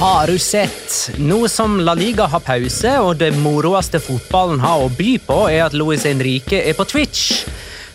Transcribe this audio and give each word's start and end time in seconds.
Har 0.00 0.26
du 0.26 0.38
sett? 0.38 1.10
Nå 1.18 1.48
som 1.48 1.80
La 1.80 1.92
Liga 1.94 2.24
har 2.24 2.40
pause, 2.40 2.92
og 3.04 3.18
det 3.20 3.34
moroeste 3.36 3.98
fotballen 4.00 4.62
har 4.62 4.80
å 4.80 4.86
by 4.96 5.10
på, 5.26 5.34
er 5.52 5.66
at 5.66 5.74
Luis 5.76 6.06
Henrique 6.08 6.56
er 6.56 6.72
på 6.78 6.86
Twitch. 6.88 7.42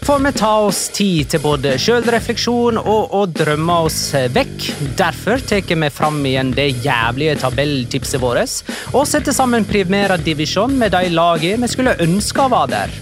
Får 0.06 0.20
vi 0.22 0.32
ta 0.38 0.52
oss 0.68 0.84
tid 0.94 1.32
til 1.34 1.42
både 1.42 1.72
sjølrefleksjon 1.82 2.78
og 2.78 3.16
å 3.18 3.24
drømme 3.26 3.80
oss 3.88 3.98
vekk. 4.36 4.68
Derfor 5.02 5.42
tar 5.50 5.66
vi 5.66 5.90
fram 5.90 6.20
igjen 6.30 6.54
det 6.54 6.68
jævlige 6.86 7.40
tabelltipset 7.42 8.22
vårt, 8.22 8.54
og 8.94 9.10
setter 9.10 9.34
sammen 9.34 9.66
Primera 9.66 10.22
Divisjon 10.22 10.78
med 10.78 10.94
de 10.94 11.10
lagene 11.10 11.66
vi 11.66 11.74
skulle 11.74 11.98
ønske 12.06 12.46
var 12.54 12.70
der. 12.70 12.94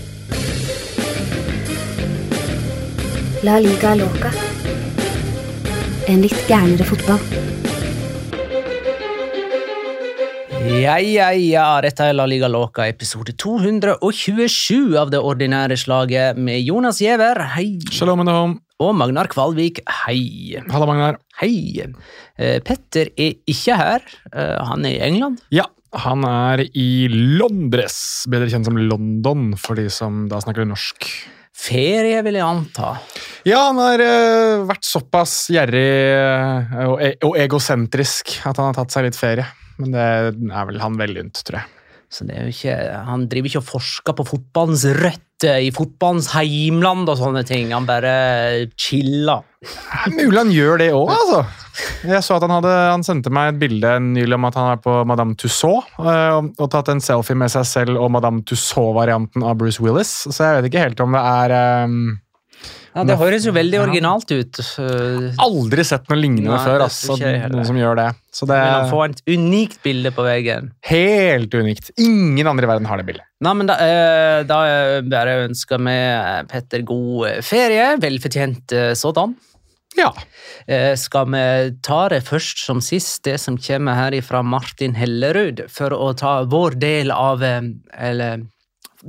La 3.44 3.60
liga 3.60 3.98
loca. 4.00 4.32
En 6.08 6.24
litt 6.24 6.48
gærnere 6.48 6.88
fotball. 6.88 7.53
Ja, 10.64 10.96
ja, 11.00 11.28
ja, 11.36 11.66
dette 11.84 12.06
er 12.08 12.16
La 12.16 12.24
Liga 12.30 12.48
Låka, 12.48 12.86
episode 12.88 13.34
227 13.36 14.96
av 15.00 15.10
det 15.12 15.20
ordinære 15.20 15.76
slaget 15.80 16.40
med 16.40 16.64
Jonas 16.64 17.02
Giæver, 17.04 17.42
hei, 17.58 17.82
Shalom 17.92 18.24
home. 18.28 18.60
og 18.80 18.94
Magnar 18.96 19.28
Kvalvik, 19.32 19.82
hei. 20.06 20.56
Halla, 20.72 20.88
Magnar. 20.88 21.18
Hei. 21.42 21.84
Eh, 22.40 22.60
Petter 22.64 23.12
er 23.20 23.36
ikke 23.44 23.76
her, 23.76 24.06
eh, 24.32 24.58
han 24.64 24.86
er 24.88 24.96
i 24.96 25.02
England. 25.10 25.42
Ja, 25.52 25.66
han 25.94 26.24
er 26.24 26.64
i 26.72 27.08
Londres, 27.12 28.24
bedre 28.32 28.48
kjent 28.48 28.66
som 28.70 28.78
London 28.80 29.58
for 29.60 29.76
de 29.76 29.90
som 29.92 30.30
da 30.32 30.40
snakker 30.40 30.68
norsk. 30.68 31.10
Ferie, 31.54 32.22
vil 32.24 32.40
jeg 32.40 32.44
anta. 32.48 32.96
Ja, 33.46 33.68
han 33.68 33.82
har 33.84 34.00
eh, 34.00 34.64
vært 34.72 34.88
såpass 34.88 35.50
gjerrig 35.54 35.90
og, 36.88 36.96
e 37.04 37.12
og 37.28 37.36
egosentrisk 37.38 38.40
at 38.48 38.58
han 38.58 38.72
har 38.72 38.80
tatt 38.80 38.96
seg 38.96 39.06
litt 39.10 39.20
ferie. 39.20 39.46
Men 39.82 39.96
det 39.96 40.04
er 40.04 40.68
vel 40.70 40.84
han 40.84 41.00
veldig 41.00 41.26
unt, 41.28 41.42
tror 41.48 41.62
jeg. 41.62 41.72
Så 42.14 42.28
det 42.30 42.36
er 42.38 42.46
jo 42.46 42.54
ikke, 42.54 42.74
Han 43.08 43.26
driver 43.30 43.50
ikke 43.50 43.62
og 43.64 43.70
forsker 43.72 44.16
på 44.18 44.26
fotballens 44.28 44.84
røtter 45.00 45.64
i 45.66 45.72
fotballens 45.76 46.30
heimland 46.36 47.10
og 47.10 47.18
sånne 47.20 47.42
ting. 47.48 47.74
Han 47.74 47.88
bare 47.90 48.14
chiller. 48.80 49.42
Er 49.64 50.14
mulig 50.14 50.38
han 50.38 50.54
gjør 50.54 50.80
det 50.84 50.92
òg, 50.94 51.10
altså. 51.16 51.42
Jeg 52.06 52.22
så 52.22 52.36
at 52.36 52.44
han, 52.46 52.54
hadde, 52.54 52.72
han 52.92 53.06
sendte 53.06 53.32
meg 53.34 53.54
et 53.54 53.60
bilde 53.64 53.96
nylig 54.12 54.38
om 54.38 54.46
at 54.46 54.58
han 54.60 54.70
er 54.76 54.82
på 54.84 54.94
Madame 55.10 55.34
Tussauds 55.40 55.90
eh, 55.98 56.36
og, 56.36 56.52
og 56.62 56.70
tatt 56.70 56.92
en 56.94 57.02
selfie 57.02 57.38
med 57.40 57.50
seg 57.50 57.66
selv 57.66 57.98
og 57.98 58.12
Madame 58.14 58.44
Tussauds-varianten 58.46 59.42
av 59.48 59.58
Bruce 59.58 59.82
Willis. 59.82 60.12
Så 60.30 60.38
jeg 60.38 60.60
vet 60.60 60.70
ikke 60.70 60.84
helt 60.86 61.02
om 61.02 61.18
det 61.18 61.24
er 61.32 61.56
eh, 61.58 61.98
Ja, 62.94 63.04
Det 63.10 63.16
høres 63.18 63.46
jo 63.48 63.52
veldig 63.56 63.80
originalt 63.82 64.30
ut. 64.32 64.60
eh, 64.80 65.34
Aldri 65.42 65.84
sett 65.84 66.10
noe 66.12 66.20
lignende 66.20 66.52
Nei, 66.54 66.60
før. 66.66 66.84
Altså, 66.86 67.16
noen 67.18 67.66
som 67.66 67.76
gjør 67.80 67.96
det. 67.98 68.08
Så 68.32 68.46
det 68.50 68.58
Men 68.60 68.74
han 68.74 68.90
får 68.92 69.06
et 69.10 69.22
unikt 69.34 69.80
bilde 69.84 70.12
på 70.14 70.24
veggen. 70.28 70.72
helt 70.86 71.54
unikt. 71.54 71.90
Ingen 71.98 72.46
andre 72.48 72.66
i 72.66 72.70
verden 72.70 72.86
har 72.86 72.98
det 73.02 73.06
bildet. 73.08 73.26
Nei, 73.42 73.54
men 73.54 73.66
da, 73.68 73.74
eh, 73.82 74.44
da 74.44 74.60
eh, 74.68 75.02
bare 75.02 75.48
ønsker 75.48 75.82
vi 75.82 75.98
Petter 76.54 76.82
god 76.86 77.28
eh, 77.32 77.42
ferie. 77.42 77.98
Velfortjent 77.98 78.72
eh, 78.72 78.94
sådan. 78.94 79.34
Ja. 79.98 80.12
Eh, 80.68 80.96
Skal 80.96 81.26
vi 81.34 81.44
ta 81.86 82.08
det 82.10 82.24
først 82.26 82.64
som 82.66 82.80
sist, 82.82 83.24
det 83.26 83.40
som 83.40 83.58
kommer 83.58 83.94
her 83.94 84.16
fra 84.22 84.42
Martin 84.42 84.94
Hellerud, 84.98 85.66
for 85.70 85.90
å 85.94 86.14
ta 86.18 86.44
vår 86.50 86.78
del 86.82 87.12
av 87.12 87.44
eh, 87.44 87.62
Eller 87.98 88.46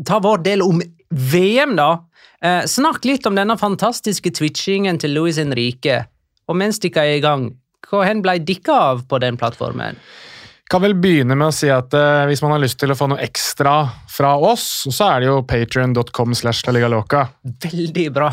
ta 0.04 0.18
vår 0.20 0.42
del 0.42 0.62
om 0.64 0.80
VM, 1.10 1.76
da. 1.76 2.00
Eh, 2.44 2.64
Snakk 2.68 3.04
litt 3.08 3.26
om 3.26 3.36
denne 3.38 3.56
fantastiske 3.56 4.32
twitchingen 4.36 5.00
til 5.00 5.14
Luis 5.16 5.38
Henrique. 5.40 6.02
Og 6.48 6.58
mens 6.60 6.80
dere 6.82 7.06
er 7.06 7.18
i 7.18 7.24
gang, 7.24 7.48
hen 7.94 8.20
ble 8.24 8.38
dere 8.44 8.76
av 8.76 9.04
på 9.08 9.20
den 9.22 9.38
plattformen? 9.40 9.96
Kan 10.68 10.80
vel 10.80 10.94
begynne 10.96 11.36
med 11.36 11.50
å 11.50 11.54
si 11.54 11.68
at 11.72 11.92
eh, 11.96 12.24
hvis 12.28 12.42
man 12.44 12.54
har 12.54 12.62
lyst 12.62 12.78
til 12.80 12.92
å 12.92 12.96
få 12.96 13.08
noe 13.12 13.20
ekstra 13.24 13.74
fra 14.10 14.34
oss, 14.40 14.66
så 14.88 15.10
er 15.12 15.24
det 15.24 15.28
jo 15.28 15.40
patrion.com 15.48 16.36
slash. 16.36 16.64
Veldig 17.64 18.06
bra. 18.12 18.30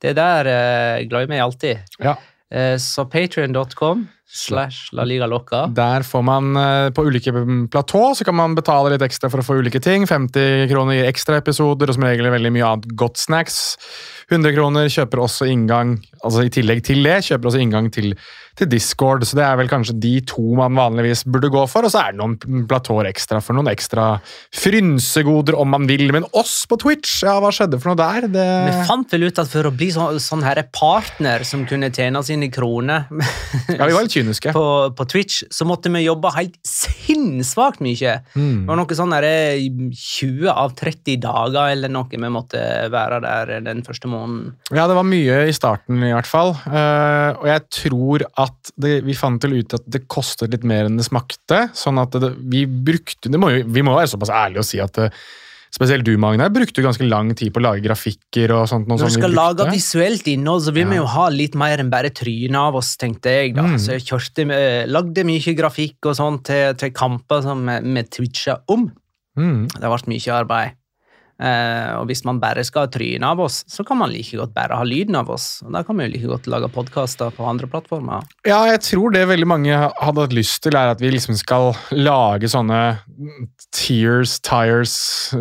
Det 0.00 0.12
der 0.16 0.50
eh, 0.52 1.04
glemmer 1.08 1.36
jeg 1.36 1.44
alltid. 1.44 1.94
Ja. 2.04 2.16
Eh, 2.52 2.76
så 2.80 3.06
patrion.com 3.08 4.06
slash 4.32 4.92
la 4.92 5.04
liga 5.04 5.26
loca. 5.26 5.64
Der 5.74 6.04
får 6.06 6.22
man 6.22 6.56
eh, 6.56 6.90
på 6.94 7.04
ulike 7.08 7.32
platå 7.70 8.02
så 8.14 8.24
kan 8.24 8.36
man 8.38 8.54
betale 8.54 8.92
litt 8.94 9.02
ekstra 9.02 9.30
for 9.30 9.42
å 9.42 9.46
få 9.46 9.58
ulike 9.58 9.82
ting. 9.82 10.06
50 10.06 10.68
kroner 10.70 11.00
gir 11.00 11.10
ekstra 11.10 11.40
episoder, 11.40 11.90
og 11.90 11.98
som 11.98 12.06
regel 12.06 12.30
veldig 12.30 12.52
mye 12.54 12.68
annet 12.68 12.94
godt 12.98 13.18
snacks. 13.18 13.60
100 14.30 14.54
kroner 14.54 14.86
kjøper 14.92 15.24
også 15.24 15.48
inngang 15.50 15.96
altså 16.22 16.44
i 16.46 16.52
tillegg 16.54 16.84
til 16.86 17.02
det, 17.02 17.18
kjøper 17.26 17.50
også 17.50 17.62
inngang 17.64 17.90
til, 17.94 18.12
til 18.60 18.70
Discord. 18.70 19.24
Så 19.28 19.38
det 19.38 19.44
er 19.46 19.58
vel 19.60 19.70
kanskje 19.70 19.96
de 20.00 20.14
to 20.28 20.44
man 20.58 20.76
vanligvis 20.78 21.24
burde 21.28 21.50
gå 21.52 21.64
for. 21.70 21.86
Og 21.86 21.92
så 21.92 22.04
er 22.04 22.14
det 22.14 22.20
noen 22.20 22.66
platåer 22.70 23.10
ekstra 23.10 23.40
for 23.44 23.56
noen 23.56 23.70
ekstra 23.72 24.12
frynsegoder 24.56 25.58
om 25.58 25.72
man 25.74 25.88
vil. 25.90 26.06
Men 26.14 26.26
oss 26.36 26.62
på 26.70 26.78
Twitch, 26.80 27.20
ja, 27.26 27.38
hva 27.42 27.52
skjedde 27.54 27.80
for 27.80 27.92
noe 27.92 28.00
der? 28.00 28.28
Det... 28.32 28.46
Vi 28.68 28.88
fant 28.88 29.14
vel 29.14 29.28
ut 29.28 29.42
at 29.42 29.50
for 29.50 29.68
å 29.68 29.74
bli 29.74 29.90
sånn, 29.94 30.20
sånn 30.22 30.44
her 30.46 30.62
partner 30.74 31.44
som 31.48 31.64
kunne 31.68 31.90
tjene 31.94 32.22
sine 32.26 32.50
kroner 32.52 33.08
Ja, 33.78 33.86
vi 33.86 33.94
var 33.94 34.04
litt 34.04 34.14
kyniske. 34.14 34.52
på, 34.54 34.64
på 34.96 35.06
Twitch, 35.08 35.42
så 35.52 35.66
måtte 35.68 35.90
vi 35.92 36.02
jobbe 36.04 36.32
helt 36.34 36.58
sinnssvakt 36.66 37.82
mye. 37.84 38.18
Mm. 38.34 38.64
Det 38.64 38.70
var 38.70 38.80
noe 38.80 38.98
sånn 38.98 39.14
der, 39.14 39.28
20 39.96 40.50
av 40.52 40.74
30 40.78 41.20
dager 41.22 41.74
eller 41.74 41.92
noe 41.92 42.08
vi 42.10 42.32
måtte 42.32 42.60
være 42.92 43.20
der 43.24 43.52
den 43.64 43.82
første 43.86 44.10
måneden. 44.10 44.54
Ja, 44.70 44.86
det 44.90 44.96
var 44.98 45.06
mye 45.06 45.42
i 45.48 45.54
starten 45.56 46.02
i 46.06 46.12
hvert 46.14 46.28
fall. 46.28 46.54
Uh, 46.66 47.40
og 47.40 47.46
jeg 47.50 47.66
tror 47.80 48.26
at 48.40 48.49
det, 48.80 49.00
vi 49.06 49.16
fant 49.18 49.40
til 49.42 49.58
ut 49.60 49.76
at 49.76 49.86
det 49.90 50.06
kostet 50.10 50.52
litt 50.54 50.64
mer 50.66 50.88
enn 50.88 50.98
det 51.00 51.06
smakte. 51.06 51.66
Sånn 51.76 52.00
at 52.02 52.16
det, 52.20 52.34
vi 52.50 52.64
brukte 52.66 53.30
det 53.30 53.40
må 53.40 53.52
jo, 53.52 53.62
Vi 53.70 53.84
må 53.86 53.94
være 53.96 54.10
såpass 54.12 54.32
ærlige 54.34 54.64
og 54.64 54.68
si 54.68 54.80
at 54.82 54.98
det, 54.98 55.10
spesielt 55.70 56.06
du, 56.06 56.16
Magne, 56.18 56.48
brukte 56.50 56.82
ganske 56.82 57.06
lang 57.06 57.30
tid 57.38 57.52
på 57.54 57.60
å 57.62 57.66
lage 57.68 57.84
grafikker 57.84 58.54
og 58.56 58.64
sånt. 58.70 58.88
Når 58.90 59.04
vi 59.04 59.12
skal 59.14 59.28
brukte. 59.28 59.36
lage 59.38 59.68
visuelt 59.70 60.30
innhold, 60.32 60.64
så 60.66 60.74
vil 60.74 60.88
vi 60.90 60.98
jo 60.98 61.06
ha 61.12 61.28
litt 61.30 61.54
mer 61.58 61.82
enn 61.82 61.92
bare 61.92 62.10
trynet 62.10 62.58
av 62.58 62.80
oss, 62.80 62.96
tenkte 62.98 63.36
jeg. 63.36 63.54
da. 63.54 63.68
Mm. 63.68 63.78
Så 63.78 63.94
jeg 63.94 64.08
kjørte, 64.08 64.48
lagde 64.90 65.26
mye 65.28 65.54
grafikk 65.60 66.10
og 66.10 66.18
sånt 66.18 66.48
til, 66.50 66.74
til 66.80 66.94
kamper 66.96 67.46
som 67.46 67.62
vi 67.70 67.78
vi 68.00 68.06
twitcha 68.18 68.58
om. 68.74 68.88
Mm. 69.38 69.68
Det 69.70 69.94
vært 69.94 70.10
mye 70.10 70.36
arbeid. 70.40 70.79
Eh, 71.40 71.92
og 71.96 72.04
hvis 72.10 72.20
man 72.28 72.40
bare 72.40 72.64
skal 72.66 72.84
ha 72.84 72.90
trynet 72.92 73.24
av 73.24 73.40
oss, 73.40 73.62
så 73.70 73.84
kan 73.86 73.96
man 74.00 74.12
like 74.12 74.36
godt 74.36 74.52
bare 74.56 74.76
ha 74.76 74.84
lyden 74.84 75.16
av 75.16 75.30
oss. 75.32 75.62
Og 75.64 75.72
Da 75.72 75.82
kan 75.86 75.96
vi 75.96 76.06
jo 76.06 76.12
like 76.12 76.32
godt 76.34 76.50
lage 76.52 76.68
podkaster 76.74 77.32
på 77.32 77.46
andre 77.48 77.68
plattformer. 77.70 78.26
Ja, 78.46 78.60
jeg 78.68 78.82
tror 78.84 79.14
det 79.14 79.24
veldig 79.30 79.48
mange 79.48 79.72
hadde 79.72 80.26
hatt 80.26 80.36
lyst 80.36 80.60
til, 80.64 80.76
er 80.76 80.92
at 80.92 81.00
vi 81.00 81.12
liksom 81.14 81.38
skal 81.40 81.72
lage 81.96 82.50
sånne 82.50 82.80
tears, 83.72 84.36
tires, 84.44 84.96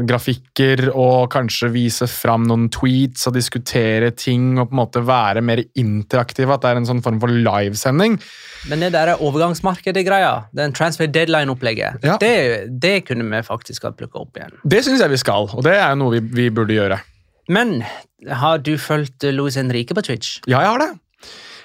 grafikker, 0.08 0.88
og 0.94 1.30
kanskje 1.34 1.72
vise 1.74 2.08
fram 2.12 2.48
noen 2.48 2.70
tweets 2.72 3.28
og 3.28 3.36
diskutere 3.36 4.14
ting, 4.16 4.54
og 4.58 4.70
på 4.70 4.78
en 4.78 4.84
måte 4.84 5.04
være 5.04 5.44
mer 5.44 5.64
interaktive. 5.80 6.56
At 6.56 6.64
det 6.64 6.72
er 6.72 6.82
en 6.84 6.90
sånn 6.90 7.04
form 7.04 7.20
for 7.20 7.34
livesending. 7.34 8.20
Men 8.68 8.82
det 8.84 8.90
der 8.92 9.14
overgangsmarkedet-greia, 9.24 10.34
den 10.56 10.74
transfer 10.76 11.08
deadline-opplegget, 11.08 12.04
Ja. 12.04 12.18
det, 12.20 12.68
det 12.82 13.06
kunne 13.08 13.24
vi 13.30 13.42
faktisk 13.46 13.84
ha 13.88 13.92
plukka 13.96 14.20
opp 14.20 14.36
igjen. 14.38 14.52
Det 14.68 14.82
syns 14.84 15.00
jeg 15.00 15.10
vi 15.14 15.18
skal, 15.22 15.48
og 15.54 15.64
det 15.64 15.78
er 15.80 15.96
noe 15.96 16.18
vi, 16.18 16.20
vi 16.20 16.50
burde 16.52 16.76
gjøre. 16.76 17.00
Men 17.50 17.84
har 18.28 18.60
du 18.62 18.76
fulgt 18.78 19.24
eh, 19.24 19.32
Louis 19.34 19.56
Henrique 19.56 19.96
på 19.96 20.04
Twitch? 20.06 20.40
Ja, 20.46 20.60
jeg 20.66 20.74
har 20.74 20.84
det. 20.84 20.90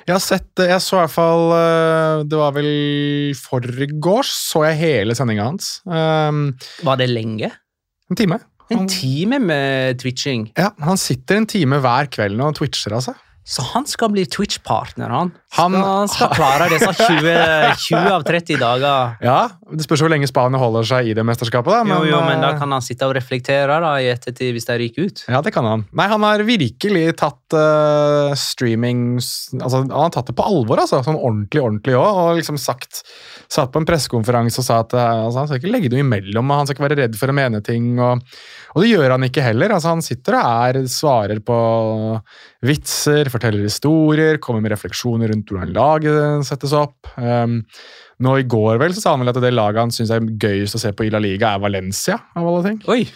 Jeg 0.04 0.12
har 0.18 0.20
sett 0.20 0.60
Jeg 0.60 0.80
så 0.84 0.98
i 0.98 1.00
hvert 1.00 1.12
fall 1.14 1.52
eh, 1.56 2.22
Det 2.28 2.36
var 2.36 2.50
vel 2.52 2.66
forgårs, 3.40 4.28
så 4.52 4.66
jeg 4.68 4.76
hele 4.82 5.14
sendinga 5.16 5.46
hans. 5.48 5.78
Um, 5.88 6.50
Var 6.84 6.98
det 7.00 7.08
lenge? 7.08 7.50
en 8.10 8.16
time. 8.20 8.36
En 8.72 8.86
time 8.88 9.38
med 9.40 9.98
twitching. 10.00 10.50
Ja, 10.56 10.70
Han 10.84 10.96
sitter 11.00 11.36
en 11.40 11.46
time 11.48 11.78
hver 11.84 12.06
kveld 12.12 12.40
og 12.40 12.54
twitcher, 12.56 12.92
altså. 12.96 13.14
Så 13.44 13.60
han 13.74 13.84
skal 13.84 14.08
bli 14.08 14.22
Twitch-partner, 14.24 15.10
han. 15.12 15.30
Han- 15.58 15.74
han 15.76 16.08
skal 16.08 16.30
klare 16.32 16.64
disse 16.72 16.88
20, 16.96 17.74
20 17.76 18.08
av 18.10 18.22
30 18.24 18.56
dager. 18.58 19.16
Ja, 19.22 19.50
Det 19.74 19.84
spørs 19.84 20.00
hvor 20.00 20.08
lenge 20.10 20.26
Spania 20.30 20.58
holder 20.58 20.82
seg 20.88 21.10
i 21.10 21.14
det 21.14 21.24
mesterskapet. 21.28 21.68
da. 21.68 21.82
Jo, 21.84 22.04
jo, 22.08 22.20
men 22.24 22.40
da 22.40 22.54
eh, 22.54 22.58
kan 22.58 22.72
han 22.72 22.80
sitte 22.80 23.04
og 23.06 23.12
reflektere 23.14 23.76
da, 23.84 23.92
i 24.00 24.08
ettertid 24.08 24.54
hvis 24.56 24.64
de 24.70 24.78
ryker 24.80 25.06
ut. 25.10 25.24
Ja, 25.28 25.42
det 25.44 25.52
kan 25.52 25.64
han. 25.68 25.84
Nei, 25.92 26.08
Han 26.08 26.22
har 26.24 26.38
virkelig 26.46 27.16
tatt 27.20 27.52
uh, 27.52 28.32
streaming 28.34 29.18
altså, 29.60 29.82
Han 29.84 29.90
har 29.92 30.10
tatt 30.14 30.26
det 30.32 30.36
på 30.38 30.46
alvor, 30.48 30.80
altså. 30.80 31.02
Sånn 31.04 31.20
ordentlig, 31.20 31.60
ordentlig 31.62 31.94
òg. 32.00 32.10
Og 32.24 32.40
liksom 32.40 32.56
sagt 32.58 33.02
Satt 33.52 33.70
på 33.74 33.78
en 33.78 33.86
pressekonferanse 33.86 34.58
og 34.62 34.64
sa 34.66 34.80
at 34.80 34.94
eh, 34.96 35.24
altså, 35.28 35.42
han 35.44 35.48
skal 35.50 35.60
ikke 35.60 35.70
legge 35.74 35.90
noe 35.92 36.00
imellom, 36.02 36.48
og 36.50 36.62
han 36.62 36.66
skal 36.66 36.78
ikke 36.78 36.86
være 36.88 37.00
redd 37.04 37.18
for 37.20 37.28
å 37.30 37.36
mene 37.36 37.60
ting. 37.62 37.92
Og, 38.00 38.24
og 38.74 38.82
det 38.82 38.90
gjør 38.90 39.14
han 39.14 39.26
ikke 39.28 39.44
heller. 39.44 39.74
altså 39.76 39.92
Han 39.92 40.02
sitter 40.04 40.36
og 40.38 40.46
er, 40.68 40.78
svarer 40.90 41.40
på 41.46 41.58
vitser, 42.66 43.30
forteller 43.30 43.62
historier, 43.68 44.40
kommer 44.42 44.64
med 44.64 44.74
refleksjoner 44.74 45.30
rundt 45.30 45.52
hvordan 45.52 45.74
laget 45.76 46.48
settes 46.48 46.74
opp. 46.76 47.12
Um, 47.14 47.60
nå 48.24 48.38
I 48.40 48.48
går 48.50 48.80
vel 48.82 48.96
så 48.96 49.04
sa 49.04 49.12
han 49.14 49.22
vel 49.22 49.30
at 49.30 49.38
det 49.42 49.54
laget 49.54 49.84
han 49.84 49.94
syns 49.94 50.10
er 50.14 50.26
gøyest 50.26 50.78
å 50.78 50.82
se 50.82 50.90
på 50.96 51.06
i 51.06 51.12
La 51.14 51.22
Liga, 51.22 51.54
er 51.54 51.62
Valencia. 51.62 52.18
av 52.34 52.50
alle 52.50 52.66
ting. 52.66 52.82
Oi! 52.90 53.06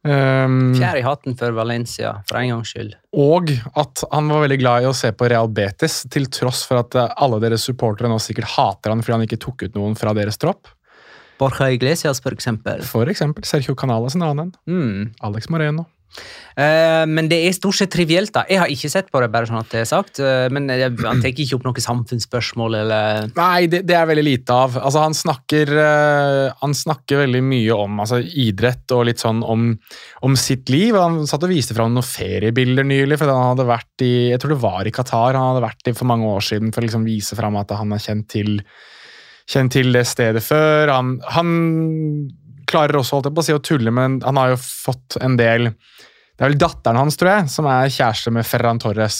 Um, 0.00 0.72
Fjær 0.72 0.96
i 0.96 1.04
hatten 1.04 1.34
for 1.36 1.52
Valencia, 1.52 2.14
for 2.24 2.40
en 2.40 2.54
gangs 2.54 2.70
skyld. 2.72 2.94
og 3.20 3.50
at 3.76 4.00
han 4.08 4.30
var 4.32 4.46
veldig 4.46 4.58
glad 4.62 4.86
i 4.86 4.88
å 4.88 4.96
se 4.96 5.10
på 5.12 5.28
Real 5.28 5.50
Betis, 5.52 6.00
til 6.10 6.26
tross 6.32 6.62
for 6.66 6.80
at 6.80 6.96
alle 7.10 7.40
deres 7.42 7.66
supportere 7.68 8.08
nå 8.08 8.16
sikkert 8.22 8.54
hater 8.56 8.94
han 8.94 9.04
fordi 9.04 9.18
han 9.18 9.26
ikke 9.28 9.42
tok 9.44 9.66
ut 9.68 9.76
noen 9.76 9.98
fra 10.00 10.16
deres 10.16 10.40
tropp. 10.40 10.72
Borja 11.40 11.70
Iglesias, 11.72 12.20
for 12.22 12.36
eksempel. 12.36 12.84
For 12.86 13.08
eksempel 13.10 13.46
Sergio 13.48 13.76
Canales 13.78 14.18
en 14.18 14.26
annen. 14.26 14.52
Mm. 14.68 15.14
Alex 15.26 15.48
Moreno. 15.52 15.88
Uh, 16.58 17.06
men 17.06 17.28
det 17.30 17.38
er 17.46 17.54
stort 17.54 17.78
sett 17.78 17.92
trivielt, 17.94 18.32
da. 18.34 18.42
Jeg 18.50 18.58
har 18.60 18.70
ikke 18.72 18.90
sett 18.90 19.08
på 19.12 19.20
det, 19.22 19.28
bare 19.32 19.46
sånn 19.48 19.60
at 19.60 19.70
det 19.70 19.84
er 19.84 19.88
sagt. 19.88 20.18
Uh, 20.18 20.48
men 20.52 20.66
jeg, 20.68 20.92
han 21.06 21.22
tar 21.22 21.30
ikke 21.30 21.56
opp 21.56 21.68
noe 21.68 21.84
samfunnsspørsmål 21.84 22.76
eller 22.80 23.30
Nei, 23.36 23.68
det, 23.70 23.84
det 23.88 23.96
er 23.96 24.08
veldig 24.10 24.26
lite 24.26 24.56
av. 24.66 24.76
Altså, 24.80 25.04
han 25.04 25.16
snakker, 25.16 25.72
uh, 25.78 26.50
han 26.60 26.76
snakker 26.76 27.22
veldig 27.22 27.42
mye 27.46 27.78
om 27.86 28.02
altså, 28.02 28.20
idrett 28.20 28.96
og 28.96 29.06
litt 29.08 29.22
sånn 29.22 29.44
om, 29.46 29.70
om 30.26 30.36
sitt 30.38 30.72
liv. 30.72 30.98
Han 30.98 31.22
satt 31.30 31.46
og 31.46 31.54
viste 31.54 31.78
fram 31.78 31.94
noen 31.94 32.06
feriebilder 32.06 32.88
nylig, 32.90 33.20
for 33.20 33.30
han 33.30 33.52
hadde 33.52 33.70
vært 33.70 34.06
i 34.06 34.12
jeg 34.32 34.42
tror 34.42 34.56
det 34.56 34.62
var 34.66 34.88
i 34.88 34.94
Qatar 34.94 35.38
han 35.38 35.52
hadde 35.52 35.64
vært 35.64 35.88
i 35.92 35.96
for 35.96 36.10
mange 36.10 36.28
år 36.28 36.44
siden 36.44 36.74
for 36.74 36.82
å 36.82 36.88
liksom 36.88 37.06
vise 37.06 37.38
fram 37.38 37.56
at 37.60 37.72
han 37.78 37.94
er 37.94 38.02
kjent 38.02 38.26
til, 38.34 38.58
kjent 39.50 39.74
til 39.74 39.90
det 39.94 40.04
stedet 40.08 40.42
før. 40.44 40.92
Han, 40.94 41.16
han 41.34 41.50
klarer 42.70 43.00
også 43.00 43.18
holdt 43.18 43.30
jeg 43.30 43.36
på 43.38 43.44
å 43.44 43.48
si 43.48 43.56
å 43.56 43.64
tulle, 43.64 43.94
men 43.94 44.20
han 44.26 44.38
har 44.40 44.54
jo 44.54 44.60
fått 44.62 45.18
en 45.22 45.38
del 45.40 45.72
Det 45.72 46.46
er 46.46 46.52
vel 46.52 46.60
datteren 46.60 46.96
hans, 46.96 47.18
tror 47.20 47.34
jeg, 47.34 47.50
som 47.52 47.66
er 47.68 47.90
kjæreste 47.92 48.32
med 48.32 48.46
Ferran 48.48 48.78
Torres. 48.80 49.18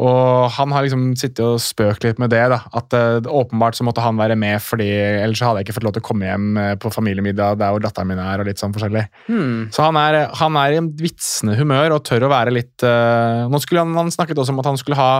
Og 0.00 0.46
han 0.54 0.72
har 0.72 0.86
liksom 0.86 1.10
sittet 1.18 1.42
og 1.44 1.58
spøkt 1.60 2.06
litt 2.06 2.20
med 2.22 2.30
det. 2.32 2.40
da, 2.48 2.62
At 2.78 2.94
uh, 2.96 3.18
åpenbart 3.28 3.76
så 3.76 3.84
måtte 3.84 4.00
han 4.00 4.16
være 4.16 4.38
med, 4.40 4.56
fordi 4.64 4.88
ellers 4.88 5.42
hadde 5.44 5.60
jeg 5.60 5.68
ikke 5.68 5.76
fått 5.76 5.86
lov 5.88 5.96
til 5.96 6.04
å 6.04 6.06
komme 6.06 6.30
hjem 6.30 6.46
eh, 6.56 6.70
på 6.80 6.92
familiemiddag 6.94 7.58
der 7.60 7.74
hvor 7.74 7.84
datteren 7.84 8.08
min 8.08 8.22
er. 8.22 8.40
og 8.40 8.48
litt 8.48 8.62
sånn 8.62 8.72
forskjellig. 8.72 9.04
hmm. 9.28 9.68
Så 9.74 9.84
han 9.84 9.98
er, 10.00 10.22
han 10.40 10.56
er 10.62 10.72
i 10.72 10.80
en 10.80 10.88
vitsende 10.96 11.58
humør 11.60 11.98
og 11.98 12.06
tør 12.08 12.24
å 12.24 12.32
være 12.32 12.56
litt 12.56 12.86
uh, 12.86 13.44
Nå 13.52 13.60
skulle 13.60 13.84
han, 13.84 13.92
han 13.98 14.14
snakket 14.14 14.40
også 14.40 14.56
om 14.56 14.64
at 14.64 14.70
han 14.70 14.80
skulle 14.80 15.00
ha 15.00 15.12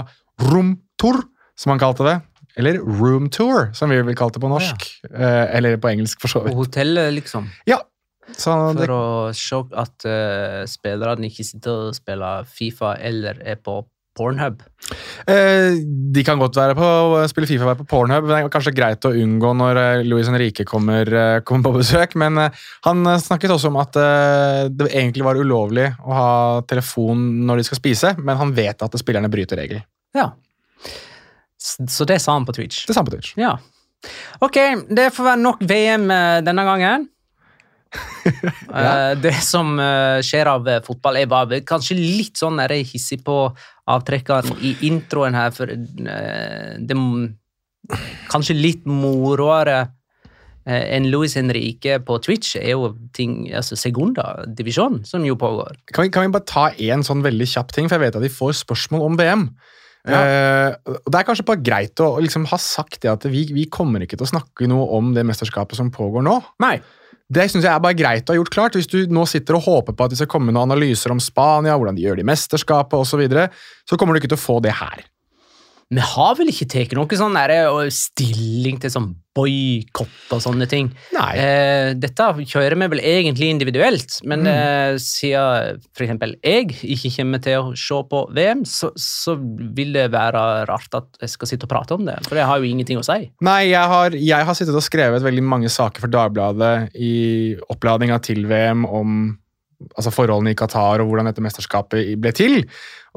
romtor, 0.48 1.20
som 1.60 1.74
han 1.74 1.82
kalte 1.82 2.06
det. 2.06 2.16
Eller 2.58 2.80
room 2.80 3.28
tour, 3.30 3.70
som 3.76 3.92
vi 3.92 4.00
vil 4.02 4.16
kalle 4.18 4.34
det 4.34 4.42
på 4.42 4.50
norsk. 4.50 4.88
Eh, 5.10 5.46
eller 5.56 5.78
på 5.80 5.92
engelsk, 5.92 6.20
for 6.22 6.32
så 6.32 6.42
På 6.46 6.56
hotellet, 6.58 7.12
liksom. 7.14 7.48
Ja, 7.68 7.78
så 8.36 8.56
det, 8.74 8.86
For 8.86 8.94
å 8.94 9.04
se 9.34 9.62
at 9.80 10.06
uh, 10.06 10.60
spillerne 10.70 11.30
ikke 11.30 11.46
sitter 11.46 11.88
og 11.88 11.96
spiller 11.96 12.46
Fifa 12.46 12.94
eller 13.02 13.40
er 13.42 13.58
på 13.58 13.80
Pornhub. 14.20 14.62
Eh, 15.30 15.78
de 16.12 16.22
kan 16.26 16.40
godt 16.40 16.58
være 16.58 16.74
på 16.76 16.88
spille 17.30 17.48
Fifa 17.48 17.68
være 17.68 17.80
på 17.80 17.86
Pornhub. 17.92 18.26
men 18.26 18.32
Det 18.32 18.38
er 18.40 18.52
kanskje 18.52 18.74
greit 18.74 19.06
å 19.06 19.12
unngå 19.14 19.52
når 19.56 19.80
Louis 20.02 20.10
Luis 20.10 20.28
Henrique 20.28 20.66
kommer, 20.66 21.06
eh, 21.06 21.40
kommer 21.46 21.70
på 21.70 21.78
besøk. 21.78 22.16
Men 22.20 22.38
eh, 22.38 22.50
han 22.84 23.06
eh, 23.06 23.22
snakket 23.22 23.54
også 23.54 23.70
om 23.70 23.78
at 23.80 23.96
eh, 23.96 24.66
det 24.68 24.90
egentlig 24.90 25.24
var 25.24 25.38
ulovlig 25.40 25.88
å 26.02 26.18
ha 26.18 26.30
telefon 26.68 27.46
når 27.46 27.62
de 27.62 27.68
skal 27.70 27.80
spise, 27.80 28.14
men 28.18 28.40
han 28.40 28.52
vet 28.56 28.82
at 28.82 28.98
spillerne 29.00 29.30
bryter 29.32 29.62
regel. 29.62 29.84
Ja. 30.16 30.32
Så 31.60 32.06
det 32.08 32.20
sa 32.24 32.34
han 32.38 32.48
på 32.48 32.56
Twitch. 32.56 32.86
Det 32.88 32.96
sa 32.96 33.02
han 33.02 33.08
på 33.08 33.14
Twitch. 33.14 33.34
Ja. 33.40 33.58
Ok, 34.40 34.56
det 34.88 35.10
får 35.12 35.32
være 35.32 35.42
nok 35.42 35.64
VM 35.68 36.06
eh, 36.10 36.38
denne 36.44 36.64
gangen. 36.64 37.08
ja. 38.70 39.14
Det 39.18 39.34
som 39.44 39.74
eh, 39.82 40.20
skjer 40.24 40.48
av 40.52 40.68
eh, 40.70 40.80
fotball, 40.86 41.18
er 41.20 41.30
bare 41.30 41.60
kanskje 41.66 41.98
litt 41.98 42.40
sånn 42.40 42.60
der 42.62 42.76
jeg 42.76 42.88
hissig 42.94 43.20
på 43.26 43.42
avtrekkeren 43.90 44.60
i 44.64 44.76
introen 44.88 45.36
her, 45.36 45.52
for 45.54 45.70
eh, 45.70 46.76
det 46.78 46.96
er 46.96 47.36
Kanskje 48.30 48.54
litt 48.54 48.84
moroere 48.86 49.78
eh, 50.68 50.84
enn 50.94 51.08
Louis 51.10 51.32
Henrique 51.34 51.96
på 52.06 52.18
Twitch 52.22 52.54
er 52.60 52.76
jo 52.76 52.92
ting, 53.16 53.48
altså 53.56 53.74
Segunda-divisjon, 53.74 55.00
som 55.08 55.24
jo 55.26 55.34
pågår. 55.40 55.80
Kan 55.90 56.06
vi, 56.06 56.12
kan 56.14 56.28
vi 56.28 56.34
bare 56.36 56.46
ta 56.46 56.68
én 56.78 57.02
sånn 57.02 57.24
veldig 57.26 57.48
kjapp 57.50 57.74
ting, 57.74 57.90
for 57.90 57.98
jeg 57.98 58.04
vet 58.04 58.20
at 58.20 58.26
de 58.26 58.30
får 58.30 58.60
spørsmål 58.60 59.08
om 59.08 59.18
VM. 59.18 59.48
Eh, 60.08 60.70
og 60.88 61.10
det 61.12 61.18
er 61.18 61.26
kanskje 61.28 61.44
bare 61.48 61.60
greit 61.60 62.00
å 62.00 62.14
liksom 62.24 62.46
ha 62.48 62.58
sagt 62.60 63.02
det 63.02 63.10
at 63.12 63.26
vi, 63.28 63.44
vi 63.52 63.66
kommer 63.72 64.04
ikke 64.04 64.16
til 64.16 64.28
å 64.28 64.32
snakke 64.32 64.68
noe 64.70 64.88
om 64.96 65.12
det 65.16 65.26
mesterskapet 65.28 65.76
som 65.76 65.92
pågår 65.92 66.24
nå. 66.26 66.38
Nei. 66.64 66.78
Det 67.30 67.44
synes 67.46 67.62
jeg 67.62 67.70
er 67.70 67.82
bare 67.82 67.94
greit 67.94 68.26
å 68.26 68.34
ha 68.34 68.40
gjort 68.40 68.50
klart. 68.50 68.76
Hvis 68.78 68.90
du 68.90 69.04
nå 69.12 69.22
sitter 69.30 69.58
og 69.58 69.66
håper 69.68 69.94
på 69.94 70.06
at 70.06 70.14
de 70.14 70.18
skal 70.18 70.30
komme 70.32 70.50
noen 70.50 70.66
analyser 70.66 71.12
om 71.14 71.20
Spania, 71.22 71.76
hvordan 71.78 71.98
de 71.98 72.02
gjør 72.02 72.18
det 72.18 72.24
i 72.24 72.30
mesterskapet 72.30 72.96
osv., 72.98 73.12
så, 73.12 73.20
videre, 73.20 73.44
så 73.86 73.98
kommer 74.00 74.16
du 74.16 74.22
ikke 74.22 74.32
til 74.32 74.40
å 74.40 74.46
få 74.48 74.58
det 74.64 74.74
her. 74.80 75.04
Vi 75.90 76.02
har 76.06 76.36
vel 76.38 76.52
ikke 76.52 76.68
tatt 76.70 76.92
noe 76.94 77.16
sånn 77.18 77.34
eh, 77.40 77.88
stilling 77.90 78.76
til 78.78 78.92
sånn 78.94 79.08
boikott 79.34 80.32
og 80.34 80.40
sånne 80.42 80.66
ting. 80.70 80.88
Nei. 81.14 81.30
Eh, 81.38 81.88
dette 81.98 82.28
kjører 82.50 82.76
vi 82.78 82.88
vel 82.92 83.02
egentlig 83.02 83.48
individuelt, 83.50 84.20
men 84.26 84.42
Mm. 84.44 84.50
eh, 84.50 84.94
siden 85.02 85.80
f.eks. 85.96 86.36
jeg 86.42 86.70
ikke 86.94 87.12
kommer 87.16 87.42
til 87.42 87.58
å 87.58 87.74
se 87.78 88.00
på 88.10 88.22
VM, 88.34 88.64
så, 88.64 88.90
så 88.98 89.34
vil 89.38 89.92
det 89.92 90.08
være 90.14 90.64
rart 90.70 90.94
at 90.94 91.06
jeg 91.22 91.30
skal 91.34 91.48
sitte 91.48 91.66
og 91.66 91.74
prate 91.74 91.94
om 91.94 92.04
det, 92.06 92.18
for 92.26 92.34
det 92.38 92.46
har 92.46 92.58
jo 92.58 92.70
ingenting 92.70 92.98
å 92.98 93.06
si. 93.06 93.30
Nei, 93.40 93.70
jeg 93.70 93.86
har, 93.94 94.10
jeg 94.14 94.46
har 94.46 94.54
sittet 94.58 94.74
og 94.78 94.86
skrevet 94.86 95.22
veldig 95.26 95.42
mange 95.46 95.68
saker 95.70 96.00
for 96.06 96.10
Dagbladet 96.10 96.90
i 96.98 97.56
oppladninga 97.70 98.20
til 98.22 98.46
VM 98.50 98.86
om 98.86 99.38
altså 99.96 100.12
forholdene 100.14 100.54
i 100.54 100.58
Qatar 100.58 101.02
og 101.02 101.10
hvordan 101.10 101.30
dette 101.30 101.44
mesterskapet 101.44 102.16
ble 102.20 102.32
til. 102.36 102.64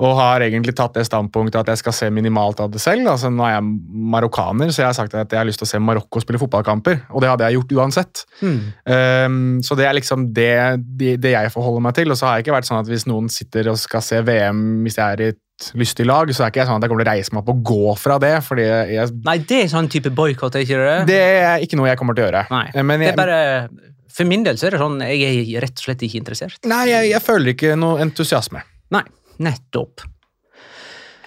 Og 0.02 0.16
har 0.18 0.42
egentlig 0.42 0.74
tatt 0.74 0.96
det 0.98 1.04
standpunktet 1.06 1.60
at 1.60 1.70
jeg 1.70 1.82
skal 1.84 1.94
se 1.94 2.08
minimalt 2.10 2.64
av 2.64 2.72
det 2.74 2.82
selv. 2.82 3.06
altså 3.12 3.30
Nå 3.30 3.46
er 3.46 3.60
jeg 3.60 3.68
marokkaner, 4.16 4.72
så 4.74 4.82
jeg 4.82 4.90
har 4.90 4.98
sagt 4.98 5.14
at 5.14 5.30
jeg 5.30 5.38
har 5.38 5.46
lyst 5.46 5.62
til 5.62 5.68
å 5.68 5.70
se 5.70 5.82
Marokko 5.84 6.24
spille 6.24 6.42
fotballkamper. 6.42 7.04
Og 7.14 7.22
det 7.22 7.30
hadde 7.30 7.46
jeg 7.46 7.60
gjort 7.60 7.76
uansett. 7.78 8.24
Um, 8.42 9.62
så 9.62 9.78
det 9.78 9.86
er 9.86 9.94
liksom 10.00 10.32
det, 10.34 10.50
det, 10.98 11.20
det 11.22 11.36
jeg 11.36 11.54
forholder 11.54 11.86
meg 11.86 11.98
til. 12.00 12.10
Og 12.10 12.18
så 12.18 12.26
har 12.26 12.40
jeg 12.40 12.48
ikke 12.48 12.58
vært 12.58 12.72
sånn 12.72 12.82
at 12.82 12.90
hvis 12.90 13.06
noen 13.12 13.30
sitter 13.30 13.70
og 13.70 13.78
skal 13.82 14.02
se 14.06 14.24
VM 14.26 14.66
hvis 14.88 14.98
jeg 14.98 15.06
er 15.06 15.26
i 15.28 15.32
et 15.36 15.42
lystig 15.78 16.10
lag, 16.10 16.32
så 16.34 16.44
er 16.44 16.52
ikke 16.52 16.64
jeg 16.64 16.72
sånn 16.72 16.82
at 16.82 16.88
jeg 16.88 16.92
kommer 16.92 17.06
til 17.06 17.12
å 17.12 17.14
reise 17.14 17.36
meg 17.36 17.44
opp 17.44 17.54
og 17.54 17.64
gå 17.70 17.96
fra 18.02 18.18
det. 18.24 18.34
fordi 18.50 18.66
jeg, 18.66 19.16
Nei, 19.30 19.38
det 19.46 19.62
er 19.62 19.74
sånn 19.78 19.94
type 19.94 20.10
boikott, 20.10 20.58
er 20.58 20.66
ikke 20.66 20.82
det? 20.82 21.00
det 21.14 21.24
er 21.46 21.64
ikke 21.64 21.78
noe 21.78 21.92
jeg 21.92 22.02
kommer 22.02 22.18
til 22.18 22.26
å 22.26 22.32
gjøre. 22.32 22.48
Nei, 22.50 22.68
Men 22.82 23.06
det 23.06 23.14
er 23.14 23.20
bare 23.20 23.42
For 24.14 24.30
min 24.30 24.46
del 24.46 24.60
så 24.62 24.70
er 24.70 24.76
det 24.76 24.82
sånn 24.84 25.02
jeg 25.02 25.44
er 25.44 25.64
rett 25.64 25.78
og 25.80 25.88
slett 25.88 26.04
ikke 26.06 26.22
interessert. 26.22 26.60
nei, 26.70 26.86
jeg, 26.92 27.12
jeg 27.16 27.26
føler 27.26 27.56
ikke 27.56 27.78
noe 27.80 28.02
entusiasme. 28.04 28.62
Nei, 28.94 29.06
nettopp. 29.42 30.06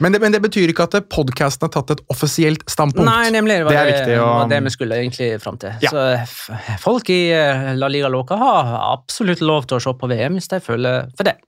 Men 0.05 0.13
det, 0.13 0.21
men 0.21 0.35
det 0.35 0.43
betyr 0.45 0.71
ikke 0.71 0.85
at 0.91 1.09
podkasten 1.09 1.67
har 1.67 1.73
tatt 1.73 1.95
et 1.95 2.03
offisielt 2.13 2.63
standpunkt. 2.69 3.09
Nei, 3.09 3.31
nemlig. 3.33 3.63
Det 3.63 3.65
var 3.65 3.73
Det 3.73 3.79
det, 3.79 3.87
er 3.87 3.93
viktig 3.95 4.17
og... 4.21 4.29
var 4.29 4.51
det 4.53 4.61
vi 4.67 4.73
skulle 4.75 4.99
egentlig 5.01 5.29
fram 5.41 5.57
til. 5.63 5.79
Ja. 5.87 5.93
Så 5.93 6.77
folk 6.83 7.11
i 7.15 7.21
eh, 7.33 7.71
La 7.81 7.89
Liga 7.89 8.11
Loca 8.13 8.37
har 8.41 8.75
absolutt 8.93 9.41
lov 9.41 9.69
til 9.71 9.79
å 9.79 9.85
se 9.87 9.95
på 9.97 10.11
VM 10.13 10.37
hvis 10.37 10.53
de 10.53 10.61
føler 10.65 11.09
for 11.17 11.29
det. 11.29 11.39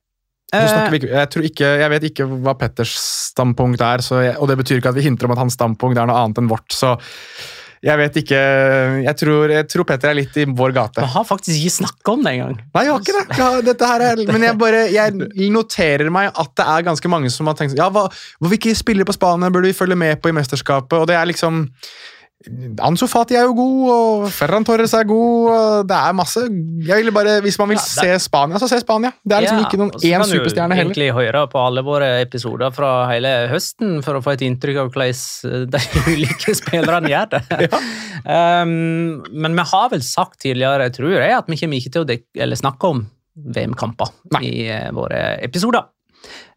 Eh, 0.56 0.88
vi, 0.94 1.02
jeg, 1.10 1.28
tror 1.28 1.44
ikke, 1.44 1.70
jeg 1.82 1.92
vet 1.92 2.08
ikke 2.08 2.26
hva 2.40 2.56
Petters 2.56 2.94
standpunkt 3.34 3.84
er, 3.84 4.00
så 4.04 4.22
jeg, 4.24 4.36
og 4.40 4.48
det 4.48 4.56
betyr 4.62 4.80
ikke 4.80 4.94
at 4.94 4.96
vi 4.96 5.04
hinter 5.04 5.28
om 5.28 5.36
at 5.36 5.42
hans 5.42 5.58
standpunkt 5.58 6.00
er 6.00 6.08
noe 6.08 6.16
annet 6.16 6.40
enn 6.40 6.48
vårt. 6.48 6.72
så 6.72 6.94
jeg 7.84 8.00
vet 8.00 8.16
ikke 8.22 8.38
Jeg 9.04 9.14
tror, 9.20 9.52
jeg 9.54 9.66
tror 9.70 9.86
Petter 9.88 10.10
er 10.10 10.18
litt 10.18 10.36
i 10.40 10.46
vår 10.48 10.74
gate. 10.76 11.04
Jeg 11.04 11.12
har 11.14 11.26
faktisk 11.28 11.54
ikke 11.54 11.76
snakka 11.76 12.14
om 12.14 12.26
det 12.26 12.34
engang. 12.36 12.58
Nei, 12.74 12.84
jeg 12.86 12.92
har 12.94 13.04
ikke 13.04 13.16
det. 13.18 13.38
Ja, 13.38 13.48
dette 13.68 13.90
her 13.92 14.04
er, 14.08 14.22
men 14.32 14.46
jeg 14.48 14.58
bare 14.60 14.84
jeg 14.92 15.50
noterer 15.54 16.12
meg 16.14 16.30
at 16.32 16.52
det 16.58 16.68
er 16.74 16.86
ganske 16.90 17.12
mange 17.12 17.32
som 17.34 17.50
har 17.50 17.58
tenkt 17.58 17.74
sånn, 17.74 17.82
ja, 17.82 17.88
hva, 17.94 18.06
hvilke 18.44 18.74
spillere 18.78 19.08
på 19.08 19.16
Spania 19.16 19.52
burde 19.54 19.70
vi 19.70 19.76
følge 19.76 19.98
med 19.98 20.22
på 20.22 20.32
i 20.32 20.36
mesterskapet? 20.36 20.98
Og 20.98 21.08
det 21.10 21.18
er 21.18 21.28
liksom 21.30 21.66
Ansu 22.86 23.08
Fati 23.10 23.34
er 23.34 23.48
jo 23.48 23.54
god, 23.58 23.78
og 23.90 24.26
Ferran 24.30 24.62
Torres 24.62 24.92
er 24.94 25.06
god. 25.08 25.48
og 25.50 25.88
Det 25.90 25.96
er 25.96 26.12
masse 26.14 26.44
jeg 26.86 27.00
ville 27.00 27.10
bare, 27.10 27.40
Hvis 27.42 27.58
man 27.58 27.68
vil 27.68 27.78
Ja, 27.78 27.82
det- 27.82 28.20
se 28.20 28.24
Spania, 28.28 28.58
så 28.58 28.68
se 28.68 28.78
Spania. 28.78 29.12
Det 29.26 29.32
er 29.36 29.40
liksom 29.42 29.58
Ja, 29.58 29.64
ikke 29.66 29.78
noen 29.78 29.90
og 29.94 30.00
så 30.00 30.54
kan 30.54 30.70
du 30.70 30.76
egentlig 30.76 31.12
høre 31.12 31.48
på 31.50 31.58
alle 31.66 31.82
våre 31.82 32.20
episoder 32.22 32.70
fra 32.72 33.08
hele 33.10 33.48
høsten 33.50 34.04
for 34.04 34.14
å 34.14 34.22
få 34.22 34.34
et 34.34 34.42
inntrykk 34.42 34.78
av 34.78 34.92
hvordan 34.92 35.70
de 35.70 35.78
ulike 36.14 36.54
spillerne 36.54 37.08
gjør 37.10 37.28
det. 37.30 37.72
um, 38.62 39.24
men 39.32 39.54
vi 39.56 39.62
har 39.62 39.88
vel 39.90 40.00
sagt 40.02 40.38
tidligere, 40.38 40.92
tror 40.92 41.18
jeg, 41.18 41.32
at 41.32 41.46
vi 41.48 41.56
kommer 41.56 41.76
ikke 41.76 41.90
til 41.90 42.06
å 42.06 42.56
snakke 42.56 42.84
om 42.84 43.06
VM-kamper 43.36 44.10
i 44.42 44.68
eh, 44.68 44.90
våre 44.92 45.42
episoder. 45.42 45.84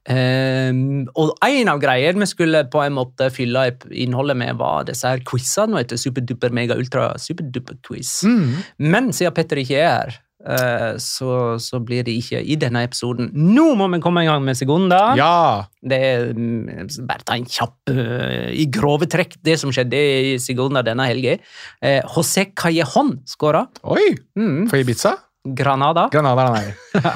Um, 0.09 1.03
og 1.13 1.35
en 1.45 1.69
av 1.69 1.81
greiene 1.81 2.23
vi 2.23 2.29
skulle 2.31 2.63
på 2.73 2.81
en 2.81 2.95
måte 2.97 3.27
fylle 3.33 3.67
innholdet 3.93 4.39
med, 4.39 4.57
var 4.57 4.87
disse 4.89 5.07
her 5.07 5.21
quizene. 5.27 5.83
etter 5.83 5.99
Superduper 6.01 6.53
mega 6.53 6.77
ultra 6.79 7.11
superduper 7.21 7.77
quiz. 7.85 8.21
Mm. 8.25 8.59
Men 8.91 9.13
siden 9.13 9.35
Petter 9.37 9.61
ikke 9.61 9.77
er 9.77 9.91
her, 9.91 10.17
uh, 10.47 10.97
så, 10.97 11.59
så 11.61 11.79
blir 11.85 12.05
det 12.07 12.15
ikke 12.17 12.41
i 12.41 12.57
denne 12.59 12.83
episoden. 12.87 13.29
Nå 13.33 13.71
må 13.77 13.87
vi 13.93 14.01
komme 14.03 14.25
i 14.25 14.29
gang 14.29 14.43
med 14.45 14.57
sekunder. 14.59 15.15
Ja. 15.19 15.67
Det 15.81 15.97
er 15.97 16.31
mm, 16.33 16.89
bare 17.09 17.25
ta 17.25 17.37
en 17.37 17.47
kjapp 17.49 17.93
uh, 17.93 18.49
I 18.53 18.67
grove 18.73 19.09
trekk 19.11 19.37
det 19.45 19.59
som 19.61 19.73
skjedde 19.73 19.97
i 19.97 20.37
sekunder 20.41 20.85
denne 20.85 21.07
helga. 21.09 21.37
Uh, 21.83 22.01
José 22.15 22.49
Callejon 22.55 23.19
skåra. 23.29 23.67
Oi! 23.83 24.15
Mm, 24.39 24.65
For 24.71 24.81
Ibiza? 24.81 25.17
Granada. 25.43 26.09
Granada 26.11 26.49
nei. 26.53 26.73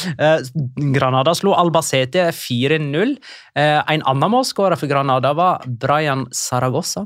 Eh, 0.00 0.40
Granada 0.94 1.34
slo 1.36 1.52
Albacete 1.52 2.22
4-0. 2.32 3.10
Eh, 3.54 3.80
en 3.92 4.02
annen 4.08 4.32
målskårer 4.32 4.80
for 4.80 4.88
Granada 4.88 5.34
var 5.36 5.66
Brian 5.68 6.24
Saragossa. 6.32 7.02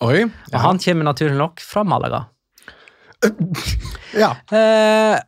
Oi. 0.00 0.22
Og 0.24 0.56
Han 0.62 0.80
kommer 0.80 1.04
naturlig 1.10 1.36
nok 1.36 1.60
fra 1.60 1.84
Malaga. 1.84 2.22
Ja. 4.16 4.30
Eh, 4.56 5.20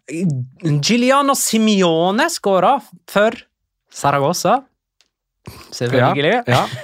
Giuliano 0.80 1.34
Simione 1.36 2.30
skåra 2.32 2.78
for 3.12 3.36
Saragossa. 3.92 4.62
Selvfølgelig. 5.72 6.42
Ja. 6.46 6.64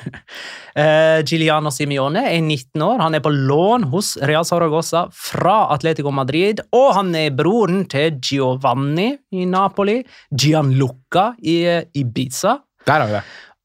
Eh, 0.77 1.23
Giuliano 1.25 1.71
Simione 1.73 2.21
er 2.29 2.43
19 2.45 2.83
år. 2.85 2.99
Han 3.01 3.15
er 3.17 3.23
på 3.25 3.31
lån 3.33 3.87
hos 3.89 4.11
Real 4.29 4.45
Saragossa 4.45 5.07
fra 5.17 5.71
Atletico 5.73 6.11
Madrid. 6.13 6.61
Og 6.77 6.91
han 6.99 7.15
er 7.17 7.31
broren 7.33 7.87
til 7.89 8.19
Giovanni 8.21 9.07
i 9.33 9.47
Napoli, 9.49 10.03
Gianluca 10.37 11.31
i 11.41 11.57
eh, 11.79 11.83
Ibiza. 11.97 12.59
Der 12.85 13.01
har 13.01 13.09
vi 13.09 13.17
det. 13.17 13.23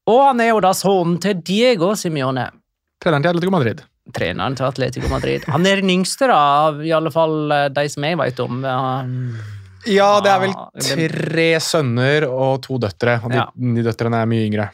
Og 0.08 0.22
han 0.30 0.40
er 0.40 0.54
jo 0.54 0.64
da 0.64 0.72
sønnen 0.72 1.20
til 1.20 1.36
Diego 1.44 1.92
Simione, 2.00 2.48
Treneren 3.04 3.22
til 3.26 3.34
Atletico 3.34 3.52
Madrid. 3.58 3.84
treneren 4.16 4.56
til 4.56 4.64
Atletico 4.72 5.08
Madrid. 5.12 5.44
Han 5.52 5.66
er 5.68 5.82
den 5.84 5.90
yngste 5.92 6.32
av 6.32 6.80
i 6.82 6.96
alle 6.96 7.12
fall 7.12 7.52
eh, 7.52 7.68
de 7.76 7.88
som 7.92 8.08
jeg 8.08 8.18
vet 8.24 8.40
om. 8.40 8.64
Han 8.64 9.18
Ja, 9.84 10.20
det 10.22 10.30
er 10.30 10.38
vel 10.46 10.52
tre 11.10 11.46
sønner 11.60 12.24
og 12.30 12.60
to 12.62 12.76
døtre. 12.78 13.20
Og 13.24 13.32
de, 13.32 13.36
Ja. 13.42 13.50
de 13.52 13.82
døtrene 13.84 14.20
er 14.22 14.28
mye 14.30 14.46
yngre. 14.48 14.70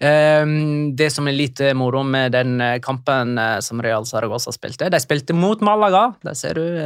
Ehm, 0.00 0.94
det 0.96 1.10
som 1.10 1.26
er 1.26 1.34
litt 1.34 1.60
eh, 1.64 1.74
moro 1.74 2.04
med 2.06 2.32
den 2.36 2.60
eh, 2.62 2.78
kampen 2.84 3.38
eh, 3.38 3.58
som 3.64 3.82
Real 3.82 4.06
Saragossa 4.06 4.52
spilte 4.54 4.86
De 4.92 5.00
spilte 5.02 5.34
mot 5.34 5.60
Malaga. 5.64 6.12
Der 6.22 6.38
ser 6.38 6.54
du 6.54 6.62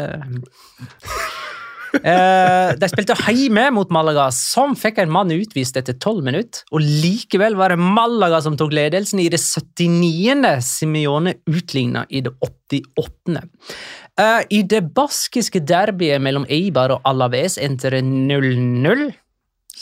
De 1.92 2.88
spilte 2.88 3.12
hjemme 3.28 3.66
mot 3.76 3.90
Malaga, 3.92 4.30
som 4.32 4.72
fikk 4.78 5.02
en 5.02 5.10
mann 5.12 5.28
utvist 5.34 5.76
etter 5.76 5.98
tolv 6.00 6.24
minutter. 6.24 6.64
Og 6.72 6.80
likevel 6.80 7.52
var 7.58 7.74
det 7.74 7.84
Malaga 7.84 8.40
som 8.40 8.56
tok 8.56 8.72
ledelsen 8.72 9.20
i 9.20 9.28
det 9.28 9.42
79. 9.42 10.54
Simione 10.64 11.34
utligna 11.52 12.06
i 12.08 12.24
det 12.24 12.32
88. 12.40 13.44
Eh, 14.20 14.40
I 14.50 14.62
det 14.68 14.82
baskiske 14.96 15.62
derbyet 15.64 16.20
mellom 16.24 16.44
Eibar 16.52 16.92
og 16.96 17.04
Alaves 17.08 17.58
endte 17.60 17.92
det 17.94 18.02
0-0. 18.04 19.10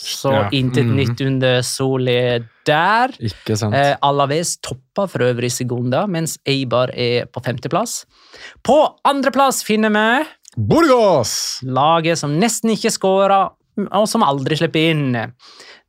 Så 0.00 0.33
Ja, 0.33 0.49
intet 0.57 0.87
mm. 0.88 0.97
nytt 0.97 1.21
under 1.21 1.61
Soli 1.66 2.40
der. 2.66 3.12
Ikke 3.21 3.57
sant? 3.59 3.76
Eh, 3.76 3.92
Alaves 4.00 4.57
topper 4.64 5.11
for 5.11 5.26
øvrig 5.26 5.50
Segunda, 5.52 6.07
mens 6.09 6.38
Eibar 6.49 6.92
er 6.97 7.28
på 7.28 7.42
femteplass. 7.45 8.04
På 8.64 8.97
andreplass 9.04 9.62
finner 9.66 9.92
vi 9.92 10.25
Burgos! 10.57 11.61
laget 11.62 12.19
som 12.19 12.38
nesten 12.40 12.73
ikke 12.75 12.90
skåra, 12.90 13.42
og 13.87 14.09
som 14.09 14.25
aldri 14.26 14.57
slipper 14.59 14.90
inn. 14.90 15.21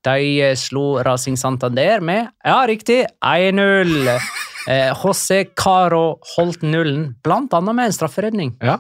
De 0.06 0.52
slo 0.58 1.02
Racing 1.06 1.38
Santander 1.38 2.04
med, 2.04 2.32
ja, 2.46 2.62
riktig, 2.68 3.06
1-0. 3.24 4.10
Eh, 4.70 4.92
José 4.94 5.40
Caro 5.58 6.20
holdt 6.36 6.62
nullen, 6.62 7.16
blant 7.26 7.50
annet 7.58 7.74
med 7.74 7.88
en 7.90 7.96
strafferedning. 7.96 8.52
Ja. 8.62 8.76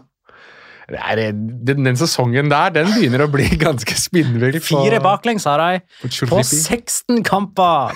Det 0.91 0.99
er, 0.99 1.31
den, 1.31 1.85
den 1.87 1.97
sesongen 1.99 2.51
der 2.51 2.73
den 2.75 2.89
begynner 2.91 3.23
å 3.25 3.31
bli 3.31 3.47
ganske 3.65 3.95
spinnvill. 3.97 4.59
Fire 4.63 4.99
baklengs 5.03 5.47
har 5.47 5.61
de 5.63 5.79
på 6.03 6.29
på 6.31 6.43
16 6.43 7.23
kamper. 7.27 7.95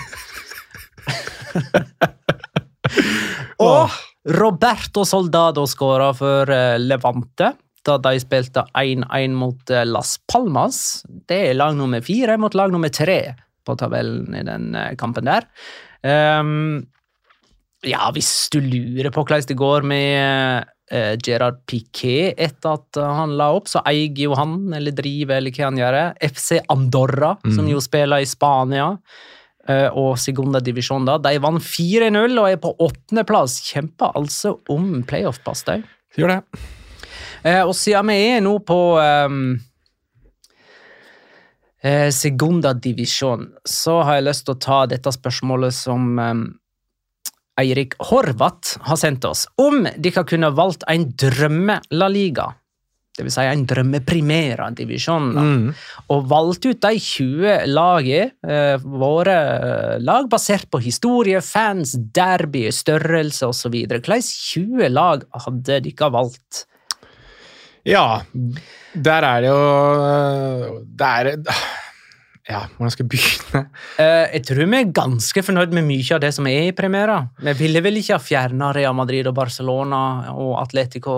Og 3.66 3.90
Roberto 4.36 5.04
Soldado 5.06 5.66
skåra 5.70 6.10
for 6.16 6.50
eh, 6.50 6.76
Levante 6.82 7.52
da 7.86 7.96
de 8.02 8.18
spilte 8.18 8.64
1-1 8.74 9.34
mot 9.38 9.70
eh, 9.70 9.86
Las 9.86 10.16
Palmas. 10.26 11.04
Det 11.06 11.38
er 11.50 11.58
lag 11.58 11.76
nummer 11.78 12.02
fire 12.04 12.36
mot 12.40 12.54
lag 12.58 12.72
nummer 12.74 12.90
tre 12.90 13.20
på 13.66 13.76
tabellen 13.78 14.34
i 14.34 14.42
den 14.46 14.74
eh, 14.74 14.94
kampen 14.98 15.28
der. 15.28 15.46
Um, 16.06 16.86
ja, 17.86 18.08
hvis 18.14 18.48
du 18.52 18.60
lurer 18.62 19.12
på 19.14 19.22
hvordan 19.22 19.46
det 19.46 19.58
går 19.58 19.86
med 19.86 20.66
eh, 20.90 21.16
Gerard 21.22 21.62
Piquet 21.66 22.34
etter 22.38 22.76
at 22.76 22.96
eh, 23.00 23.14
han 23.20 23.36
la 23.38 23.50
opp, 23.56 23.68
så 23.68 23.82
eier 23.86 24.14
jo 24.26 24.34
han, 24.38 24.72
eller 24.76 24.94
driver, 24.96 25.40
eller 25.40 25.50
hva 25.56 25.64
han 25.70 25.80
gjør, 25.80 25.98
FC 26.32 26.60
Andorra, 26.72 27.34
som 27.54 27.66
jo 27.70 27.80
spiller 27.82 28.22
i 28.22 28.28
Spania. 28.30 28.92
eh, 29.68 29.88
Og 29.92 30.16
segundadivisjon, 30.18 31.04
da. 31.08 31.18
De 31.18 31.38
vant 31.42 31.62
4-0 31.62 32.38
og 32.38 32.50
er 32.50 32.56
på 32.62 32.74
åttendeplass. 32.78 33.60
Kjemper 33.66 34.14
altså 34.14 34.58
om 34.70 35.02
playoff-pass, 35.02 35.64
de. 35.66 35.80
Gjør 36.16 36.36
det. 36.36 36.42
Eh, 37.44 37.62
og 37.62 37.74
siden 37.76 38.06
vi 38.08 38.14
er 38.36 38.40
nå 38.42 38.58
på 38.66 38.76
um, 38.98 39.58
eh, 41.82 42.10
Segunda 42.10 42.72
Divisjon, 42.74 43.48
så 43.64 44.00
har 44.02 44.18
jeg 44.18 44.26
lyst 44.28 44.46
til 44.46 44.56
å 44.56 44.62
ta 44.62 44.78
dette 44.90 45.12
spørsmålet 45.14 45.74
som 45.76 46.18
ehm, 46.18 46.46
Eirik 47.56 47.96
Horvath 48.10 48.76
har 48.84 49.00
sendt 49.00 49.24
oss 49.24 49.46
om 49.60 49.86
dere 49.96 50.24
kunne 50.28 50.52
valgt 50.56 50.84
en 50.92 51.08
drømme-La 51.16 52.08
Liga. 52.12 52.50
Det 53.16 53.24
vil 53.24 53.32
si 53.32 53.44
en 53.48 53.62
drømme-primera-divisjon. 53.64 55.28
Mm. 55.32 55.68
Og 56.12 56.26
valgt 56.28 56.66
ut 56.68 56.82
de 56.84 56.98
20 57.00 57.62
lagene, 57.70 58.34
eh, 58.44 58.76
våre 58.84 59.36
eh, 59.36 59.94
lag, 60.04 60.28
basert 60.28 60.68
på 60.68 60.82
historie, 60.84 61.40
fans, 61.40 61.94
derby, 61.96 62.66
størrelse 62.68 63.48
osv. 63.48 63.78
Hvilke 63.88 64.20
20 64.20 64.92
lag 64.92 65.24
hadde 65.46 65.80
dere 65.86 66.12
valgt? 66.12 66.66
Ja, 67.86 68.20
der 68.92 69.24
er 69.24 69.44
det 69.44 69.50
jo 69.52 70.80
Det 70.98 71.06
er 71.06 71.28
Ja, 72.46 72.60
hvordan 72.76 72.92
skal 72.94 73.04
jeg 73.06 73.10
begynne? 73.16 73.62
Uh, 73.98 74.24
jeg 74.36 74.42
tror 74.46 74.60
vi 74.62 74.78
er 74.78 74.92
ganske 74.94 75.42
fornøyd 75.42 75.72
med 75.74 75.86
mye 75.88 76.14
av 76.14 76.20
det 76.22 76.32
som 76.36 76.46
er 76.46 76.68
i 76.68 76.74
premiera. 76.78 77.18
Vi 77.42 77.54
ville 77.58 77.82
vel 77.82 77.98
ikke 77.98 78.14
ha 78.14 78.22
fjerna 78.22 78.68
Real 78.76 78.94
Madrid 78.94 79.26
og 79.26 79.34
Barcelona 79.34 80.00
og 80.34 80.52
Atletico 80.62 81.16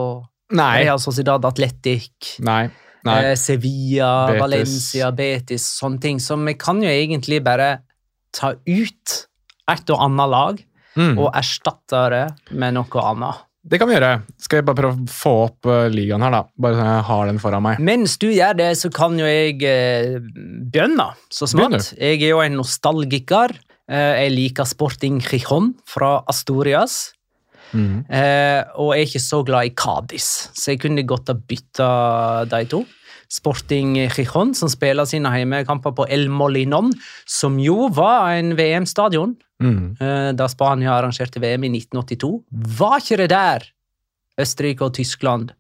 Nei. 0.57 0.85
Real 0.87 1.01
Sociedad 1.03 1.45
Atletic. 1.45 2.39
Nei. 2.47 2.63
Nei. 3.05 3.19
Uh, 3.29 3.35
Sevilla, 3.37 4.13
Betis. 4.31 4.41
Valencia, 4.41 5.11
Betis, 5.13 5.69
sånne 5.79 6.01
ting. 6.01 6.23
Så 6.23 6.39
vi 6.41 6.57
kan 6.59 6.81
jo 6.83 6.89
egentlig 6.89 7.43
bare 7.45 7.75
ta 8.33 8.55
ut 8.57 9.19
et 9.69 9.93
og 9.93 10.03
annet 10.09 10.33
lag 10.33 10.65
Mm. 10.99 11.15
og 11.21 11.29
erstatte 11.37 11.99
det 12.11 12.25
med 12.59 12.75
noe 12.75 13.03
annet. 13.07 13.45
Det 13.69 13.81
kan 13.81 13.91
vi 13.91 13.97
gjøre. 13.97 14.13
Skal 14.41 14.61
jeg 14.61 14.67
bare 14.69 14.79
prøve 14.79 14.95
å 14.95 15.13
få 15.13 15.33
opp 15.49 15.69
eh, 15.69 15.89
ligaen 15.93 16.23
her, 16.25 16.35
da? 16.35 16.43
Bare 16.63 16.79
så 16.79 16.87
jeg 16.87 17.07
har 17.11 17.31
den 17.31 17.41
foran 17.43 17.65
meg. 17.67 17.83
Mens 17.85 18.15
du 18.23 18.29
gjør 18.31 18.57
det, 18.61 18.69
så 18.81 18.91
kan 18.95 19.19
jo 19.19 19.27
jeg 19.27 19.59
eh, 19.67 20.19
begynne 20.71 21.11
så 21.35 21.49
smått. 21.51 21.93
Jeg 21.99 22.23
er 22.23 22.33
jo 22.33 22.43
en 22.45 22.59
nostalgiker. 22.61 23.57
Eh, 23.91 24.15
jeg 24.23 24.35
liker 24.37 24.69
Sporting 24.69 25.19
Gijon 25.25 25.73
fra 25.89 26.19
Astorias. 26.31 27.09
Mm. 27.73 28.07
Eh, 28.09 28.63
og 28.81 28.95
jeg 28.95 29.03
er 29.03 29.11
ikke 29.11 29.25
så 29.27 29.43
glad 29.45 29.69
i 29.69 29.75
Kadis, 29.77 30.29
så 30.57 30.73
jeg 30.73 30.81
kunne 30.87 31.05
godt 31.09 31.29
ha 31.33 31.37
bytta 31.37 31.89
de 32.49 32.63
to. 32.71 32.85
Sporting 33.31 33.97
Gijon, 34.09 34.55
som 34.57 34.69
spiller 34.73 35.05
sine 35.05 35.29
heimekamper 35.31 35.93
på 35.93 36.07
El 36.09 36.29
Molinon, 36.33 36.93
som 37.27 37.59
jo 37.61 37.89
var 37.89 38.31
en 38.39 38.55
VM-stadion 38.57 39.37
Mhm. 39.61 39.97
eh, 40.01 40.33
da 40.33 40.47
Spania 40.47 40.93
arrangerte 40.95 41.41
VM 41.43 41.65
i 41.65 41.69
1982. 41.69 42.45
Var 42.79 43.01
ikke 43.01 43.17
det 43.17 43.31
der 43.31 43.65
Østerrike 44.39 44.83
og 44.83 44.95
Tyskland 44.95 45.51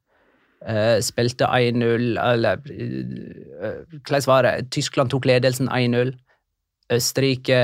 Uh, 0.59 0.99
spilte 1.01 1.47
1-0 1.47 2.19
Eller 2.19 2.57
eh, 2.67 3.85
hvordan 4.03 4.27
var 4.27 4.43
det? 4.43 4.71
Tyskland 4.75 5.09
tok 5.11 5.25
ledelsen 5.25 5.69
1-0. 5.71 6.11
Østerrike 6.91 7.59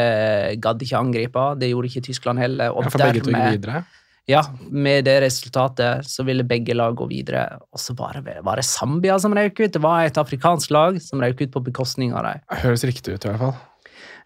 gadd 0.62 0.82
ikke 0.84 1.00
angripe, 1.00 1.44
det 1.58 1.70
gjorde 1.72 1.90
ikke 1.90 2.04
Tyskland 2.06 2.38
heller. 2.38 2.70
Og 2.70 2.84
Ja, 2.84 2.88
for 2.88 2.98
begge 3.02 3.24
dermed, 3.24 3.58
videre. 3.58 3.84
Ja, 4.30 4.40
med 4.72 5.04
det 5.04 5.18
resultatet 5.20 6.06
så 6.08 6.24
ville 6.24 6.46
begge 6.48 6.72
lag 6.76 6.94
gå 6.96 7.06
videre. 7.10 7.58
Og 7.74 7.80
så 7.80 7.92
var 7.98 8.16
det, 8.24 8.38
var 8.46 8.56
det 8.56 8.64
Zambia 8.64 9.18
som 9.20 9.34
røk 9.36 9.58
ut. 9.60 9.72
Det 9.74 9.82
var 9.84 10.06
et 10.06 10.20
afrikansk 10.20 10.72
lag 10.72 10.96
som 11.04 11.20
røk 11.20 11.42
ut 11.42 11.52
på 11.52 11.60
bekostning 11.66 12.14
av 12.16 12.24
dem. 12.24 12.44
Høres 12.62 12.86
riktig 12.88 13.18
ut, 13.18 13.26
i 13.26 13.32
hvert 13.32 13.42
fall. 13.42 13.58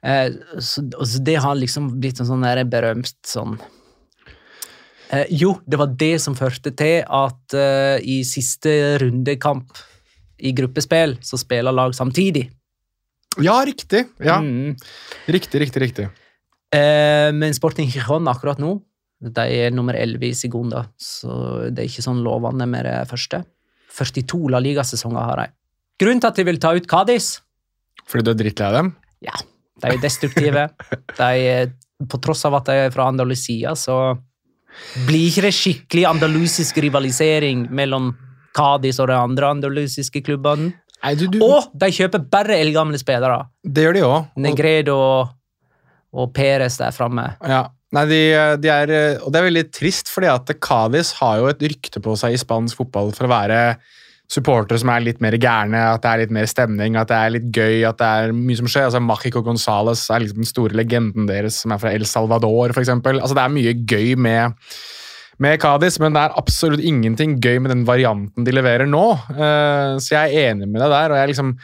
Eh, 0.07 0.29
så, 0.63 0.85
så 0.87 1.25
det 1.27 1.35
har 1.43 1.59
liksom 1.59 1.91
blitt 1.99 2.21
en 2.23 2.29
sånn 2.29 2.47
der 2.47 2.61
berømt 2.71 3.17
sånn 3.27 3.57
eh, 5.11 5.25
Jo, 5.35 5.57
det 5.67 5.81
var 5.81 5.91
det 5.99 6.13
som 6.23 6.39
førte 6.39 6.71
til 6.79 7.03
at 7.03 7.59
eh, 7.59 7.99
i 8.07 8.21
siste 8.23 8.71
rundekamp 9.03 9.83
i 10.39 10.53
gruppespill 10.55 11.17
så 11.27 11.41
spiller 11.43 11.75
lag 11.75 11.97
samtidig. 11.99 12.47
Ja, 13.43 13.59
riktig. 13.67 14.07
Ja, 14.23 14.39
Mm. 14.39 14.77
Riktig, 15.27 15.61
riktig, 15.61 15.83
riktig. 15.83 16.07
Eh, 16.71 17.33
men 17.35 17.55
Sporting 17.55 17.91
Gijon 17.91 18.31
akkurat 18.31 18.63
nå 18.63 18.77
de 19.19 19.45
er 19.51 19.75
nummer 19.75 19.97
11 19.99 20.29
i 20.29 20.35
Segunda, 20.37 20.85
så 20.95 21.69
det 21.71 21.83
er 21.83 21.91
ikke 21.91 22.05
sånn 22.05 22.23
lovende 22.23 22.69
med 22.71 22.87
det 22.87 23.01
første. 23.11 23.43
42 23.99 24.53
La 24.53 24.61
Liga-sesonger 24.63 25.27
har 25.31 25.43
de. 25.43 25.49
Grunnen 25.99 26.23
til 26.23 26.31
at 26.31 26.39
de 26.39 26.47
vil 26.47 26.61
ta 26.63 26.71
ut 26.77 26.87
Kadis 26.87 27.41
Fordi 28.07 28.23
du 28.29 28.31
er 28.31 28.39
drittlei 28.39 28.69
dem? 28.77 28.93
Ja, 29.27 29.35
de 29.83 29.91
er 29.91 29.99
destruktive. 30.03 30.69
De 31.19 31.31
er, 31.51 31.73
på 32.07 32.21
tross 32.23 32.45
av 32.47 32.61
at 32.61 32.71
de 32.71 32.77
er 32.85 32.95
fra 32.95 33.09
Andalusia, 33.11 33.75
så 33.75 34.15
blir 35.09 35.29
ikke 35.33 35.49
det 35.49 35.55
skikkelig 35.57 36.05
andalusisk 36.13 36.79
rivalisering 36.85 37.67
mellom 37.75 38.13
Kadis 38.55 39.01
og 39.03 39.11
de 39.11 39.17
andre 39.19 39.51
andalusiske 39.57 40.23
klubbene. 40.27 40.71
Nei, 40.99 41.15
du, 41.15 41.27
du, 41.31 41.43
Og 41.47 41.71
de 41.79 41.91
kjøper 41.95 42.25
bare 42.31 42.59
eldgamle 42.59 42.99
spillere. 42.99 43.45
Det 43.63 43.85
gjør 43.85 43.95
de 43.95 44.07
òg. 44.07 44.31
Negredo 44.43 44.97
og, 44.99 46.31
Perez 46.35 46.79
der 46.81 46.95
framme. 46.95 47.29
Ja. 47.47 47.69
Nei, 47.97 48.05
de, 48.11 48.21
de 48.61 48.69
er, 48.69 48.91
og 49.25 49.33
det 49.33 49.41
er 49.41 49.47
veldig 49.47 49.69
trist, 49.73 50.11
fordi 50.13 50.29
at 50.29 50.51
Cádiz 50.61 51.15
har 51.23 51.39
jo 51.41 51.49
et 51.49 51.63
rykte 51.65 52.03
på 52.05 52.17
seg 52.21 52.35
i 52.35 52.41
spansk 52.41 52.83
fotball 52.83 53.15
for 53.17 53.25
å 53.25 53.33
være 53.33 53.63
supportere 54.29 54.77
som 54.81 54.91
er 54.93 55.07
litt 55.07 55.23
mer 55.25 55.39
gærne, 55.41 55.81
at 55.95 56.03
det 56.05 56.11
er 56.11 56.23
litt 56.23 56.35
mer 56.37 56.49
stemning, 56.51 56.99
at 57.01 57.09
det 57.09 57.17
er 57.17 57.33
litt 57.33 57.49
gøy, 57.49 57.81
at 57.89 57.97
det 58.01 58.09
er 58.21 58.35
mye 58.37 58.59
som 58.61 58.69
skjer. 58.69 58.91
Altså, 58.91 59.01
Machico 59.01 59.41
Gonzales 59.45 60.05
er 60.13 60.21
liksom 60.21 60.43
den 60.43 60.51
store 60.51 60.77
legenden 60.77 61.29
deres, 61.31 61.63
som 61.63 61.73
er 61.73 61.81
fra 61.81 61.95
El 61.97 62.05
Salvador, 62.09 62.75
f.eks. 62.75 62.93
Altså, 62.93 63.33
det 63.33 63.45
er 63.45 63.57
mye 63.57 63.75
gøy 63.89 64.13
med, 64.21 64.69
med 65.41 65.57
Cádiz, 65.65 65.97
men 66.05 66.13
det 66.13 66.27
er 66.27 66.37
absolutt 66.43 66.85
ingenting 66.85 67.39
gøy 67.41 67.57
med 67.65 67.73
den 67.73 67.89
varianten 67.89 68.45
de 68.45 68.53
leverer 68.53 68.91
nå. 68.91 69.07
Eh, 69.33 69.97
så 70.05 70.19
jeg 70.19 70.29
er 70.29 70.53
enig 70.53 70.69
med 70.69 70.83
deg 70.85 70.93
der, 70.93 71.15
og 71.15 71.23
jeg 71.23 71.33
liksom 71.33 71.57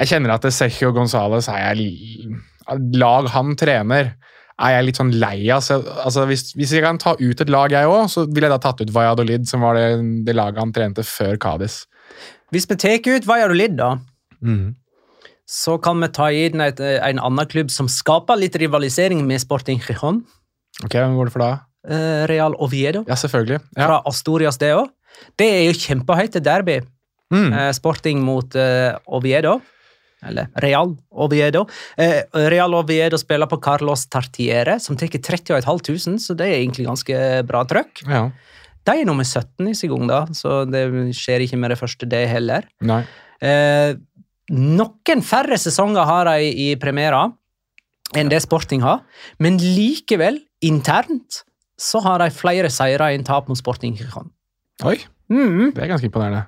jeg 0.00 0.14
kjenner 0.14 0.32
at 0.32 0.46
Sergio 0.56 0.94
Gonzales 0.96 1.50
er 1.52 1.60
jeg, 1.76 2.38
lag 2.96 3.28
han 3.34 3.52
trener, 3.60 4.14
er 4.60 4.76
jeg 4.76 4.86
litt 4.88 5.00
sånn 5.00 5.12
lei 5.20 5.38
av. 5.52 5.62
Så, 5.64 5.80
altså, 6.04 6.26
hvis, 6.28 6.50
hvis 6.58 6.74
jeg 6.76 6.84
kan 6.84 7.00
ta 7.00 7.14
ut 7.18 7.40
et 7.40 7.52
lag, 7.52 7.72
jeg 7.72 7.88
òg, 7.88 8.04
så 8.12 8.26
ville 8.28 8.48
jeg 8.48 8.54
da 8.54 8.60
tatt 8.62 8.82
ut 8.82 8.92
Valladolid, 8.94 9.48
som 9.48 9.64
var 9.64 9.78
det, 9.78 9.86
det 10.26 10.36
laget 10.36 10.60
han 10.60 10.74
trente 10.76 11.06
før 11.06 11.40
Cádiz. 11.40 11.84
Hvis 12.52 12.68
vi 12.68 12.76
tar 12.80 13.00
ut 13.06 13.28
Valladolid, 13.28 13.78
da, 13.78 13.94
så 15.50 15.78
kan 15.82 15.98
vi 16.02 16.10
ta 16.14 16.28
inn 16.34 16.62
et, 16.62 16.78
en 16.80 17.22
annen 17.22 17.48
klubb 17.50 17.72
som 17.74 17.88
skaper 17.90 18.38
litt 18.38 18.58
rivalisering 18.60 19.24
med 19.26 19.42
Sporting 19.42 19.82
Gijon. 19.82 20.22
Ok, 20.84 20.94
Hvem 20.94 21.16
går 21.18 21.28
det 21.28 21.34
for 21.34 21.44
da? 21.44 21.50
Eh, 21.88 22.22
Real 22.30 22.54
Oviedo. 22.60 23.04
Ja, 23.08 23.16
selvfølgelig. 23.18 23.60
Ja. 23.76 23.86
fra 23.86 24.00
Astorias, 24.06 24.58
det 24.60 24.74
òg. 24.76 24.90
Det 25.40 25.48
er 25.48 25.62
jo 25.66 25.76
kjempehøyt 25.76 26.38
derby. 26.44 26.80
Mm. 27.34 27.52
Eh, 27.52 27.70
sporting 27.76 28.22
mot 28.24 28.54
eh, 28.58 28.94
Oviedo. 29.06 29.58
Eller 30.26 30.48
Real 30.60 30.96
Oviedo. 31.10 31.64
Eh, 31.96 32.22
Real 32.52 32.74
Oviedo 32.76 33.16
spiller 33.20 33.46
på 33.48 33.60
Carlos 33.64 34.06
Tartiere, 34.12 34.78
som 34.80 34.96
tar 34.96 35.08
30 35.08 35.62
500, 35.64 36.18
så 36.20 36.36
det 36.36 36.46
er 36.50 36.58
egentlig 36.60 36.86
ganske 36.86 37.18
bra 37.48 37.64
trøkk. 37.64 38.04
ja. 38.08 38.30
De 38.88 38.94
er 38.96 39.04
nummer 39.04 39.24
17 39.28 39.68
i 39.68 39.74
sin 39.76 39.90
gang, 39.92 40.06
da, 40.08 40.22
så 40.32 40.62
det 40.64 40.86
skjer 41.14 41.42
ikke 41.44 41.58
med 41.60 41.70
det 41.70 41.76
første, 41.78 42.06
det 42.08 42.22
heller. 42.30 42.64
Nei. 42.80 43.02
Eh, 43.44 43.92
noen 44.56 45.20
færre 45.22 45.58
sesonger 45.60 46.08
har 46.08 46.24
de 46.30 46.48
i 46.48 46.70
premiera 46.80 47.26
enn 48.16 48.30
det 48.32 48.40
Sporting 48.42 48.80
har, 48.82 49.02
men 49.38 49.58
likevel, 49.60 50.40
internt, 50.64 51.42
så 51.78 52.00
har 52.02 52.18
de 52.24 52.30
flere 52.34 52.70
seire 52.72 53.12
enn 53.14 53.22
tap 53.24 53.48
mot 53.52 53.56
Sporting. 53.60 53.94
Oi, 54.82 54.96
Mm. 55.30 55.74
det 55.76 55.84
er 55.84 55.92
ganske 55.92 56.08
imponerende. 56.08 56.46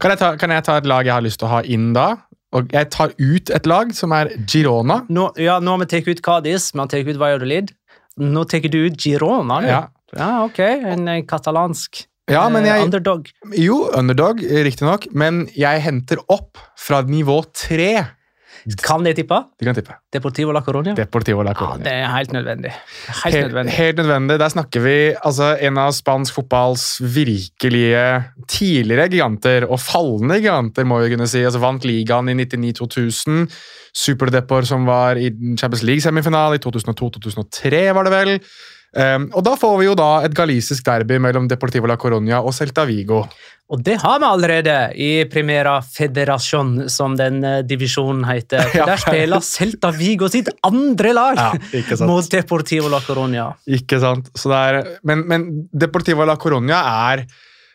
Kan 0.00 0.10
jeg, 0.14 0.18
ta, 0.22 0.36
kan 0.36 0.50
jeg 0.50 0.64
ta 0.64 0.76
et 0.78 0.86
lag 0.88 1.04
jeg 1.04 1.12
har 1.12 1.20
lyst 1.20 1.38
til 1.42 1.48
å 1.48 1.50
ha 1.58 1.60
inn 1.68 1.92
da? 1.92 2.06
Og 2.52 2.72
jeg 2.74 2.90
tar 2.92 3.14
ut 3.16 3.52
et 3.56 3.68
lag 3.70 3.92
som 3.96 4.12
er 4.16 4.30
Girona. 4.44 5.02
Nå, 5.12 5.30
ja, 5.40 5.58
nå 5.62 5.74
har 5.74 5.82
vi 5.82 5.90
tatt 5.94 6.08
ut 6.10 6.22
Cádiz, 6.24 6.70
vi 6.74 6.82
har 6.82 6.90
tatt 6.92 7.08
ut 7.08 7.20
Valladolid. 7.20 7.72
Nå 8.20 8.44
tar 8.50 8.68
du 8.68 8.80
ut 8.86 8.96
Girona. 9.00 9.60
Ja. 9.64 9.82
ja 10.18 10.32
ok. 10.44 10.60
En, 10.92 11.06
eh, 11.08 11.22
katalansk 11.28 12.04
Ja, 12.30 12.44
men 12.52 12.66
eh, 12.66 12.70
jeg, 12.70 12.88
underdog. 12.88 13.30
jo, 13.58 13.78
underdog, 13.98 14.42
riktignok, 14.68 15.08
men 15.16 15.46
jeg 15.56 15.82
henter 15.84 16.20
opp 16.28 16.60
fra 16.78 17.02
nivå 17.08 17.40
tre. 17.56 18.04
Kan 18.82 19.06
jeg 19.08 19.16
tippe? 19.18 19.38
Du 19.58 19.66
kan 19.66 19.74
tippe. 19.74 19.96
Deportivo 20.14 20.52
La 20.54 20.62
Coronia? 20.62 20.94
Deportivo 20.94 21.42
La 21.42 21.54
Ja, 21.58 21.70
det 21.82 21.92
er 21.92 22.10
helt 22.14 22.32
nødvendig. 22.32 22.70
Helt 22.72 23.34
Helt, 23.34 23.46
nødvendig. 23.48 23.74
helt 23.74 23.96
nødvendig. 23.96 24.38
Der 24.38 24.48
snakker 24.54 24.80
vi 24.84 24.96
altså, 25.24 25.56
en 25.60 25.78
av 25.78 25.92
spansk 25.92 26.34
fotballs 26.38 26.86
virkelige 27.02 28.04
tidligere 28.46 29.08
giganter, 29.10 29.66
og 29.66 29.80
fallende 29.80 30.38
giganter, 30.40 30.84
må 30.84 31.00
vi 31.02 31.14
kunne 31.14 31.26
si. 31.26 31.42
Altså, 31.42 31.58
vant 31.62 31.84
ligaen 31.84 32.28
i 32.30 32.36
99-2000. 32.44 33.48
Superdepor 33.92 34.64
som 34.64 34.86
var 34.88 35.18
i 35.20 35.28
Champions 35.58 35.82
League-semifinale 35.84 36.56
i 36.56 36.62
2002-2003, 36.64 37.82
var 37.92 38.08
det 38.08 38.14
vel. 38.14 38.38
Um, 38.92 39.30
og 39.32 39.40
da 39.46 39.54
får 39.56 39.78
vi 39.80 39.86
jo 39.86 39.94
da 39.96 40.10
et 40.26 40.34
galisisk 40.36 40.84
derby 40.84 41.16
mellom 41.22 41.46
Deportivo 41.48 41.88
La 41.88 41.96
Coruña 41.96 42.42
og 42.44 42.52
Celta 42.52 42.84
Vigo. 42.84 43.22
Og 43.72 43.80
det 43.80 43.94
har 44.02 44.18
vi 44.20 44.26
allerede 44.28 44.74
i 45.00 45.10
Primera 45.32 45.78
Federación, 45.80 46.90
som 46.92 47.14
den 47.16 47.40
eh, 47.44 47.62
divisjonen 47.64 48.26
heter. 48.28 48.68
Ja. 48.76 48.86
Der 48.88 49.00
spiller 49.00 49.40
Celta 49.40 49.92
Vigo 49.96 50.28
sitt 50.28 50.50
andre 50.66 51.12
lag 51.16 51.38
Ja, 51.38 52.04
mot 52.06 52.28
Deportivo 52.30 52.90
La 52.92 53.00
Coruña. 53.04 53.52
Ikke 53.66 54.00
sant? 54.00 54.28
Er, 54.44 54.82
men, 55.08 55.24
men 55.28 55.48
Deportivo 55.72 56.26
La 56.28 56.36
Coruña 56.40 56.82
er 57.08 57.24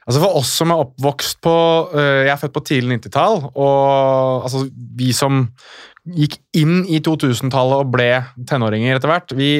altså 0.08 0.22
For 0.24 0.40
oss 0.40 0.54
som 0.62 0.72
er 0.72 0.82
oppvokst 0.86 1.42
på 1.44 1.54
øh, 1.92 2.24
Jeg 2.28 2.32
er 2.32 2.40
født 2.40 2.56
på 2.56 2.64
tidlig 2.70 3.00
90-tall, 3.02 3.42
og 3.56 4.46
altså, 4.48 4.64
vi 4.72 5.12
som 5.16 5.48
gikk 6.15 6.38
inn 6.58 6.82
i 6.88 7.00
2000-tallet 7.04 7.84
og 7.84 7.93
ble 7.93 8.10
tenåringer 8.48 8.98
etter 8.98 9.12
hvert. 9.12 9.34
Vi, 9.38 9.52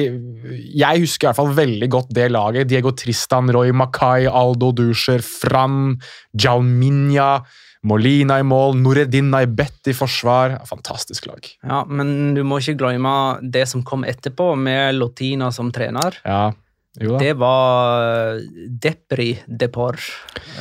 jeg 0.78 1.04
husker 1.04 1.26
i 1.26 1.30
hvert 1.30 1.40
fall 1.40 1.54
veldig 1.56 1.88
godt 1.92 2.12
det 2.16 2.28
laget. 2.32 2.68
Diego 2.70 2.94
Tristan, 2.96 3.50
Roy 3.54 3.72
Mackay, 3.76 4.28
Aldo 4.30 4.70
Duscher, 4.76 5.24
Fran, 5.24 5.96
Jalminha, 6.32 7.42
Molina 7.88 8.38
i 8.40 8.46
mål, 8.46 8.78
Noreddin 8.80 9.28
Naibet 9.32 9.92
i 9.92 9.96
forsvar. 9.96 10.58
Fantastisk 10.68 11.28
lag. 11.30 11.44
Ja, 11.62 11.84
Men 11.86 12.34
du 12.34 12.42
må 12.46 12.62
ikke 12.62 12.78
glemme 12.80 13.12
det 13.42 13.66
som 13.70 13.84
kom 13.86 14.06
etterpå, 14.08 14.54
med 14.58 14.96
Lotina 14.98 15.52
som 15.54 15.70
trener. 15.74 16.18
Ja, 16.24 16.48
jo 16.98 17.14
da. 17.14 17.18
Det 17.22 17.34
var 17.38 18.40
Depri 18.82 19.30
Depor, 19.46 20.00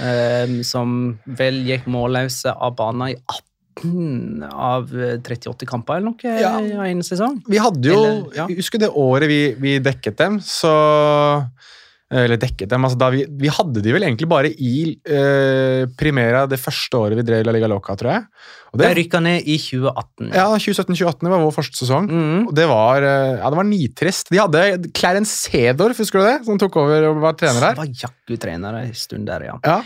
eh, 0.03 0.59
som 0.67 1.17
vel 1.39 1.63
gikk 1.65 1.87
målløse 1.89 2.53
av 2.53 2.75
banen 2.77 3.15
i 3.15 3.17
18 3.17 3.47
av 4.51 4.89
38 4.91 5.65
kamper 5.69 5.99
eller 5.99 6.09
noe 6.11 6.39
Ja. 6.41 6.55
i 6.61 6.91
en 6.91 7.01
sesong. 7.05 7.41
Vi 7.47 7.57
hadde 7.61 7.85
jo 7.91 7.99
Eller, 8.03 8.35
ja. 8.35 8.47
Husker 8.47 8.79
det 8.79 8.89
året 8.89 9.27
vi, 9.29 9.41
vi 9.59 9.77
dekket 9.79 10.17
dem, 10.17 10.39
så 10.39 10.71
Eller 12.09 12.37
dekket 12.39 12.69
dem, 12.71 12.85
altså 12.87 13.09
vi, 13.11 13.25
vi 13.27 13.49
hadde 13.51 13.81
de 13.83 13.91
vel 13.91 14.05
egentlig 14.07 14.29
bare 14.31 14.47
i 14.47 14.93
eh, 15.03 15.83
Primera 15.99 16.45
det 16.47 16.55
første 16.61 16.95
året 16.95 17.19
vi 17.19 17.25
drev 17.27 17.43
La 17.43 17.51
Liga 17.51 17.67
Loca, 17.67 17.97
tror 17.99 18.13
jeg. 18.13 18.23
Og 18.71 18.79
De 18.79 18.85
det, 18.85 18.93
rykka 18.95 19.19
ned 19.19 19.43
i 19.43 19.57
2018. 19.59 20.29
ja, 20.31 20.45
2017-2018 20.55 21.27
var 21.33 21.43
vår 21.43 21.51
første 21.57 21.81
sesong. 21.81 22.07
Mm. 22.07 22.47
Og 22.47 22.53
det 22.55 22.67
var, 22.71 23.03
eh, 23.03 23.41
ja, 23.41 23.49
det 23.51 23.59
var 23.59 23.67
nitrist. 23.67 24.31
De 24.31 24.39
hadde 24.39 24.63
Clarence 24.95 25.35
Sedorf, 25.49 25.99
husker 25.99 26.23
du 26.23 26.29
det? 26.29 26.37
Som 26.47 26.57
tok 26.63 26.79
over 26.79 27.09
og 27.09 27.19
var 27.25 27.35
trener 27.35 27.59
her. 27.59 27.75
Som 27.75 27.83
var 27.83 27.91
jakku 28.05 28.39
trener 28.39 28.79
en 28.85 28.93
stund 28.95 29.27
der, 29.27 29.49
ja. 29.51 29.57
Ja. 29.67 29.81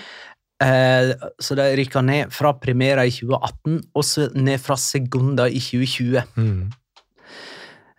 Eh, 0.61 1.11
så 1.41 1.55
de 1.57 1.65
rykka 1.79 2.03
ned 2.05 2.29
fra 2.35 2.51
Primera 2.61 3.05
i 3.07 3.13
2018, 3.15 3.79
og 3.97 4.03
så 4.05 4.27
ned 4.37 4.59
fra 4.61 4.75
Segunda 4.77 5.47
i 5.49 5.57
2020. 5.63 6.21
Mm. 6.37 6.69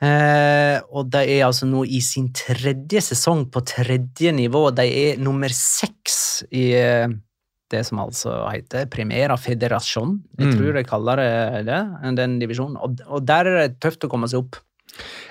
Eh, 0.02 0.78
og 0.90 1.10
de 1.14 1.20
er 1.36 1.44
altså 1.46 1.66
nå 1.70 1.84
i 1.86 2.00
sin 2.02 2.32
tredje 2.34 3.02
sesong 3.12 3.44
på 3.54 3.62
tredje 3.70 4.32
nivå. 4.34 4.64
De 4.74 4.86
er 4.88 5.20
nummer 5.22 5.52
seks 5.54 6.16
i 6.50 6.72
eh, 6.74 7.06
det 7.72 7.84
som 7.86 8.00
altså 8.02 8.34
heter 8.50 8.88
Primera 8.92 9.36
Federasjon. 9.40 10.16
Jeg 10.38 10.46
Mm. 10.50 10.56
tror 10.58 10.72
de 10.74 10.82
kaller 10.84 11.16
det 11.22 11.66
det, 11.70 12.16
den 12.18 12.38
divisjonen. 12.42 12.76
Og, 12.82 12.98
og 13.08 13.24
der 13.24 13.46
er 13.46 13.60
det 13.68 13.78
tøft 13.80 14.04
å 14.04 14.10
komme 14.10 14.28
seg 14.28 14.42
opp. 14.42 14.56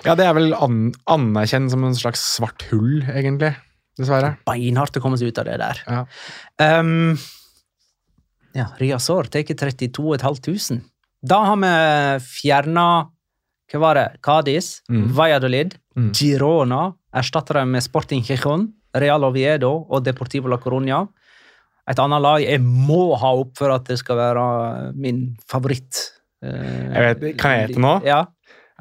ja, 0.06 0.16
det 0.16 0.26
er 0.26 0.34
vel 0.34 0.54
an 0.56 0.94
anerkjent 1.06 1.70
som 1.70 1.84
en 1.84 1.94
slags 1.94 2.24
svart 2.38 2.64
hull, 2.72 3.04
egentlig. 3.14 3.52
Dessverre. 4.00 4.38
Beinhardt 4.48 4.98
å 4.98 5.02
komme 5.04 5.18
seg 5.20 5.28
ut 5.34 5.40
av 5.42 5.46
det 5.50 5.58
der. 5.62 5.82
Ja. 5.88 6.06
Um, 6.80 7.18
ja, 8.56 8.68
Riazor 8.80 9.30
tar 9.32 9.44
32 9.44 10.18
500. 10.20 10.82
Da 11.24 11.44
har 11.46 11.58
vi 11.62 11.72
fjerna 12.26 12.86
hva 13.72 13.80
var 13.80 13.96
det? 13.96 14.08
Cádiz, 14.22 14.82
Mm. 14.90 15.08
Valladolid, 15.16 15.76
Mm. 15.96 16.12
Girona. 16.14 16.94
Erstatter 17.14 17.54
dem 17.60 17.72
med 17.72 17.84
Sporting 17.84 18.22
Gijon, 18.24 18.74
Real 18.96 19.24
Oviedo 19.24 19.86
og 19.90 20.04
Deportivo 20.04 20.48
la 20.50 20.58
Coruña. 20.58 21.08
Et 21.88 21.98
annet 22.00 22.22
lag 22.22 22.42
jeg 22.42 22.60
må 22.62 23.18
ha 23.18 23.32
opp 23.34 23.58
for 23.58 23.72
at 23.72 23.86
det 23.86 23.98
skal 24.00 24.16
være 24.18 24.94
min 24.96 25.38
favoritt. 25.48 26.12
eh, 26.44 26.94
Jeg 26.94 27.16
vet, 27.22 27.38
kan 27.38 27.52
jeg 27.52 27.68
gjette 27.70 27.80
nå? 27.80 28.04
Ja, 28.04 28.26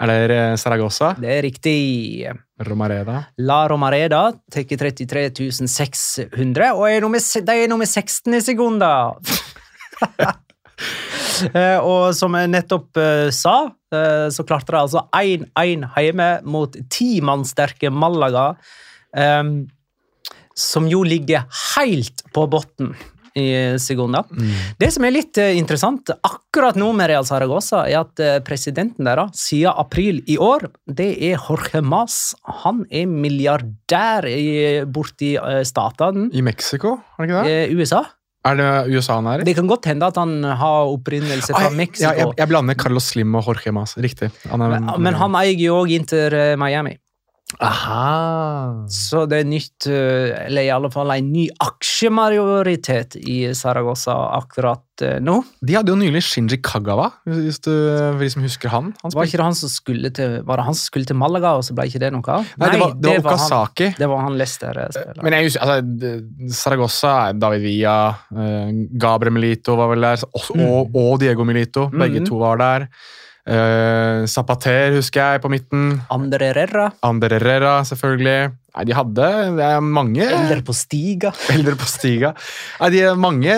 Er 0.01 0.31
det 0.31 0.37
eh, 0.37 0.57
Saragossa? 0.57 1.13
det 1.21 1.29
er 1.29 1.43
riktig. 1.45 2.31
Romareda? 2.65 3.19
La 3.45 3.63
Romareda 3.69 4.23
tar 4.53 4.65
33 4.65 5.51
600, 5.69 6.71
og 6.73 6.87
er 6.89 7.05
nummer, 7.05 7.21
de 7.21 7.57
er 7.57 7.69
nummer 7.69 7.89
16 7.89 8.39
i 8.39 8.45
sekunder. 8.53 9.19
Eh, 11.41 11.79
og 11.81 12.15
som 12.17 12.35
jeg 12.37 12.49
nettopp 12.53 12.97
eh, 13.01 13.31
sa, 13.33 13.55
så 14.33 14.45
klarte 14.49 14.73
de 14.75 14.79
altså 14.79 15.03
1-1 15.17 15.87
hjemme 16.05 16.27
mot 16.49 16.77
timannssterke 16.93 17.89
mann 17.93 18.17
Malaga, 18.17 18.45
som 20.53 20.89
jo 20.89 21.01
ligger 21.05 21.49
helt 21.75 22.25
på 22.37 22.45
bunnen 22.53 22.93
i 23.39 23.77
Segunda. 23.79 24.25
Det 24.81 24.89
som 24.95 25.05
er 25.07 25.15
litt 25.15 25.39
eh, 25.39 25.53
interessant 25.59 26.11
akkurat 26.27 26.77
nå 26.81 26.91
med 26.97 27.11
Real 27.13 27.25
Zaragoza, 27.29 27.85
er 27.89 28.01
at 28.03 28.21
eh, 28.25 28.39
presidenten 28.47 29.05
deres 29.07 29.37
siden 29.47 29.73
april 29.79 30.23
i 30.31 30.39
år, 30.41 30.69
det 30.87 31.11
er 31.31 31.37
Jorge 31.39 31.83
Mas. 31.83 32.35
Han 32.65 32.85
er 32.91 33.07
milliardær 33.11 34.27
i, 34.31 34.85
borti 34.91 35.35
uh, 35.39 35.61
statene 35.67 36.29
I 36.33 36.43
Mexico, 36.47 36.97
er 37.19 37.27
det 37.27 37.31
ikke 37.31 37.45
det? 37.45 37.61
USA. 37.81 38.03
Er 38.49 38.57
det 38.57 38.69
USA 38.97 39.19
han 39.19 39.27
er 39.29 39.43
i? 39.43 39.45
Det 39.51 39.53
kan 39.59 39.69
godt 39.69 39.85
hende 39.91 40.07
at 40.09 40.17
han 40.17 40.39
har 40.45 40.89
opprinnelse 40.95 41.53
Ah, 41.53 41.59
fra 41.59 41.69
jeg- 41.69 41.77
Mexico. 41.77 42.09
Ja, 42.09 42.15
jeg, 42.25 42.33
jeg 42.41 42.49
blander 42.49 42.75
Carlos 42.81 43.11
Slim 43.13 43.35
og 43.37 43.45
Jorge 43.51 43.73
Mas. 43.77 43.93
Riktig. 44.01 44.31
Han 44.49 44.63
er, 44.65 44.79
men, 44.79 44.89
men 45.05 45.19
han 45.21 45.37
eier 45.43 45.61
jo 45.61 45.75
òg 45.83 45.93
Inter 45.93 46.33
eh, 46.39 46.57
Miami. 46.57 46.95
Aha. 47.59 48.87
Så 48.89 49.25
det 49.29 49.41
er 49.43 49.49
nytt, 49.49 49.87
eh, 49.91 50.47
eller 50.47 50.63
i 50.63 50.71
alle 50.73 50.91
fall 50.93 51.11
en 51.13 51.33
ny 51.33 51.49
aksjemajoritet 51.61 53.17
i 53.21 53.41
Saragossa 53.59 54.15
akkurat 54.39 55.05
eh, 55.05 55.19
nå. 55.25 55.35
De 55.67 55.75
hadde 55.77 55.93
jo 55.93 55.99
nylig 55.99 56.23
Shinji 56.25 56.61
Kagawa, 56.63 57.09
hvis 57.27 57.59
du, 57.67 57.73
for 57.73 58.23
de 58.23 58.31
som 58.33 58.47
husker 58.47 58.73
han. 58.73 58.93
han 59.03 59.15
Var 59.17 59.29
ikke 59.29 59.41
det 59.43 59.49
han 59.49 59.59
som 59.59 59.73
skulle 59.73 60.13
til, 60.17 60.39
var 60.47 60.63
det 60.63 60.67
han 60.71 60.79
som 60.79 60.87
skulle 60.93 61.11
til 61.11 61.19
Malaga, 61.21 61.57
og 61.59 61.67
så 61.67 61.77
ble 61.77 61.89
ikke 61.91 62.03
det 62.05 62.13
noe 62.15 62.39
av? 62.39 62.49
Nei, 62.61 62.71
det 62.71 62.83
var, 62.85 62.97
det 62.97 63.17
var 63.19 63.35
Okazaki. 63.35 63.91
Han, 63.91 63.99
det 63.99 64.11
var 64.15 64.25
han 64.29 64.39
Leicester-spiller. 64.41 65.23
Men 65.27 65.39
jeg 65.39 65.51
husker, 65.51 65.67
altså, 65.67 66.15
Saragossa, 66.63 67.15
David 67.37 67.67
Villa, 67.67 67.97
eh, 68.37 68.75
Gabriel 69.01 69.35
Milito 69.37 69.77
var 69.81 69.91
vel 69.95 70.07
der, 70.07 70.29
og, 70.31 70.53
mm. 70.55 71.01
og 71.03 71.19
Diego 71.25 71.49
Milito. 71.49 71.91
Begge 71.91 72.21
Mm. 72.21 72.27
to 72.27 72.39
var 72.41 72.57
der. 72.61 72.89
Eh, 73.49 74.27
Zapater 74.29 74.93
husker 74.99 75.21
jeg 75.35 75.41
på 75.43 75.49
midten. 75.51 75.95
Ander 76.13 76.43
Herrera, 76.45 76.91
Ander 77.03 77.33
Herrera, 77.39 77.79
selvfølgelig. 77.89 78.51
Nei, 78.77 78.85
de 78.87 78.95
hadde 78.95 79.29
det 79.57 79.65
er 79.67 79.81
mange 79.83 80.23
Eldre 80.23 80.61
på 80.63 80.75
Stiga. 80.77 81.33
Eldre 81.51 81.75
på 81.81 81.89
stiga. 81.91 82.35
Nei, 82.79 82.91
de 82.95 83.01
er 83.09 83.17
mange 83.19 83.57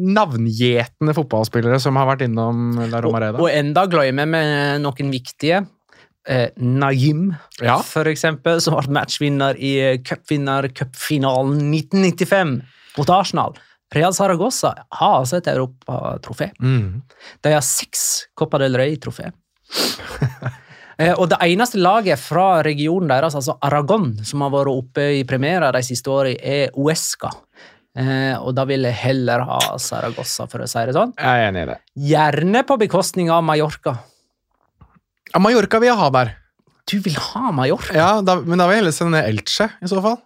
navngjetende 0.00 1.14
fotballspillere 1.16 1.80
som 1.82 1.98
har 2.00 2.08
vært 2.12 2.24
innom 2.28 2.78
La 2.90 3.02
Romareda. 3.04 3.40
og 3.42 3.50
enda 3.52 3.84
glemmer 3.90 4.30
vi 4.30 4.44
noen 4.84 5.12
viktige. 5.12 5.64
Eh, 6.26 6.48
Najim, 6.56 7.34
Ja. 7.60 7.76
for 7.84 8.04
eksempel, 8.08 8.58
som 8.60 8.78
ble 8.78 8.88
matchvinner 8.96 9.58
i 9.60 9.74
eh, 9.80 9.98
cupvinner-cupfinalen 9.98 11.60
1995 11.70 12.62
mot 12.96 13.10
Arsenal. 13.10 13.52
Real 13.94 14.14
Saragossa 14.16 14.74
har 14.98 15.16
altså 15.20 15.38
et 15.38 15.48
europatrofé. 15.52 16.50
Mm. 16.60 17.00
De 17.42 17.54
har 17.54 17.64
seks 17.64 18.26
Copa 18.36 18.60
del 18.62 18.78
Rey-trofé. 18.80 19.30
Eh, 20.94 21.10
og 21.10 21.26
det 21.26 21.40
eneste 21.42 21.80
laget 21.82 22.20
fra 22.22 22.60
regionen 22.62 23.10
deres, 23.10 23.34
altså 23.34 23.56
Aragon, 23.66 24.12
som 24.22 24.44
har 24.44 24.52
vært 24.54 24.70
oppe 24.70 25.06
i 25.16 25.24
premiera 25.26 25.72
de 25.74 25.80
siste 25.82 26.06
årene, 26.06 26.38
er 26.38 26.70
Uesca. 26.78 27.32
Eh, 27.98 28.34
og 28.38 28.54
da 28.54 28.62
vil 28.66 28.86
jeg 28.86 28.98
heller 29.00 29.42
ha 29.46 29.58
Saragossa, 29.82 30.46
for 30.50 30.62
å 30.62 30.68
si 30.70 30.84
det 30.86 30.94
sånn. 30.94 31.14
Jeg 31.18 31.42
er 31.42 31.48
enig 31.48 31.64
i 31.64 31.68
det. 31.72 31.76
Gjerne 32.12 32.62
på 32.66 32.78
bekostning 32.84 33.30
av 33.34 33.42
Mallorca. 33.46 33.96
Ja, 35.32 35.42
Mallorca 35.42 35.82
vil 35.82 35.90
jeg 35.90 35.98
ha 35.98 36.12
der. 36.14 36.32
Du 36.90 36.96
vil 37.02 37.18
ha 37.18 37.50
Mallorca? 37.54 37.94
Ja, 37.96 38.10
da, 38.22 38.38
Men 38.42 38.60
da 38.60 38.68
vil 38.68 38.76
jeg 38.76 38.84
heller 38.84 38.94
sende 38.94 39.22
Elche, 39.26 39.70
i 39.82 39.90
så 39.90 40.02
fall. 40.04 40.20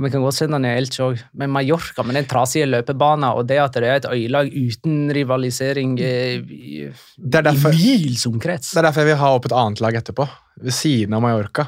Ja, 0.00 0.06
Vi 0.06 0.10
kan 0.14 0.22
godt 0.24 0.38
sende 0.38 0.58
ned 0.62 0.78
Elche 0.80 1.04
òg, 1.04 1.18
men 1.36 1.50
Mallorca 1.52 2.02
med 2.06 2.16
den 2.16 2.28
trasige 2.28 2.68
løpebanen 2.68 3.26
og 3.28 3.44
det 3.50 3.58
at 3.60 3.74
det 3.76 3.84
er 3.84 3.98
et 3.98 4.06
øyelag 4.08 4.48
uten 4.48 5.10
rivalisering 5.12 5.98
eh, 6.00 6.40
i, 6.40 6.86
Det 7.16 7.42
er 7.42 7.50
i 7.52 7.58
mils 7.60 8.24
omkrets. 8.26 8.72
det 8.72 8.80
er 8.80 8.88
derfor 8.88 9.04
jeg 9.04 9.12
vil 9.12 9.20
ha 9.20 9.34
opp 9.36 9.50
et 9.50 9.56
annet 9.56 9.82
lag 9.84 9.98
etterpå. 10.00 10.26
Ved 10.60 10.72
siden 10.72 11.16
av 11.16 11.20
Mallorca. 11.24 11.66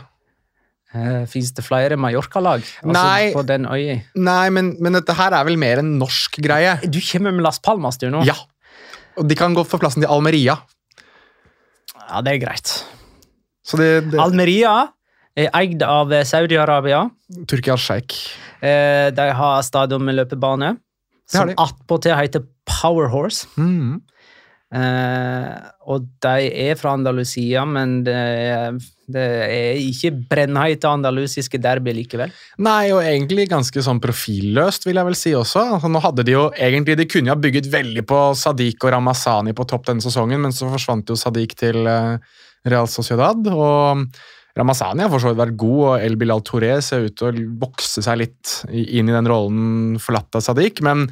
Uh, 0.93 1.25
Fins 1.29 1.53
det 1.57 1.65
flere 1.65 1.97
Mallorca-lag 1.97 2.61
altså, 2.61 3.05
på 3.33 3.45
den 3.49 3.65
øya? 3.65 3.99
Nei, 4.17 4.49
men, 4.53 4.75
men 4.81 4.97
dette 4.97 5.17
her 5.17 5.33
er 5.37 5.47
vel 5.49 5.57
mer 5.61 5.81
en 5.81 5.95
norsk 6.01 6.41
greie. 6.45 6.79
Du 6.85 7.01
kommer 7.05 7.33
med 7.33 7.45
Las 7.45 7.61
Palmas, 7.65 8.01
du, 8.01 8.11
nå? 8.13 8.25
Ja. 8.29 8.37
Og 9.21 9.29
de 9.29 9.37
kan 9.37 9.57
gå 9.57 9.65
for 9.69 9.81
plassen 9.81 10.05
til 10.05 10.13
Almeria. 10.13 10.59
Ja, 11.97 12.21
det 12.25 12.35
er 12.35 12.43
greit. 12.45 12.75
Så 13.65 13.79
det, 13.81 13.89
det 14.13 14.21
Almeria 14.21 14.75
er 14.83 14.91
eid 15.37 15.83
av 15.87 16.13
eh, 16.13 16.25
Saudi-Arabia. 16.29 17.07
Tyrkia 17.49 17.77
sjeik. 17.81 18.17
Eh, 18.61 19.11
De 19.15 19.29
har 19.33 19.63
stadion 19.67 20.05
med 20.05 20.19
løpebane, 20.21 20.77
som 21.31 21.53
attpåtil 21.57 22.17
heter 22.19 22.45
Power 22.69 23.09
Horse. 23.13 23.47
Mm. 23.57 24.01
Og 24.73 26.05
de 26.25 26.47
er 26.49 26.79
fra 26.81 26.95
Andalusia, 26.97 27.65
men 27.69 27.99
det 28.07 28.15
er, 28.17 28.79
det 29.13 29.25
er 29.45 29.81
ikke 29.83 30.13
brennheite 30.31 30.89
andalusiske 30.89 31.61
derby 31.61 31.93
likevel. 31.99 32.33
Nei, 32.65 32.87
og 32.95 33.03
egentlig 33.05 33.51
ganske 33.51 33.85
sånn 33.85 34.01
profilløst, 34.01 34.87
vil 34.89 34.97
jeg 34.97 35.09
vel 35.11 35.19
si 35.19 35.35
også. 35.37 35.67
Altså, 35.77 35.91
nå 35.93 36.01
hadde 36.01 36.25
De 36.25 36.37
jo 36.39 36.47
egentlig, 36.57 36.97
de 37.03 37.09
kunne 37.11 37.35
ha 37.35 37.37
bygget 37.37 37.69
veldig 37.73 38.07
på 38.09 38.21
Sadiq 38.39 38.87
og 38.89 38.95
Ramazani 38.97 39.53
på 39.53 39.69
topp 39.69 39.91
denne 39.91 40.05
sesongen, 40.05 40.41
men 40.41 40.57
så 40.57 40.71
forsvant 40.73 41.13
jo 41.13 41.21
Sadiq 41.21 41.53
til 41.61 41.83
Real 42.65 42.89
Sociedad. 42.89 43.45
og 43.53 44.07
Ramazani 44.59 45.05
har 45.05 45.13
for 45.13 45.23
så 45.23 45.33
vidt 45.33 45.41
vært 45.41 45.57
god, 45.61 45.81
og 45.87 46.05
El 46.05 46.19
Bilal 46.21 46.43
Touré 46.45 46.75
ser 46.85 47.07
ut 47.07 47.17
til 47.17 47.31
å 47.31 47.47
vokse 47.63 48.05
seg 48.05 48.21
litt 48.21 48.59
inn 48.69 49.09
i 49.09 49.15
den 49.15 49.31
rollen 49.31 49.97
forlatt 50.03 50.37
av 50.37 50.45
Sadiq, 50.45 50.83
men 50.85 51.07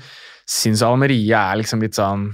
syns 0.51 0.85
Almeria 0.85 1.47
er 1.51 1.61
liksom 1.63 1.83
litt 1.85 1.97
sånn 1.97 2.31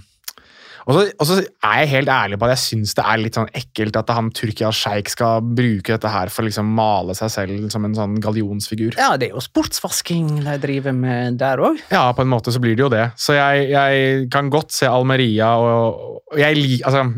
Og 0.87 0.95
så, 0.95 1.03
og 1.19 1.29
så 1.29 1.37
er 1.43 1.81
jeg 1.83 1.91
helt 1.91 2.11
ærlig 2.15 2.39
på 2.39 2.47
at 2.47 2.53
jeg 2.55 2.63
syns 2.63 2.95
det 2.95 3.05
er 3.11 3.21
litt 3.21 3.39
sånn 3.39 3.51
ekkelt 3.59 3.99
at 3.99 4.11
han 4.15 4.31
Turkia 4.35 4.71
Sjeik 4.75 5.11
skal 5.11 5.43
bruke 5.43 5.97
dette 5.97 6.11
her 6.11 6.31
for 6.31 6.45
å 6.45 6.47
liksom 6.47 6.69
male 6.79 7.17
seg 7.19 7.33
selv 7.35 7.69
som 7.75 7.87
en 7.87 7.97
sånn 7.99 8.15
gallionsfigur. 8.23 8.95
Ja, 8.95 9.17
det 9.19 9.29
er 9.29 9.35
jo 9.35 9.43
sportsvasking 9.43 10.45
de 10.47 10.55
driver 10.63 10.95
med 10.95 11.41
der 11.43 11.59
òg. 11.59 11.83
Ja, 11.91 12.05
på 12.15 12.23
en 12.23 12.31
måte 12.31 12.55
så 12.55 12.63
blir 12.63 12.79
det 12.79 12.87
jo 12.87 12.93
det. 12.95 13.09
Så 13.19 13.35
jeg, 13.35 13.67
jeg 13.75 14.29
kan 14.31 14.51
godt 14.55 14.75
se 14.79 14.87
Almeria 14.87 15.57
og, 15.59 16.23
og 16.31 16.39
jeg 16.39 16.79
altså, 16.87 17.09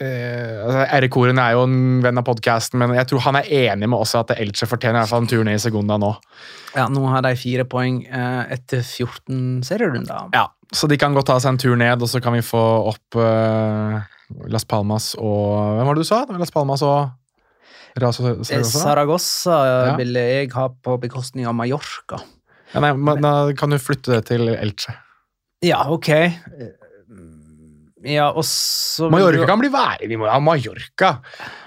eh, 0.00 0.64
altså 0.64 0.84
Erik 0.96 1.14
Horen 1.18 1.38
er 1.38 1.52
jo 1.54 1.64
en 1.68 2.00
venn 2.04 2.18
av 2.18 2.24
podkasten, 2.26 2.78
men 2.82 2.94
jeg 2.98 3.06
tror 3.10 3.22
han 3.26 3.36
er 3.40 3.48
enig 3.70 3.88
med 3.90 3.98
oss 3.98 4.14
at 4.18 4.30
Elche 4.36 4.66
fortjener 4.70 4.98
i 4.98 5.02
hvert 5.04 5.12
fall 5.12 5.22
en 5.24 5.30
tur 5.30 5.44
ned 5.46 5.58
i 5.58 5.62
Segunda 5.62 5.98
nå. 6.00 6.12
Ja, 6.74 6.88
nå 6.90 7.04
har 7.12 7.22
de 7.26 7.34
fire 7.38 7.64
poeng 7.70 8.02
eh, 8.06 8.42
etter 8.56 8.82
14 8.82 9.62
serierunder. 9.66 10.30
Ja, 10.34 10.48
Så 10.74 10.88
de 10.90 10.96
kan 10.98 11.14
godt 11.14 11.26
ta 11.30 11.36
seg 11.38 11.54
en 11.54 11.58
tur 11.62 11.76
ned, 11.78 12.02
og 12.02 12.08
så 12.10 12.20
kan 12.24 12.34
vi 12.34 12.42
få 12.42 12.62
opp 12.90 13.18
eh, 13.20 14.00
Las 14.50 14.64
Palmas 14.64 15.12
og 15.20 15.76
Hvem 15.78 15.86
var 15.86 15.94
det 15.94 16.02
du 16.02 16.08
sa? 16.08 16.24
Det 16.26 16.34
var 16.34 16.42
Las 16.42 16.50
Palmas 16.54 16.82
og? 16.82 17.12
Saragossa 17.94 19.58
Ja. 19.86 19.96
ville 19.96 20.18
jeg 20.18 20.50
ha 20.56 20.68
på 20.68 20.96
bekostning 21.00 21.46
av 21.46 21.54
Mallorca. 21.54 22.18
Ja, 22.74 22.80
nei, 22.82 22.92
men 22.98 23.20
da 23.22 23.52
kan 23.54 23.70
du 23.70 23.78
flytte 23.78 24.16
det 24.16 24.24
til 24.32 24.48
Elche. 24.50 24.96
Ja, 25.62 25.84
ok. 25.88 26.10
Ja, 28.04 28.28
og 28.36 28.44
så 28.44 29.08
Mallorca 29.12 29.46
kan 29.48 29.60
bli 29.60 29.70
værende. 29.72 30.08
Vi 30.10 30.18
må 30.20 30.28
ha 30.28 30.38
Mallorca. 30.42 31.14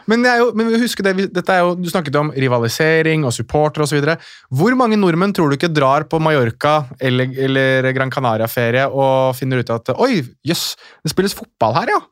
Men, 0.07 0.23
det 0.23 0.31
er 0.31 0.41
jo, 0.43 0.51
men 0.57 0.69
husk 0.79 1.01
det, 1.03 1.15
dette 1.33 1.53
er 1.53 1.65
jo, 1.65 1.73
du 1.75 1.89
snakket 1.91 2.15
om 2.19 2.29
rivalisering 2.35 3.25
og 3.27 3.33
supporter 3.35 3.83
osv. 3.83 4.11
Hvor 4.53 4.75
mange 4.79 4.99
nordmenn 4.99 5.33
tror 5.35 5.49
du 5.49 5.57
ikke 5.57 5.71
drar 5.73 6.05
på 6.09 6.19
Mallorca 6.23 6.79
eller, 6.99 7.33
eller 7.47 7.89
Gran 7.97 8.13
Canaria-ferie 8.13 8.85
og 8.87 9.33
finner 9.37 9.63
ut 9.63 9.73
at 9.73 9.91
oi, 9.97 10.21
jøss, 10.47 10.69
det 11.03 11.13
spilles 11.15 11.35
fotball 11.37 11.75
her, 11.81 11.97
ja? 11.97 12.03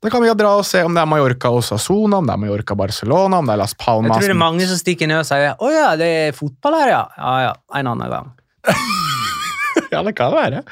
Da 0.00 0.08
kan 0.08 0.22
vi 0.24 0.30
dra 0.32 0.54
og 0.56 0.64
se 0.64 0.80
om 0.84 0.94
det 0.96 1.02
er 1.02 1.08
Mallorca 1.08 1.50
Osasona 1.52 2.22
om 2.22 2.28
det 2.28 2.32
er 2.32 2.40
Mallorca 2.40 2.76
Barcelona, 2.78 3.40
om 3.40 3.48
det 3.48 3.52
er 3.52 3.60
Las 3.60 3.74
Palmas 3.76 4.14
Jeg 4.14 4.22
tror 4.22 4.32
det 4.32 4.36
er 4.36 4.44
mange 4.46 4.68
som 4.70 4.80
stikker 4.80 5.10
ned 5.10 5.20
og 5.20 5.28
sier 5.28 5.52
'Å 5.56 5.72
ja, 5.74 5.90
det 6.00 6.08
er 6.08 6.32
fotball 6.36 6.78
her, 6.80 6.92
ja'. 6.94 7.06
Ja 7.18 7.34
ja, 7.48 7.52
en 7.76 7.92
annen 7.94 8.10
gang. 8.12 8.32
Ja, 9.90 10.02
det 10.06 10.14
kan 10.14 10.30
være. 10.30 10.62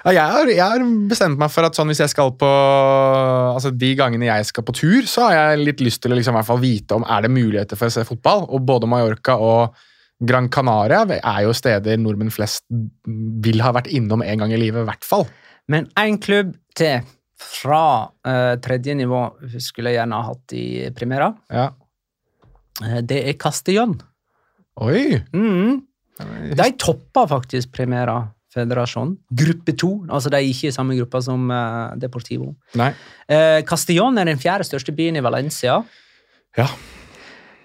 Ja, 0.00 0.12
jeg, 0.14 0.32
har, 0.32 0.48
jeg 0.48 0.64
har 0.64 0.82
bestemt 1.10 1.40
meg 1.40 1.52
for 1.52 1.66
at 1.66 1.76
sånn, 1.76 1.90
hvis 1.92 2.00
jeg 2.00 2.12
skal 2.12 2.32
på 2.40 2.48
altså 2.48 3.72
De 3.76 3.90
gangene 3.98 4.30
jeg 4.30 4.46
skal 4.48 4.64
på 4.64 4.74
tur, 4.76 5.04
så 5.10 5.26
har 5.26 5.36
jeg 5.36 5.60
litt 5.66 5.84
lyst 5.84 6.00
til 6.00 6.14
å 6.14 6.16
liksom, 6.16 6.38
vite 6.62 6.96
om 6.96 7.04
er 7.04 7.26
det 7.26 7.32
muligheter 7.34 7.76
for 7.76 7.90
å 7.90 7.94
se 7.94 8.06
fotball. 8.08 8.46
Og 8.48 8.64
både 8.64 8.88
Mallorca 8.88 9.36
og 9.36 9.76
Gran 10.20 10.48
Canaria 10.52 11.04
er 11.18 11.44
jo 11.46 11.52
steder 11.56 12.00
nordmenn 12.00 12.32
flest 12.32 12.66
vil 13.44 13.60
ha 13.64 13.72
vært 13.76 13.92
innom 13.92 14.24
en 14.24 14.44
gang 14.44 14.52
i 14.52 14.60
livet, 14.60 14.84
i 14.84 14.88
hvert 14.88 15.06
fall. 15.06 15.26
Men 15.70 15.88
én 16.00 16.18
klubb 16.20 16.54
til 16.76 17.04
fra 17.40 17.84
uh, 18.08 18.56
tredje 18.60 18.96
nivå 18.96 19.22
skulle 19.60 19.92
jeg 19.92 20.00
gjerne 20.00 20.18
ha 20.18 20.32
hatt 20.32 20.56
i 20.56 20.66
premiera. 20.96 21.30
Ja. 21.48 21.70
Eh, 22.84 23.00
det 23.04 23.22
er 23.30 23.38
Castillon. 23.40 23.96
Oi! 24.80 25.20
Mm. 25.32 25.80
De 26.56 26.68
toppa 26.80 27.24
faktisk 27.28 27.72
Primera 27.72 28.18
Federasjon. 28.54 29.12
Gruppe 29.30 29.74
to. 29.78 29.90
Altså 30.10 30.30
de 30.32 30.40
er 30.40 30.48
ikke 30.50 30.70
i 30.70 30.74
samme 30.74 30.96
gruppa 30.98 31.20
som 31.22 31.50
uh, 31.52 31.92
Deportivo. 32.00 32.54
Nei. 32.78 32.90
Uh, 33.30 33.60
Castellón 33.68 34.18
er 34.18 34.26
den 34.26 34.40
fjerde 34.42 34.66
største 34.66 34.94
byen 34.96 35.20
i 35.20 35.22
Valencia. 35.22 35.76
Ja. 36.58 36.66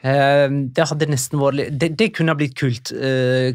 Uh, 0.06 0.70
det 0.78 0.86
hadde 0.92 1.10
nesten 1.10 1.42
vært 1.42 1.58
litt- 1.58 1.80
Det, 1.82 1.90
det 1.98 2.12
kunne 2.14 2.36
ha 2.36 2.38
blitt 2.38 2.54
kult. 2.60 2.94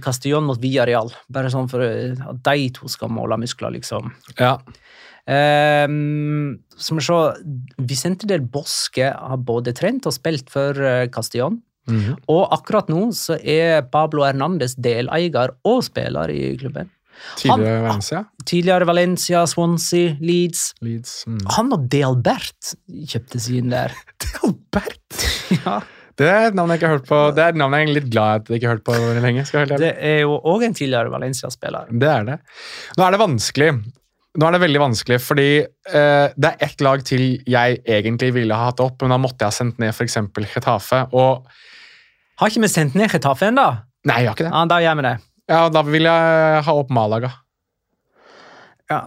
Castellón 0.03 0.49
mot 0.51 0.59
Villarreal. 0.59 1.12
Bare 1.31 1.53
sånn 1.55 1.71
for 1.71 1.87
eh, 1.87 2.19
at 2.19 2.43
de 2.51 2.71
to 2.75 2.90
skal 2.90 3.12
måle 3.14 3.38
muskler, 3.38 3.71
liksom. 3.79 4.11
ja. 4.40 4.57
Eh, 5.31 5.87
som 6.81 6.99
vi 6.99 7.05
ser, 7.07 7.37
Vicente 7.79 8.27
del 8.27 8.40
Bosque 8.43 9.12
har 9.14 9.37
både 9.38 9.77
trent 9.77 10.09
og 10.11 10.16
spilt 10.16 10.51
for 10.51 10.75
Castellón. 11.14 11.61
Mm 11.87 12.01
-hmm. 12.01 12.16
Og 12.29 12.49
akkurat 12.53 12.88
nå 12.88 13.12
så 13.12 13.38
er 13.43 13.83
Pablo 13.83 14.25
Hernandez 14.25 14.75
deleier 14.75 15.51
og 15.64 15.85
spiller 15.85 16.31
i 16.31 16.57
klubben. 16.57 16.90
Tidligere 17.40 17.85
Valencia. 17.85 18.24
Tidligere 18.46 18.88
Valencia, 18.88 19.44
Swansea, 19.50 20.16
Leeds. 20.20 20.66
Leeds. 20.85 21.14
Mm. 21.28 21.40
Han 21.56 21.72
og 21.76 21.87
Delbert 21.92 22.74
kjøpte 22.88 23.40
seg 23.42 23.62
inn 23.62 23.72
der. 23.74 23.96
Delbert? 24.26 25.24
ja. 25.61 25.80
Det 26.20 26.28
er 26.28 26.50
et 26.50 26.56
navn 26.56 26.68
jeg 26.72 26.80
ikke 26.80 26.88
har 26.90 26.98
hørt 26.98 27.09
på. 27.09 27.18
Det 27.33 27.44
er 27.44 27.54
et 27.54 27.59
navn 27.61 27.74
jeg 27.78 27.87
er 27.87 27.94
litt 27.96 28.11
glad 28.12 28.42
at 28.42 28.50
jeg 28.50 28.61
ikke 28.61 28.68
har 28.68 28.76
hørt 28.76 28.85
på 28.85 28.96
lenge. 29.24 29.46
Det 29.80 29.94
er 29.94 30.18
jo 30.26 30.35
òg 30.37 30.66
en 30.66 30.76
tidligere 30.76 31.12
Valencia-spiller. 31.12 31.88
Det 31.96 32.11
er 32.12 32.26
det. 32.28 32.37
Nå 32.98 33.06
er 33.06 33.14
det 33.14 33.20
vanskelig. 33.22 33.70
Nå 34.38 34.46
er 34.46 34.54
det 34.54 34.61
veldig 34.62 34.83
vanskelig, 34.83 35.16
fordi 35.24 35.48
eh, 35.59 36.26
det 36.37 36.50
er 36.50 36.66
ett 36.68 36.85
lag 36.85 37.00
til 37.06 37.24
jeg 37.50 37.80
egentlig 37.83 38.35
ville 38.37 38.54
ha 38.54 38.68
hatt 38.68 38.83
opp, 38.85 39.00
men 39.02 39.14
da 39.14 39.18
måtte 39.18 39.42
jeg 39.42 39.50
ha 39.50 39.56
sendt 39.56 39.80
ned 39.83 39.90
f.eks. 39.90 40.20
Getafe. 40.52 41.00
Og 41.16 41.48
Har 42.38 42.52
ikke 42.52 42.62
vi 42.62 42.70
sendt 42.70 42.98
ned 43.00 43.11
Getafe 43.11 43.48
ennå? 43.48 43.66
Nei, 44.06 44.20
jeg 44.22 44.30
har 44.30 44.38
ikke 44.38 44.46
det. 44.46 44.52
Ja, 44.52 44.62
da 44.70 44.78
gjør 44.85 45.00
vi 45.00 45.06
det. 45.09 45.16
Ja, 45.51 45.69
Da 45.73 45.83
vil 45.87 46.07
jeg 46.07 46.65
ha 46.67 46.75
opp 46.79 46.93
Malaga. 46.95 47.33
Ja, 48.91 49.05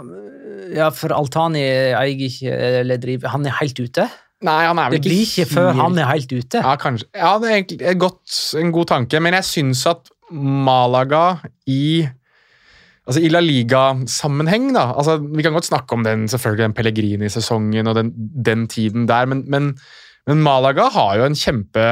ja, 0.73 0.89
for 0.95 1.11
Altani 1.15 1.61
eier 1.63 2.21
ikke 2.23 2.53
eller 2.79 3.01
driver 3.03 3.33
Han 3.33 3.43
er 3.49 3.57
helt 3.57 3.79
ute? 3.83 4.05
Nei, 4.43 4.61
han 4.63 4.79
er 4.79 4.91
vel 4.91 5.01
Det 5.01 5.09
blir 5.09 5.23
ikke 5.25 5.47
før 5.51 5.71
han 5.75 5.97
er 5.99 6.07
helt 6.09 6.31
ute. 6.31 6.59
Ja, 6.63 6.75
kanskje. 6.79 7.07
Ja, 7.15 7.35
det 7.39 7.49
er 7.49 7.57
egentlig 7.57 7.95
godt, 7.99 8.35
en 8.59 8.73
god 8.75 8.89
tanke, 8.91 9.21
men 9.23 9.35
jeg 9.39 9.47
syns 9.47 9.85
at 9.91 10.11
Malaga 10.31 11.39
i 11.69 12.03
Altså 13.03 13.19
I 13.19 13.27
La 13.27 13.41
Liga-sammenheng, 13.43 14.69
da 14.75 14.85
altså 14.93 15.17
Vi 15.19 15.43
kan 15.43 15.55
godt 15.55 15.67
snakke 15.67 15.95
om 15.97 16.05
den 16.07 16.27
selvfølgelig 16.31 16.69
den 16.69 16.75
Pellegrini-sesongen 16.77 17.91
og 17.91 17.97
den, 17.99 18.13
den 18.15 18.67
tiden 18.71 19.07
der, 19.09 19.27
men, 19.27 19.43
men, 19.51 19.73
men 20.27 20.43
Malaga 20.43 20.87
har 20.95 21.17
jo 21.19 21.27
en 21.27 21.35
kjempe 21.35 21.87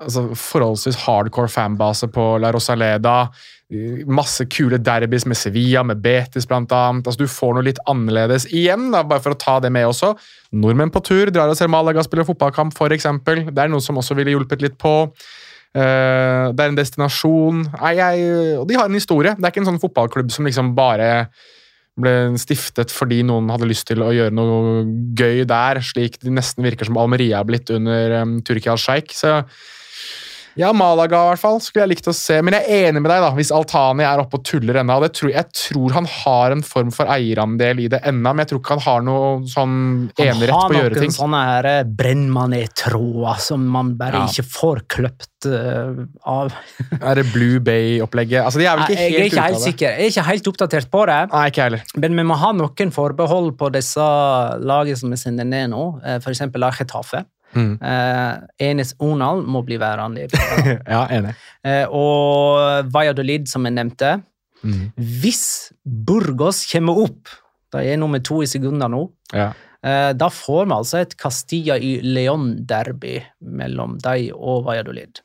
altså 0.00 0.26
forholdsvis 0.36 0.98
hardcore 1.06 1.48
fanbase 1.52 2.08
på 2.12 2.26
La 2.40 2.52
Rosaleda. 2.52 3.30
Masse 4.10 4.48
kule 4.50 4.80
derbys 4.82 5.28
med 5.30 5.38
Sevilla, 5.38 5.84
med 5.86 6.00
Betis 6.02 6.48
annet. 6.50 7.06
Altså, 7.06 7.20
du 7.20 7.30
får 7.30 7.54
noe 7.54 7.66
litt 7.68 7.78
annerledes 7.90 8.48
igjen, 8.50 8.88
da, 8.90 9.04
bare 9.06 9.22
for 9.22 9.36
å 9.36 9.38
ta 9.38 9.58
det 9.62 9.70
med 9.70 9.86
også. 9.86 10.16
Nordmenn 10.58 10.90
på 10.90 11.02
tur 11.06 11.30
drar 11.30 11.52
og 11.52 11.58
ser 11.58 11.70
Malaga 11.70 12.02
spille 12.02 12.26
fotballkamp, 12.26 12.74
f.eks. 12.74 13.06
Det 13.52 13.62
er 13.62 13.70
noe 13.70 13.84
som 13.84 14.00
også 14.00 14.18
ville 14.18 14.34
hjulpet 14.34 14.64
litt 14.64 14.76
på. 14.80 14.96
Uh, 15.70 16.50
det 16.50 16.64
er 16.64 16.66
en 16.66 16.80
destinasjon. 16.80 17.62
Nei, 17.76 17.94
jeg, 18.00 18.28
og 18.58 18.66
de 18.66 18.78
har 18.80 18.90
en 18.90 18.98
historie. 18.98 19.36
Det 19.38 19.46
er 19.46 19.54
ikke 19.54 19.62
en 19.62 19.70
sånn 19.70 19.82
fotballklubb 19.82 20.34
som 20.34 20.50
liksom 20.50 20.74
bare 20.74 21.30
ble 22.00 22.14
stiftet 22.40 22.92
fordi 22.94 23.20
noen 23.26 23.50
hadde 23.52 23.68
lyst 23.68 23.86
til 23.90 24.02
å 24.02 24.12
gjøre 24.14 24.34
noe 24.34 24.82
gøy 25.18 25.44
der, 25.48 25.82
slik 25.84 26.16
det 26.22 26.32
nesten 26.32 26.64
virker 26.64 26.88
som 26.88 26.98
Almeria 27.00 27.42
er 27.42 27.48
blitt 27.48 27.70
under 27.74 28.16
um, 28.22 28.38
Tyrkia 28.46 28.74
al-Sheikh. 28.74 29.14
Så 29.14 29.40
ja, 30.58 30.72
Malaga 30.74 31.20
i 31.24 31.28
hvert 31.30 31.42
fall 31.42 31.60
skulle 31.62 31.84
jeg 31.86 31.92
likt 31.94 32.08
å 32.10 32.14
se. 32.16 32.40
Men 32.42 32.56
jeg 32.58 32.66
er 32.66 32.88
enig 32.90 33.02
med 33.04 33.10
deg, 33.12 33.22
da, 33.22 33.30
hvis 33.36 33.52
Altani 33.54 34.04
er 34.06 34.22
oppe 34.22 34.40
og 34.40 34.44
tuller 34.46 34.80
ennå. 34.80 34.96
tror- 35.14 35.30
Jeg 35.30 35.46
tror 35.54 35.92
han 35.92 36.06
har 36.06 36.50
en 36.52 36.62
form 36.62 36.90
for 36.90 37.06
eierandel 37.06 37.80
i 37.80 37.88
det 37.88 38.00
ennå, 38.02 38.34
men 38.34 38.44
jeg 38.44 38.48
tror 38.50 38.60
ikke 38.60 38.76
han 38.78 38.84
har 38.86 39.00
noe 39.02 39.40
sånn 39.46 40.10
enerett 40.18 40.50
på 40.50 40.70
å 40.70 40.74
gjøre 40.74 40.98
ting. 40.98 41.12
Han 41.20 41.32
har 41.32 41.62
noen 41.62 41.86
sånne 41.86 42.54
her 43.24 43.30
eh, 43.30 43.38
som 43.38 43.66
man 43.66 43.94
bare 43.96 44.12
Ja. 44.18 44.26
ikke 44.26 44.44
får 44.44 44.82
kløpt 44.88 45.46
uh, 45.46 46.04
av. 46.26 46.52
Er 47.00 47.14
det 47.14 47.32
Blue 47.32 47.60
Bay-opplegget? 47.60 48.44
Altså, 48.44 48.58
de 48.58 48.66
er 48.66 48.76
vel 48.76 48.96
jeg 48.96 49.14
er 49.14 49.24
ikke 49.30 49.42
helt 49.46 49.60
sikker. 49.60 49.88
Jeg 49.96 50.00
er 50.00 50.10
ikke 50.10 50.26
helt 50.26 50.48
oppdatert 50.48 50.90
på 50.90 51.06
det. 51.06 51.20
Nei, 51.32 51.46
ikke 51.50 51.62
heller. 51.62 51.82
Men 51.96 52.16
vi 52.16 52.22
må 52.22 52.36
ha 52.36 52.52
noen 52.52 52.90
forbehold 52.92 53.56
på 53.56 53.70
disse 53.72 54.00
lagene 54.60 54.96
som 54.98 55.10
vi 55.10 55.16
sender 55.16 55.44
ned 55.44 55.70
nå. 55.70 56.00
f.eks. 56.20 56.40
Eksempel 56.40 56.60
la 56.62 56.70
Getafe. 56.72 57.24
Mm. 57.54 57.72
Eh, 57.82 58.34
Enes 58.70 58.94
Onal 59.02 59.40
må 59.46 59.62
bli 59.66 59.78
værende. 59.82 60.28
Ja, 60.94 61.06
enig. 61.10 61.34
Eh, 61.66 61.86
og 61.90 62.86
Valladolid, 62.94 63.48
som 63.50 63.64
jeg 63.66 63.74
nevnte. 63.78 64.12
Mm. 64.62 64.90
Hvis 65.22 65.72
Burgos 65.84 66.64
kommer 66.70 66.98
opp, 67.06 67.28
de 67.72 67.82
er 67.92 67.96
nummer 67.98 68.20
to 68.22 68.42
i 68.42 68.46
sekunder 68.50 68.90
nå, 68.92 69.04
Ja. 69.32 69.52
eh, 69.82 70.12
da 70.12 70.28
får 70.28 70.66
vi 70.66 70.74
altså 70.76 71.00
et 71.00 71.16
Castilla 71.18 71.78
y 71.78 72.00
León-derby 72.02 73.20
mellom 73.40 73.98
dem 74.02 74.30
og 74.36 74.64
Valladolid. 74.66 75.22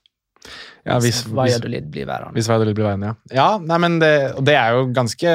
Ja, 0.85 0.99
hvis, 1.01 1.23
Valladolid 1.33 1.87
blir 1.89 2.05
værende. 2.05 2.35
hvis 2.37 2.47
Valladolid 2.49 2.75
blir 2.77 2.85
værende, 2.85 3.07
ja. 3.07 3.13
ja 3.33 3.45
nei, 3.57 3.77
men 3.81 3.95
det, 4.01 4.11
det 4.45 4.53
er 4.53 4.75
jo 4.75 4.83
ganske 4.93 5.31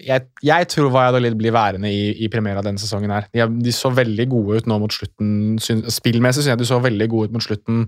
Jeg, 0.00 0.22
jeg 0.40 0.68
tror 0.72 0.88
Valladolid 0.94 1.36
blir 1.36 1.52
værende 1.52 1.90
i, 1.92 2.14
i 2.24 2.30
premiera 2.32 2.64
denne 2.64 2.80
sesongen. 2.80 3.12
her. 3.12 3.28
De, 3.34 3.44
de 3.64 3.74
så 3.76 3.92
veldig 3.92 4.28
gode 4.32 4.62
ut 4.62 4.70
nå 4.70 4.78
mot 4.80 4.92
slutten. 4.92 5.58
Spillmessig 5.60 6.42
syns 6.46 6.54
jeg 6.54 6.62
de 6.62 6.70
så 6.70 6.80
veldig 6.80 7.10
gode 7.12 7.28
ut 7.28 7.36
mot 7.36 7.44
slutten. 7.44 7.84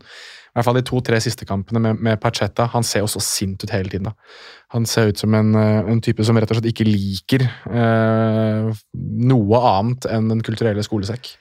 I 0.48 0.59
hvert 0.59 0.68
fall 0.68 0.78
de 0.81 0.85
to-tre 0.85 1.18
siste 1.22 1.46
kampene 1.48 1.81
med, 1.81 2.00
med 2.04 2.20
Pacheta. 2.20 2.68
Han 2.74 2.85
ser 2.85 3.04
jo 3.04 3.11
så 3.12 3.20
sint 3.24 3.64
ut 3.64 3.72
hele 3.72 3.88
tiden. 3.92 4.11
da. 4.11 4.12
Han 4.74 4.87
ser 4.88 5.12
ut 5.12 5.20
som 5.20 5.35
en, 5.37 5.54
eh, 5.57 5.90
en 5.92 6.00
type 6.04 6.24
som 6.24 6.37
rett 6.37 6.50
og 6.50 6.59
slett 6.59 6.72
ikke 6.72 6.88
liker 6.88 7.44
eh, 7.72 8.70
noe 9.33 9.61
annet 9.72 10.09
enn 10.12 10.28
Den 10.33 10.44
kulturelle 10.44 10.85
skolesekk. 10.85 11.37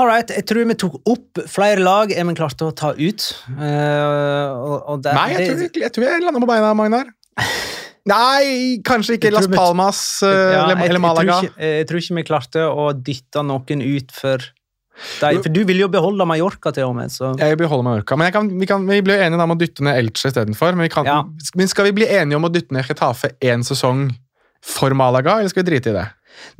All 0.00 0.08
right, 0.08 0.30
jeg 0.32 0.46
tror 0.48 0.64
vi 0.64 0.76
tok 0.80 0.94
opp 1.12 1.40
flere 1.50 1.82
lag 1.84 2.12
enn 2.14 2.30
vi 2.30 2.36
klarte 2.38 2.64
å 2.64 2.72
ta 2.72 2.94
ut. 2.96 3.24
Uh, 3.52 4.86
og 4.94 5.02
der, 5.04 5.16
Nei, 5.18 5.26
jeg 5.34 5.50
tror, 5.50 5.64
jeg, 5.66 5.72
jeg 5.84 5.92
tror 5.96 6.06
jeg 6.06 6.22
lander 6.24 6.40
på 6.40 6.48
beina, 6.48 6.70
Magnar. 6.78 7.10
Nei, 8.10 8.78
kanskje 8.86 9.18
ikke 9.18 9.32
Las 9.34 9.48
Palmas 9.52 9.98
uh, 10.24 10.30
Ja, 10.30 10.62
eller, 10.64 10.72
eller 10.72 10.86
jeg, 10.86 10.94
tror 10.94 11.02
Malaga. 11.04 11.36
ikke, 11.44 11.68
jeg 11.68 11.90
tror 11.90 12.00
ikke 12.00 12.16
vi 12.16 12.24
klarte 12.30 12.64
å 12.64 12.86
dytte 12.96 13.44
noen 13.44 13.84
ut 13.84 14.14
for 14.16 14.46
deg. 15.20 15.42
For 15.44 15.52
du 15.52 15.60
vil 15.68 15.82
jo 15.82 15.90
beholde 15.92 16.24
Mallorca 16.28 16.72
til 16.76 16.88
og 16.88 16.96
med, 16.96 17.12
så 17.12 17.34
Jeg 17.36 17.54
vil 17.54 17.62
beholde 17.66 17.84
Mallorca. 17.86 18.16
Men 18.20 18.32
kan, 18.34 18.48
vi, 18.56 18.68
kan, 18.68 18.88
vi 18.88 19.02
jo 19.02 19.20
enige 19.20 19.44
om 19.44 19.54
å 19.54 19.58
dytte 19.60 19.84
ned 19.84 20.00
Elche 20.00 20.32
istedenfor. 20.32 20.76
Men, 20.76 20.88
vi 20.88 20.94
kan- 20.96 21.08
Ja. 21.08 21.20
men 21.56 21.68
skal 21.68 21.88
vi 21.90 21.94
bli 22.00 22.08
enige 22.08 22.40
om 22.40 22.48
å 22.48 22.52
dytte 22.52 22.72
ned 22.76 22.88
Getafe 22.88 23.34
én 23.40 23.64
sesong 23.64 24.08
for 24.64 24.94
Malaga, 24.96 25.38
eller 25.40 25.52
skal 25.52 25.64
vi 25.64 25.70
drite 25.70 25.92
i 25.92 25.96
det? 25.96 26.06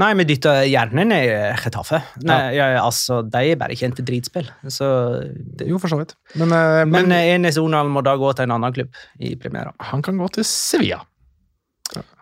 Nei, 0.01 0.11
vi 0.19 0.27
dytter 0.29 0.65
gjerne 0.69 1.05
ned 1.09 1.61
Getafe. 1.63 2.01
Nei, 2.27 2.39
ja, 2.57 2.67
altså, 2.83 3.21
de 3.25 3.53
er 3.53 3.61
bare 3.61 3.77
kjent 3.79 3.97
til 3.97 4.07
dritspill. 4.09 4.49
Så 4.73 4.89
det, 5.31 5.69
Jo, 5.71 5.79
for 5.81 5.93
så 5.93 6.01
vidt. 6.01 6.17
Men, 6.35 6.53
eh, 6.53 6.83
men 6.85 7.09
men 7.09 7.15
Enes 7.17 7.61
Onal 7.61 7.89
må 7.93 8.03
da 8.05 8.17
gå 8.21 8.33
til 8.37 8.49
en 8.49 8.57
annen 8.59 8.75
klubb 8.77 8.99
i 9.21 9.37
premieren. 9.41 9.73
han 9.93 10.03
kan 10.03 10.19
gå 10.21 10.29
til 10.37 10.45
Sevilla. 10.49 11.01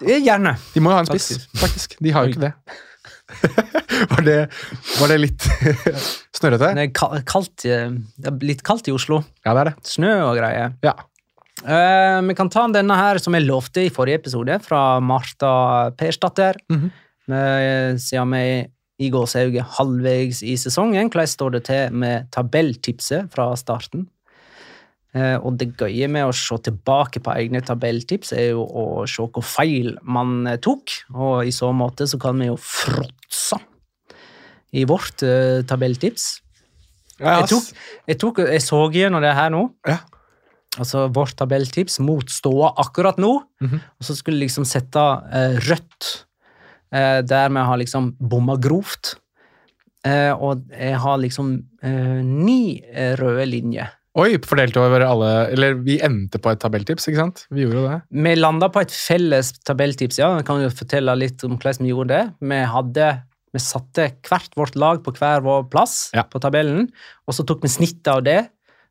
Gjerne. 0.00 0.56
De 0.74 0.80
må 0.80 0.92
jo 0.92 0.96
ha 1.00 1.04
en 1.04 1.10
spiss, 1.10 1.48
faktisk. 1.60 1.98
De 2.00 2.12
har 2.14 2.24
jo 2.26 2.34
ikke 2.36 2.46
det. 2.48 2.52
var, 4.10 4.22
det 4.24 4.36
var 5.00 5.10
det 5.12 5.18
litt 5.20 5.44
snørrete? 6.38 6.70
Eh, 6.78 7.98
litt 8.44 8.62
kaldt 8.66 8.88
i 8.88 8.94
Oslo. 8.94 9.22
Ja, 9.44 9.52
det 9.52 9.60
er 9.60 9.70
det. 9.70 9.74
Snø 9.88 10.12
og 10.24 10.36
greier. 10.38 10.76
Ja. 10.84 10.94
Eh, 11.66 12.22
vi 12.22 12.34
kan 12.38 12.50
ta 12.52 12.66
denne 12.70 12.96
her 12.98 13.18
som 13.22 13.34
jeg 13.34 13.46
lovte 13.48 13.86
i 13.86 13.92
forrige 13.92 14.20
episode, 14.22 14.58
fra 14.64 15.00
Marta 15.00 15.90
Persdatter. 15.98 16.58
Mhm. 16.70 16.90
Eh, 17.28 17.96
Siden 17.98 18.30
vi 18.32 18.68
i 18.98 19.10
gåsehauget 19.10 19.76
halvveis 19.78 20.42
i 20.42 20.56
sesongen, 20.56 21.10
hvordan 21.10 21.26
står 21.26 21.50
det 21.52 21.64
til 21.64 21.92
med 21.92 22.30
tabelltipset 22.32 23.30
fra 23.30 23.54
starten? 23.56 24.08
Uh, 25.16 25.38
og 25.40 25.56
det 25.56 25.72
gøye 25.78 26.06
med 26.06 26.26
å 26.28 26.34
se 26.36 26.54
tilbake 26.58 27.22
på 27.24 27.32
egne 27.32 27.62
tabelltips 27.64 28.34
er 28.36 28.50
jo 28.50 28.66
å 28.66 29.06
se 29.08 29.24
hvor 29.24 29.42
feil 29.42 29.96
man 30.02 30.46
eh, 30.46 30.58
tok, 30.60 30.92
og 31.14 31.46
i 31.48 31.50
så 31.50 31.72
måte 31.72 32.06
så 32.06 32.18
kan 32.20 32.36
vi 32.38 32.50
jo 32.50 32.58
fråtse 32.60 33.56
i 34.76 34.84
vårt 34.84 35.24
tabelltips. 35.66 36.42
Ja, 37.18 37.38
Jeg, 37.40 37.48
tok, 37.48 37.64
jeg, 38.06 38.18
tok, 38.20 38.38
jeg 38.52 38.62
så 38.62 38.82
gjennom 38.92 39.24
det 39.24 39.32
her 39.34 39.48
nå. 39.50 39.64
Ja. 39.88 39.96
Altså 40.76 41.06
vårt 41.14 41.32
tabelltips 41.40 41.96
mot 42.04 42.28
ståa 42.30 42.74
akkurat 42.84 43.16
nå. 43.18 43.32
Mhm. 43.64 43.80
Og 43.98 44.04
så 44.04 44.14
skulle 44.18 44.42
liksom 44.44 44.66
sette 44.68 45.00
eh, 45.32 45.56
rødt 45.68 46.10
eh, 46.92 47.20
der 47.26 47.48
vi 47.54 47.64
har 47.70 47.80
liksom 47.80 48.12
bomma 48.20 48.58
grovt. 48.60 49.14
Eh, 50.06 50.30
og 50.32 50.60
jeg 50.70 50.98
har 51.02 51.16
liksom 51.18 51.54
eh, 51.82 52.20
ni 52.22 52.78
eh, 52.92 53.16
røde 53.18 53.46
linjer. 53.50 53.94
Oi, 54.18 54.32
fordelt 54.42 54.74
over 54.80 55.02
alle 55.04 55.26
Eller 55.52 55.76
vi 55.84 55.98
endte 56.02 56.40
på 56.42 56.50
et 56.50 56.58
tabelltips, 56.62 57.04
ikke 57.06 57.20
sant? 57.20 57.42
Vi 57.54 57.62
gjorde 57.62 57.78
jo 57.82 57.88
det. 57.90 57.98
Vi 58.24 58.32
landa 58.38 58.68
på 58.72 58.80
et 58.82 58.90
felles 58.94 59.52
tabelltips, 59.68 60.18
ja. 60.18 60.32
Jeg 60.40 60.46
kan 60.48 60.62
jo 60.62 60.70
fortelle 60.74 61.14
litt 61.18 61.42
om 61.46 61.54
hvordan 61.58 61.84
vi 61.86 61.92
gjorde 61.92 62.14
det. 62.16 62.22
Vi, 62.40 62.58
hadde, 62.72 63.08
vi 63.54 63.62
satte 63.62 64.08
hvert 64.26 64.56
vårt 64.58 64.74
lag 64.80 65.02
på 65.04 65.14
hver 65.18 65.44
vår 65.46 65.68
plass 65.70 66.08
Ja. 66.16 66.24
på 66.26 66.40
tabellen, 66.42 66.88
og 67.28 67.36
så 67.36 67.46
tok 67.46 67.62
vi 67.66 67.70
snittet 67.70 68.10
av 68.14 68.24
det 68.26 68.40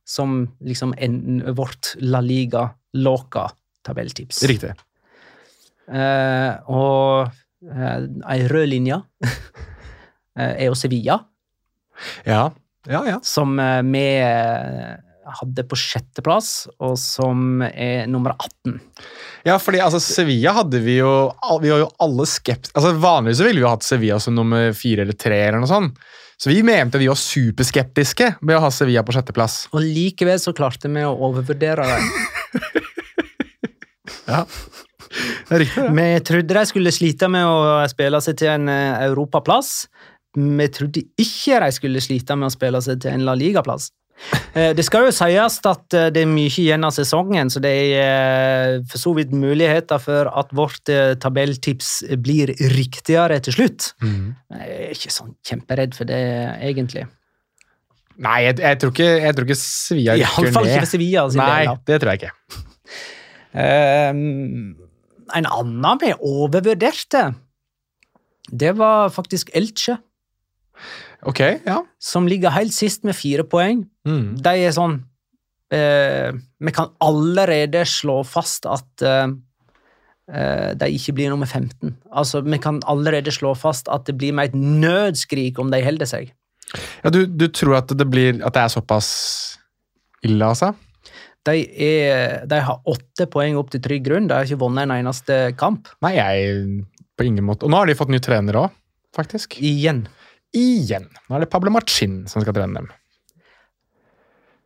som 0.07 0.39
liksom 0.63 0.93
en, 0.97 1.41
vårt 1.55 1.95
La 1.99 2.21
Liga 2.23 2.69
Loca-tabelltips. 2.95 4.43
Riktig. 4.47 4.71
Eh, 5.87 6.53
og 6.71 7.27
eh, 7.67 8.05
ei 8.31 8.39
rød 8.51 8.69
linje 8.71 9.01
eh, 10.39 10.53
er 10.53 10.65
jo 10.69 10.77
Sevilla, 10.79 11.19
Ja, 12.27 12.47
ja. 12.87 13.03
ja. 13.07 13.19
som 13.23 13.55
eh, 13.59 13.81
vi 13.87 14.05
eh, 14.23 14.95
hadde 15.41 15.63
på 15.67 15.79
sjetteplass, 15.79 16.67
og 16.83 16.95
som 16.99 17.63
er 17.67 18.07
nummer 18.07 18.35
18. 18.35 18.79
Ja, 19.47 19.57
fordi 19.59 19.81
altså, 19.83 19.99
Sevilla 20.03 20.53
hadde 20.55 20.79
vi 20.83 20.97
jo 21.01 21.11
Vi 21.61 21.71
var 21.71 21.83
jo 21.83 21.89
alle 22.03 22.27
skept... 22.27 22.71
Altså, 22.73 22.93
Vanligvis 22.99 23.43
ville 23.43 23.59
vi 23.59 23.65
jo 23.65 23.71
hatt 23.71 23.87
Sevilla 23.87 24.19
som 24.23 24.35
nummer 24.35 24.71
fire 24.75 25.03
eller 25.03 25.19
tre. 25.19 25.39
eller 25.49 25.63
noe 25.63 25.71
sånt. 25.71 25.99
Så 26.37 26.51
vi 26.53 26.61
mente 26.63 26.99
vi 27.01 27.07
var 27.09 27.17
superskeptiske 27.17 28.35
med 28.45 28.59
å 28.59 28.61
ha 28.67 28.69
Sevilla 28.73 29.01
på 29.05 29.15
sjetteplass. 29.15 29.63
Og 29.73 29.81
likevel 29.81 30.37
så 30.41 30.53
klarte 30.57 30.91
vi 30.91 31.05
å 31.05 31.15
overvurdere 31.29 31.87
det. 31.89 32.01
Ja, 34.27 34.41
det 35.47 35.55
er 35.55 35.61
riktig. 35.63 35.83
det. 35.83 35.91
Vi 35.95 36.23
trodde 36.27 36.55
de 36.57 36.63
skulle 36.67 36.91
slite 36.91 37.29
med 37.31 37.47
å 37.47 37.85
spille 37.87 38.19
seg 38.23 38.35
til 38.41 38.49
en 38.51 38.67
eh, 38.71 39.05
europaplass. 39.05 39.85
Vi 40.35 40.67
trodde 40.75 41.05
ikke 41.15 41.61
de 41.63 41.69
skulle 41.75 42.01
slite 42.03 42.35
med 42.35 42.49
å 42.49 42.53
spille 42.53 42.81
seg 42.83 42.99
til 43.03 43.15
en 43.15 43.23
La 43.27 43.37
Liga-plass. 43.39 43.87
Eh, 44.53 44.73
Det 44.75 44.85
skal 44.85 45.07
jo 45.07 45.13
sies 45.15 45.59
at 45.69 45.93
eh, 45.97 46.07
det 46.13 46.23
er 46.23 46.31
mye 46.31 46.49
igjen 46.49 46.85
av 46.87 46.93
sesongen, 46.95 47.51
så 47.53 47.61
det 47.63 47.73
er 47.73 47.99
eh, 48.01 48.79
for 48.89 49.01
så 49.01 49.13
vidt 49.17 49.35
muligheter 49.35 50.01
for 50.01 50.31
at 50.31 50.53
vårt 50.57 50.89
tabelltips 51.21 51.91
blir 52.23 52.53
riktigere 52.73 53.39
til 53.45 53.59
slutt. 53.59 53.91
Jeg 54.01 54.79
er 54.89 54.95
ikke 54.95 55.13
sånn 55.13 55.35
kjemperedd 55.45 55.95
for 55.97 56.09
det, 56.09 56.23
egentlig. 56.65 57.05
Nei, 58.17 58.39
jeg, 58.47 58.57
jeg, 58.63 58.79
tror 58.81 58.93
ikke, 58.95 59.09
jeg 59.21 59.37
tror 59.37 59.45
ikke 59.45 59.59
Sevilla 59.61 60.15
rykker 60.17 60.41
Iallfall 60.47 60.67
ikke 60.71 60.81
ned. 60.81 60.89
Sevilla 60.89 61.25
sin 61.29 61.41
Nei, 61.43 61.59
del. 61.67 61.81
det 61.85 61.99
tror 62.01 62.11
jeg 62.13 62.21
ikke. 62.23 62.63
Ehm, 63.57 64.71
en 65.37 65.49
annen 65.53 66.01
vi 66.01 66.13
overvurderte, 66.15 67.23
det 68.47 68.73
var 68.79 69.11
faktisk 69.13 69.51
Elche, 69.57 69.99
Ok, 71.25 71.39
ja. 71.65 71.81
som 71.99 72.27
ligger 72.29 72.53
helt 72.53 72.73
sist 72.75 73.05
med 73.07 73.17
fire 73.17 73.45
poeng. 73.47 73.85
Mm. 74.07 74.37
De 74.43 74.53
er 74.67 74.73
sånn 74.75 74.99
eh, 75.73 76.29
Vi 76.61 76.73
kan 76.75 76.93
allerede 77.03 77.81
slå 77.89 78.19
fast 78.27 78.67
at 78.69 79.03
eh, 79.05 79.27
eh, 80.29 80.71
de 80.77 80.89
ikke 80.93 81.15
blir 81.17 81.33
nummer 81.33 81.49
15. 81.49 81.95
Altså, 82.11 82.43
Vi 82.45 82.59
kan 82.61 82.81
allerede 82.85 83.33
slå 83.33 83.55
fast 83.57 83.89
at 83.89 84.05
det 84.05 84.17
blir 84.19 84.35
med 84.37 84.51
et 84.51 84.57
nødskrik 84.57 85.59
om 85.59 85.73
de 85.73 85.81
holder 85.83 86.09
seg. 86.09 86.33
ja 87.03 87.09
du, 87.09 87.25
du 87.25 87.47
tror 87.47 87.79
at 87.81 87.89
det, 87.97 88.09
blir, 88.09 88.43
at 88.45 88.53
det 88.53 88.65
er 88.65 88.75
såpass 88.75 89.09
ille, 90.23 90.45
altså? 90.45 90.73
De, 91.47 91.63
er, 91.79 92.43
de 92.45 92.59
har 92.59 92.81
åtte 92.91 93.25
poeng 93.31 93.55
opp 93.55 93.71
til 93.71 93.81
trygg 93.81 94.03
grunn. 94.03 94.27
De 94.27 94.35
har 94.35 94.47
ikke 94.47 94.59
vunnet 94.59 94.83
en 94.83 94.97
eneste 94.97 95.55
kamp. 95.59 95.87
Nei, 96.03 96.17
jeg 96.17 96.65
på 97.17 97.25
ingen 97.25 97.45
måte. 97.47 97.65
Og 97.65 97.71
nå 97.71 97.79
har 97.79 97.89
de 97.89 97.95
fått 97.97 98.11
ny 98.13 98.19
trener 98.23 98.59
òg, 98.59 98.73
faktisk. 99.15 99.57
Igjen. 99.63 100.05
Igjen. 100.57 101.05
Nå 101.27 101.37
er 101.37 101.45
det 101.45 101.51
Pablo 101.53 101.73
Machin 101.73 102.23
som 102.31 102.43
skal 102.43 102.55
trene 102.57 102.81
dem. 102.81 102.89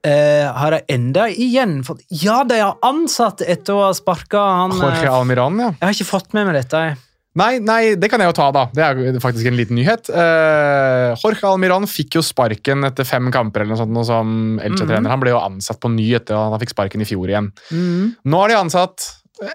Eh, 0.02 0.48
har 0.50 0.74
de 0.74 0.80
enda 0.90 1.28
igjen 1.30 1.84
fått 1.86 2.00
Ja, 2.10 2.40
de 2.48 2.58
har 2.58 2.80
ansatt 2.82 3.44
etter 3.46 3.76
å 3.78 3.84
ha 3.84 3.92
sparka 3.94 4.40
han 4.42 4.74
Jorge 4.74 5.12
Almiran, 5.14 5.60
ja. 5.62 5.68
Jeg 5.76 5.86
har 5.86 5.94
ikke 5.94 6.10
fått 6.10 6.34
med 6.34 6.48
meg 6.48 6.58
dette. 6.58 6.80
jeg. 6.88 6.98
Nei, 7.38 7.52
nei, 7.64 7.94
det 7.96 8.10
kan 8.12 8.20
jeg 8.20 8.32
jo 8.32 8.36
ta, 8.36 8.48
da. 8.52 8.66
Det 8.76 8.82
er 8.84 9.20
faktisk 9.24 9.48
en 9.48 9.56
liten 9.56 9.78
nyhet. 9.80 10.10
Uh, 10.12 11.14
Jorge 11.22 11.48
Almiron 11.48 11.86
fikk 11.88 12.18
jo 12.18 12.26
sparken 12.26 12.84
etter 12.90 13.08
fem 13.08 13.30
kamper 13.32 13.64
eller 13.64 13.76
noe 13.76 13.80
sånt, 13.80 13.94
noe 13.96 14.08
som 14.08 14.34
Elche-trener. 14.60 15.08
Han 15.14 15.22
ble 15.22 15.32
jo 15.32 15.40
ansatt 15.40 15.80
på 15.80 15.94
ny 15.94 16.10
etter 16.18 16.36
at 16.36 16.58
han 16.58 16.64
fikk 16.66 16.74
sparken 16.74 17.06
i 17.06 17.08
fjor 17.08 17.32
igjen. 17.32 17.52
Nå 17.72 18.42
har 18.42 18.52
de 18.52 18.60
ansatt 18.60 19.08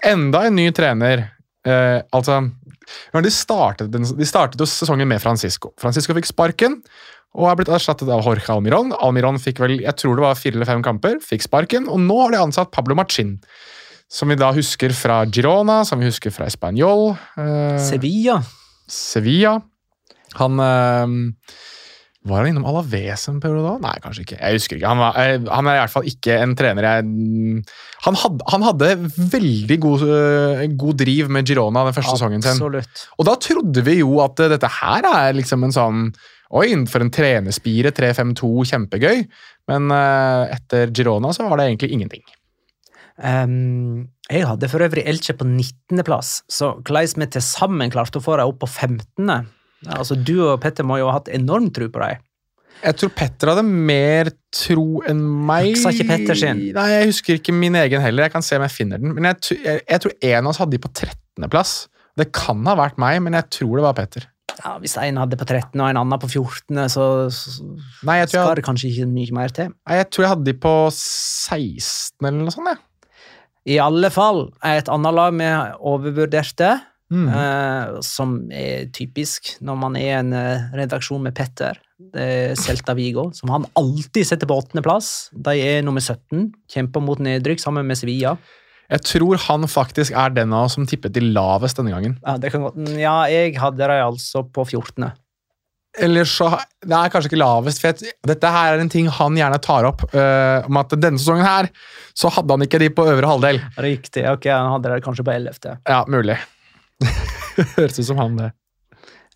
enda 0.07 0.47
en 0.47 0.57
ny 0.57 0.71
trener. 0.75 1.27
Eh, 1.67 1.99
altså, 2.15 2.39
de, 3.13 3.31
startet, 3.33 3.91
de 3.91 4.27
startet 4.27 4.59
jo 4.61 4.67
sesongen 4.69 5.09
med 5.09 5.21
Francisco. 5.23 5.73
Francisco 5.81 6.15
fikk 6.17 6.29
sparken 6.29 6.81
og 7.37 7.49
er 7.51 7.57
blitt 7.59 7.71
erstattet 7.73 8.09
av 8.09 8.23
Jorge 8.25 8.49
Almiron. 8.53 8.93
Almiron 9.03 9.37
fikk 9.41 9.59
vel, 9.61 9.77
jeg 9.83 9.95
tror 9.99 10.17
det 10.17 10.25
var 10.25 10.37
fire 10.39 10.57
eller 10.57 10.69
fem 10.69 10.83
kamper, 10.85 11.19
fikk 11.21 11.45
sparken, 11.45 11.89
og 11.91 11.99
nå 12.01 12.17
har 12.23 12.33
de 12.33 12.43
ansatt 12.47 12.71
Pablo 12.73 12.97
Machin. 12.97 13.35
Som 14.09 14.31
vi 14.31 14.37
da 14.39 14.53
husker 14.55 14.93
fra 14.95 15.19
Girona, 15.27 15.81
som 15.85 15.99
vi 15.99 16.07
husker 16.07 16.31
fra 16.31 16.47
Español. 16.47 17.11
eh, 17.37 17.77
Sevilla. 17.83 18.39
Sevilla. 18.87 19.57
Han 20.39 20.63
eh, 20.63 21.17
Var 22.27 22.41
han 22.41 22.49
innom 22.51 22.65
Alaves 22.67 23.27
en 23.31 23.41
periode 23.43 23.65
da? 23.65 23.73
Nei, 23.83 23.95
kanskje 24.03 24.23
ikke. 24.25 24.37
Jeg 24.39 24.59
husker 24.59 24.79
ikke. 24.79 24.91
Han, 24.91 25.01
var, 25.01 25.17
han 25.57 25.69
er 25.69 25.77
i 25.77 25.81
hvert 25.83 25.93
fall 25.93 26.07
ikke 26.09 26.39
en 26.43 26.55
trener 26.59 26.87
jeg 26.87 27.05
mm, 27.07 27.59
Han 28.07 28.17
hadde, 28.21 28.47
han 28.53 28.65
hadde 28.67 28.89
veldig 29.35 29.77
god, 29.83 30.07
eh, 30.17 30.63
god 30.79 31.03
driv 31.03 31.31
med 31.33 31.49
Girona 31.49 31.85
den 31.87 31.97
første 31.97 32.17
sesongen 32.17 32.45
sin. 32.45 32.57
Absolutt. 32.57 33.05
Og 33.17 33.29
da 33.29 33.37
trodde 33.47 33.83
vi 33.87 33.99
jo 34.01 34.17
at 34.23 34.43
eh, 34.43 34.51
dette 34.55 34.71
her 34.79 35.07
er 35.11 35.37
liksom 35.37 35.67
en 35.67 35.75
sånn 35.75 36.09
Oi, 36.55 36.69
for 36.87 37.03
en 37.03 37.09
trenerspire, 37.11 37.91
3-5-2, 37.91 38.49
kjempegøy. 38.69 39.25
Men 39.67 39.91
eh, 39.91 40.55
etter 40.55 40.93
Girona 40.95 41.33
så 41.35 41.43
var 41.43 41.59
det 41.59 41.65
egentlig 41.67 41.91
ingenting. 41.97 42.23
Um, 43.17 44.07
jeg 44.29 44.45
hadde 44.45 44.69
for 44.69 44.85
øvrig 44.85 45.03
Elche 45.09 45.33
på 45.35 45.43
19.-plass, 45.47 46.43
så 46.53 46.75
hvordan 46.85 47.23
vi 47.23 47.29
til 47.33 47.43
sammen 47.43 47.91
klarte 47.91 48.21
å 48.21 48.23
få 48.23 48.37
dem 48.37 48.51
opp 48.51 48.61
på 48.61 48.69
15. 48.69 49.47
Altså, 49.85 50.17
Du 50.17 50.39
og 50.47 50.57
Petter 50.63 50.87
må 50.87 50.97
jo 51.01 51.09
ha 51.11 51.19
hatt 51.19 51.29
enorm 51.33 51.69
tro 51.73 51.89
på 51.93 52.01
deg. 52.01 52.23
Jeg 52.77 52.97
tror 52.99 53.11
Petter 53.17 53.51
hadde 53.51 53.65
mer 53.65 54.29
tro 54.53 55.01
enn 55.09 55.21
meg. 55.49 55.71
Husker 55.73 55.95
ikke 55.95 56.09
Petter 56.11 56.37
sin? 56.37 56.59
Nei, 56.75 56.87
Jeg 56.93 57.11
husker 57.11 57.39
ikke 57.39 57.55
min 57.55 57.77
egen 57.79 58.03
heller. 58.03 58.27
Jeg 58.27 58.35
kan 58.35 58.45
se 58.45 58.57
om 58.57 58.65
jeg 58.67 58.75
finner 58.75 59.01
den. 59.01 59.15
Men 59.17 59.31
jeg, 59.31 59.59
jeg, 59.65 59.83
jeg 59.87 60.03
tror 60.03 60.17
en 60.29 60.41
av 60.43 60.51
oss 60.51 60.61
hadde 60.61 60.75
de 60.75 60.81
på 60.83 60.91
13.-plass. 60.93 61.75
Det 62.17 62.29
kan 62.33 62.65
ha 62.69 62.75
vært 62.77 62.99
meg, 63.01 63.19
men 63.25 63.37
jeg 63.37 63.49
tror 63.59 63.79
det 63.79 63.85
var 63.87 63.97
Petter. 63.97 64.27
Ja, 64.57 64.75
Hvis 64.81 64.95
en 64.97 65.19
hadde 65.21 65.37
på 65.37 65.45
13 65.45 65.73
og 65.77 65.85
en 65.85 65.99
annen 66.01 66.21
på 66.21 66.29
14, 66.29 66.79
så, 66.89 67.05
så 67.33 67.65
Nei, 68.07 68.19
jeg 68.23 68.31
tror 68.31 68.47
skal 68.47 68.59
det 68.59 68.65
kanskje 68.65 68.89
ikke 68.89 69.09
mye 69.11 69.35
mer 69.37 69.53
til. 69.53 69.69
nei, 69.73 69.97
jeg, 69.99 70.09
tror 70.13 70.25
jeg 70.25 70.33
hadde 70.33 70.47
de 70.47 70.55
på 70.65 70.73
16 70.93 72.25
eller 72.25 72.39
noe 72.41 72.53
sånt. 72.55 72.71
Jeg. 72.73 72.83
I 73.67 73.79
alle 73.83 74.09
fall 74.13 74.45
er 74.65 74.79
et 74.79 74.89
annet 74.89 75.13
lag 75.17 75.35
vi 75.35 75.49
overvurderte, 75.91 76.71
Mm. 77.07 77.27
Uh, 77.31 77.99
som 78.03 78.33
er 78.51 78.89
typisk 78.91 79.53
når 79.63 79.77
man 79.79 79.95
er 79.95 80.17
en 80.19 80.33
uh, 80.35 80.69
redaksjon 80.75 81.23
med 81.23 81.35
Petter. 81.37 81.79
Det 81.97 82.23
er 82.23 82.57
Celta 82.59 82.93
Vigo, 82.97 83.29
som 83.33 83.51
han 83.53 83.67
alltid 83.79 84.27
setter 84.27 84.49
på 84.49 84.57
åttendeplass. 84.59 85.29
De 85.33 85.55
er 85.55 85.85
nummer 85.87 86.03
17, 86.03 86.49
kjemper 86.73 87.03
mot 87.03 87.21
nedrykk 87.23 87.63
sammen 87.63 87.87
med 87.87 87.99
Sevilla. 87.99 88.35
Jeg 88.87 89.03
tror 89.03 89.39
han 89.47 89.67
faktisk 89.67 90.15
er 90.15 90.35
den 90.35 90.53
av 90.55 90.67
oss 90.67 90.77
som 90.77 90.85
tippet 90.87 91.15
de 91.15 91.23
lavest 91.25 91.79
denne 91.79 91.91
gangen. 91.91 92.19
Ja, 92.23 92.37
det 92.39 92.53
kan 92.53 92.63
godt. 92.63 92.77
ja 92.95 93.17
jeg 93.31 93.57
hadde 93.59 93.81
dem 93.83 94.03
altså 94.05 94.45
på 94.47 94.67
14. 94.67 95.09
Eller 95.97 96.27
så 96.29 96.51
Det 96.85 96.93
er 96.93 97.09
kanskje 97.09 97.31
ikke 97.31 97.41
lavest. 97.41 97.81
For 97.81 97.89
jeg, 97.89 98.13
dette 98.29 98.51
her 98.53 98.75
er 98.75 98.83
en 98.83 98.91
ting 98.91 99.09
han 99.11 99.39
gjerne 99.39 99.57
tar 99.63 99.87
opp. 99.89 100.05
Uh, 100.13 100.63
om 100.69 100.79
at 100.79 100.93
denne 100.93 101.19
sesongen 101.19 101.47
her 101.47 101.71
så 102.17 102.31
hadde 102.33 102.53
han 102.53 102.67
ikke 102.67 102.79
de 102.83 102.91
på 102.93 103.07
øvre 103.09 103.31
halvdel. 103.31 103.59
Riktig. 103.81 104.23
ok, 104.29 104.45
Han 104.53 104.75
hadde 104.75 104.93
de 104.93 105.03
kanskje 105.05 105.25
på 105.25 105.33
11. 105.33 105.81
Ja, 105.89 106.03
mulig. 106.07 106.37
Høres 107.77 107.99
ut 107.99 108.07
som 108.07 108.21
han, 108.21 108.39
det. 108.39 108.53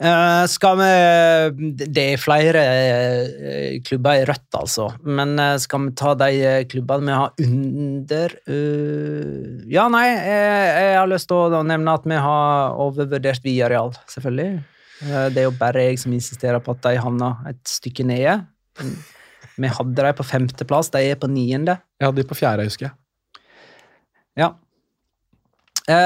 Uh, 0.01 0.47
skal 0.49 0.79
vi 0.79 1.73
Det 1.85 2.03
er 2.15 2.17
flere 2.17 2.61
uh, 2.65 3.73
klubber 3.85 4.17
i 4.17 4.23
rødt, 4.25 4.47
altså. 4.57 4.87
Men 5.05 5.35
uh, 5.37 5.59
skal 5.61 5.83
vi 5.85 5.93
ta 5.99 6.15
de 6.17 6.31
klubbene 6.71 7.05
vi 7.05 7.19
har 7.19 7.35
under 7.45 8.33
Ja, 9.69 9.85
nei, 9.93 10.07
jeg, 10.09 10.65
jeg 10.87 10.97
har 10.97 11.11
lyst 11.11 11.29
til 11.29 11.53
å 11.53 11.61
nevne 11.67 11.93
at 11.99 12.09
vi 12.09 12.17
har 12.17 12.79
overvurdert 12.81 13.45
Viareal, 13.45 13.93
selvfølgelig. 14.09 14.63
Det 15.01 15.41
er 15.41 15.47
jo 15.47 15.53
bare 15.57 15.85
jeg 15.87 16.01
som 16.01 16.13
insisterer 16.13 16.61
på 16.61 16.73
at 16.75 16.83
de 16.85 16.97
havna 17.01 17.31
et 17.49 17.61
stykke 17.69 18.05
nede. 18.05 18.35
Vi 19.57 19.69
hadde 19.69 19.97
dem 19.97 20.17
på 20.17 20.25
femteplass, 20.25 20.91
de 20.93 21.01
er 21.09 21.17
på 21.21 21.29
niende. 21.29 21.79
Jeg 21.97 22.09
hadde 22.09 22.21
de 22.21 22.29
på 22.29 22.37
fjerde, 22.37 22.65
husker 22.69 22.89
jeg. 22.89 23.41
Ja. 24.37 24.53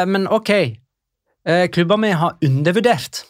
Men 0.08 0.30
ok. 0.32 0.51
Eh, 1.46 1.68
klubber 1.70 1.98
vi 2.02 2.10
har 2.18 2.38
undervurdert. 2.46 3.22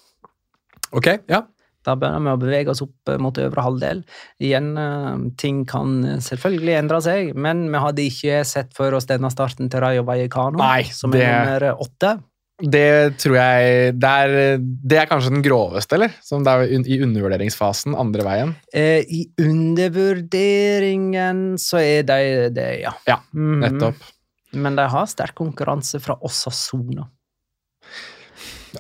Ok, 0.96 1.08
ja. 1.28 1.42
Da 1.86 1.94
begynner 2.00 2.24
vi 2.24 2.32
å 2.34 2.40
bevege 2.42 2.72
oss 2.74 2.82
opp 2.82 3.10
eh, 3.12 3.18
mot 3.22 3.36
øvre 3.38 3.62
halvdel. 3.66 4.00
Igjen, 4.42 4.72
eh, 4.80 5.18
ting 5.38 5.66
kan 5.70 6.00
selvfølgelig 6.24 6.78
endre 6.80 7.02
seg, 7.06 7.34
men 7.36 7.68
vi 7.74 7.78
hadde 7.84 8.06
ikke 8.10 8.40
sett 8.48 8.72
for 8.78 8.96
oss 8.98 9.06
denne 9.10 9.30
starten 9.34 9.68
til 9.70 9.82
Rayo 9.84 10.04
Vallecano, 10.08 10.58
Nei, 10.62 10.84
som 10.96 11.12
det- 11.12 11.22
er 11.28 11.46
nummer 11.46 11.62
åtte. 11.86 12.16
Det 12.58 13.18
tror 13.20 13.36
jeg 13.36 14.00
det 14.00 14.10
er, 14.10 14.58
det 14.64 14.98
er 14.98 15.06
kanskje 15.12 15.30
den 15.34 15.44
groveste, 15.44 15.94
eller? 15.98 16.10
Som 16.24 16.44
det 16.46 16.52
er 16.54 16.62
i 16.88 17.00
undervurderingsfasen 17.04 17.94
andre 18.00 18.24
veien. 18.24 18.54
Eh, 18.74 19.02
I 19.04 19.26
undervurderingen 19.38 21.58
så 21.60 21.78
er 21.84 22.04
de 22.08 22.48
det, 22.56 22.70
ja. 22.86 22.94
Ja, 23.06 23.18
nettopp. 23.34 24.00
nettopp. 24.00 24.12
Men 24.56 24.76
de 24.80 24.88
har 24.88 25.06
sterk 25.12 25.36
konkurranse 25.36 26.00
fra 26.00 26.16
Osasona. 26.24 27.10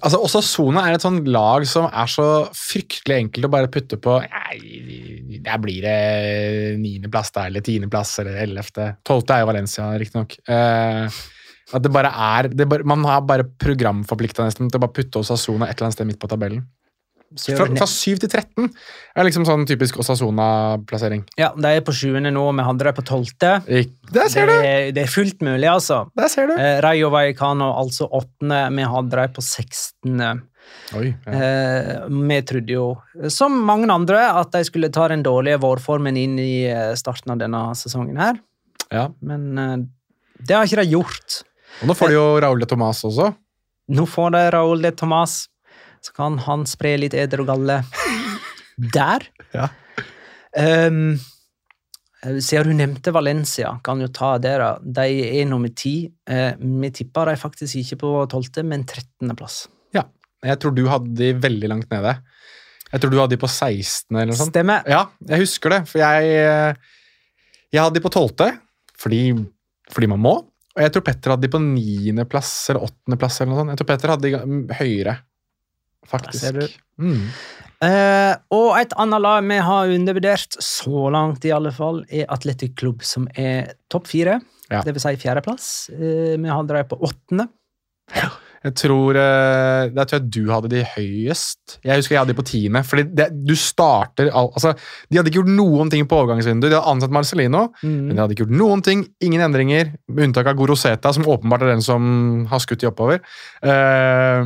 Altså, 0.01 0.19
også 0.19 0.41
Sona 0.45 0.85
er 0.87 0.97
et 0.97 1.03
sånn 1.03 1.21
lag 1.29 1.65
som 1.69 1.87
er 1.87 2.09
så 2.11 2.27
fryktelig 2.55 3.19
enkelt 3.23 3.47
å 3.47 3.53
bare 3.53 3.71
putte 3.71 3.99
på 4.01 4.17
der 5.45 5.61
blir 5.61 5.85
det 5.85 6.79
niendeplass 6.81 7.31
der, 7.35 7.51
eller 7.51 7.65
tiendeplass, 7.65 8.15
eller 8.23 8.39
ellevte. 8.45 8.89
Tolvte 9.05 9.35
er 9.35 9.43
jo 9.43 9.49
Valencia, 9.51 9.87
riktignok. 10.01 10.37
Uh, 10.49 11.05
at 11.73 11.81
det 11.81 11.91
bare 11.93 12.11
er 12.13 12.49
Man 12.85 13.05
har 13.09 13.23
bare 13.25 13.47
programforplikta 13.61 14.45
nesten 14.45 14.69
til 14.69 14.77
å 14.77 14.85
bare 14.85 14.93
putte 14.93 15.21
Osasona 15.21 15.69
et 15.69 15.77
eller 15.77 15.87
annet 15.87 15.97
sted 15.97 16.09
midt 16.09 16.21
på 16.21 16.29
tabellen. 16.29 16.65
Fra, 17.35 17.65
fra 17.75 17.87
7 17.89 18.19
til 18.21 18.29
13 18.29 18.69
er 19.17 19.25
liksom 19.27 19.43
sånn 19.47 19.65
typisk 19.67 19.97
Osasona-plassering. 19.99 21.23
Ja, 21.39 21.49
de 21.57 21.67
er 21.75 21.81
på 21.83 21.91
7. 21.91 22.13
nå, 22.31 22.43
vi 22.55 22.63
hadde 22.67 22.85
dem 22.87 22.93
på 22.95 23.03
tolvte. 23.03 23.51
Ik- 23.67 23.91
Der 24.13 24.29
ser 24.29 24.45
Det, 24.45 24.53
du! 24.61 24.67
er- 24.67 24.91
det 24.95 25.03
er 25.03 25.11
fullt 25.11 25.39
mulig, 25.41 25.67
altså. 25.67 26.05
Der 26.15 26.27
ser 26.29 26.47
du! 26.47 26.53
Eh, 26.53 26.79
Rayo 26.81 27.09
Vallecano 27.09 27.73
altså 27.81 28.07
8., 28.09 28.69
vi 28.75 28.83
hadde 28.83 29.09
dem 29.11 29.33
på 29.35 29.41
sekstende. 29.43 30.29
Oi, 30.95 31.13
ja. 31.27 31.31
Eh, 31.31 32.07
vi 32.09 32.41
trodde 32.41 32.69
jo, 32.73 32.97
som 33.29 33.51
mange 33.65 33.89
andre, 33.91 34.17
at 34.39 34.51
de 34.51 34.63
skulle 34.63 34.89
ta 34.91 35.07
den 35.09 35.21
dårlige 35.23 35.59
vårformen 35.61 36.15
inn 36.17 36.39
i 36.39 36.65
eh, 36.65 36.93
starten 36.95 37.31
av 37.35 37.37
denne 37.39 37.75
sesongen 37.75 38.17
her, 38.17 38.39
ja. 38.91 39.09
men 39.21 39.57
eh, 39.57 39.75
det 40.41 40.55
har 40.55 40.65
ikke 40.65 40.81
de 40.83 40.91
gjort. 40.95 41.43
Og 41.81 41.87
nå 41.89 41.93
får 41.97 42.07
de 42.07 42.13
jo 42.17 42.25
Raúl 42.41 42.59
de 42.63 42.65
Tomàs 42.65 43.03
også. 43.05 43.33
Nå 43.93 44.07
får 44.09 44.31
de 44.33 44.41
Raúl 44.55 44.81
de 44.81 44.91
Tomàs, 44.91 45.47
så 46.05 46.13
kan 46.13 46.37
han 46.45 46.65
spre 46.69 46.95
litt 47.01 47.15
eder 47.17 47.41
og 47.41 47.49
galle 47.49 47.79
der. 48.95 49.25
Ja. 49.55 49.69
Um, 50.55 51.15
siden 52.41 52.71
du 52.71 52.77
nevnte 52.79 53.13
Valencia, 53.13 53.75
kan 53.85 54.01
jo 54.01 54.09
ta 54.13 54.35
det, 54.41 54.55
da. 54.61 54.69
De 54.81 55.05
er 55.41 55.45
nummer 55.49 55.69
ti. 55.77 56.07
Eh, 56.29 56.57
vi 56.57 56.89
tippa 56.93 57.25
de 57.29 57.35
faktisk 57.37 57.77
ikke 57.81 57.99
på 58.01 58.13
tolvte, 58.31 58.63
men 58.65 58.85
trettendeplass. 58.89 59.65
Ja. 59.93 60.07
Jeg 60.45 60.61
tror 60.61 60.73
du 60.77 60.85
hadde 60.89 61.13
de 61.17 61.33
veldig 61.41 61.69
langt 61.69 61.93
nede. 61.93 62.15
Jeg 62.91 63.01
tror 63.01 63.13
du 63.13 63.19
hadde 63.19 63.35
de 63.35 63.41
på 63.41 63.49
16. 63.49 64.15
eller 64.15 64.31
noe 64.31 64.39
sånt. 64.39 64.53
Stemmer. 64.55 64.85
Ja, 64.89 65.03
jeg 65.29 65.43
husker 65.43 65.73
det, 65.75 65.81
for 65.91 66.01
jeg, 66.01 66.33
eh, 66.41 66.97
jeg 67.73 67.83
hadde 67.83 67.99
de 67.99 68.05
på 68.05 68.13
12. 68.13 68.57
Fordi, 68.97 69.21
fordi 69.91 70.09
man 70.09 70.23
må. 70.23 70.35
Og 70.75 70.83
jeg 70.83 70.91
tror 70.91 71.05
Petter 71.07 71.31
hadde 71.31 71.45
de 71.45 71.51
på 71.51 71.61
9. 71.61 72.25
plass 72.31 72.51
eller 72.71 72.87
8. 72.87 73.19
plass. 73.19 73.39
eller 73.39 73.53
noe 73.53 73.61
sånt. 73.61 73.73
Jeg 73.73 73.81
tror 73.81 73.89
Petter 73.91 74.13
hadde 74.15 74.31
de 74.31 74.75
høyere, 74.79 75.17
faktisk. 76.07 76.77
Mm. 77.01 77.27
Eh, 77.85 78.35
og 78.55 78.77
et 78.79 78.93
annet 78.97 79.21
lag 79.21 79.43
vi 79.49 79.57
har 79.61 79.91
undervurdert, 79.97 80.55
så 80.63 81.09
langt 81.13 81.43
i 81.45 81.51
alle 81.51 81.71
fall, 81.75 82.03
er 82.09 82.25
Atletic 82.33 82.73
Klubb, 82.79 83.03
som 83.03 83.27
er 83.35 83.73
topp 83.91 84.07
fire. 84.07 84.39
Ja. 84.71 84.81
Det 84.81 84.95
vil 84.95 85.03
si 85.03 85.15
fjerdeplass. 85.21 85.89
Eh, 85.93 86.35
vi 86.41 86.49
har 86.49 86.63
dreid 86.65 86.87
på 86.89 86.97
åttende. 87.05 87.49
Jeg 88.65 88.73
tror, 88.79 89.13
eh, 89.13 89.89
Der 89.93 90.05
tror 90.09 90.17
jeg 90.19 90.29
du 90.31 90.49
hadde 90.49 90.69
de 90.71 90.79
høyest. 90.95 91.75
Jeg 91.85 91.99
husker 91.99 92.15
jeg 92.15 92.19
hadde 92.23 92.33
de 92.33 92.39
på 92.41 92.45
tiende. 92.49 92.81
fordi 92.83 93.03
det, 93.13 93.27
du 93.45 93.53
starter 93.55 94.31
al- 94.33 94.49
altså, 94.55 94.73
De 95.11 95.17
hadde 95.19 95.29
ikke 95.29 95.43
gjort 95.43 95.53
noen 95.53 95.91
ting 95.91 96.07
på 96.07 96.17
overgangsvinduet. 96.17 96.71
De 96.71 96.75
hadde 96.79 96.89
ansatt 96.95 97.11
Marcelino, 97.11 97.67
Mm. 97.83 98.07
men 98.07 98.15
de 98.15 98.21
hadde 98.23 98.33
ikke 98.33 98.45
gjort 98.47 98.57
noen 98.57 98.81
ting. 98.81 99.05
Ingen 99.21 99.41
endringer, 99.41 99.93
med 100.09 100.23
unntak 100.29 100.47
av 100.47 100.55
Goroseta, 100.57 101.13
som 101.13 101.25
åpenbart 101.25 101.61
er 101.61 101.73
den 101.75 101.81
som 101.81 102.45
har 102.47 102.57
skutt 102.59 102.79
de 102.79 102.87
oppover. 102.89 103.19
Eh, 103.61 104.41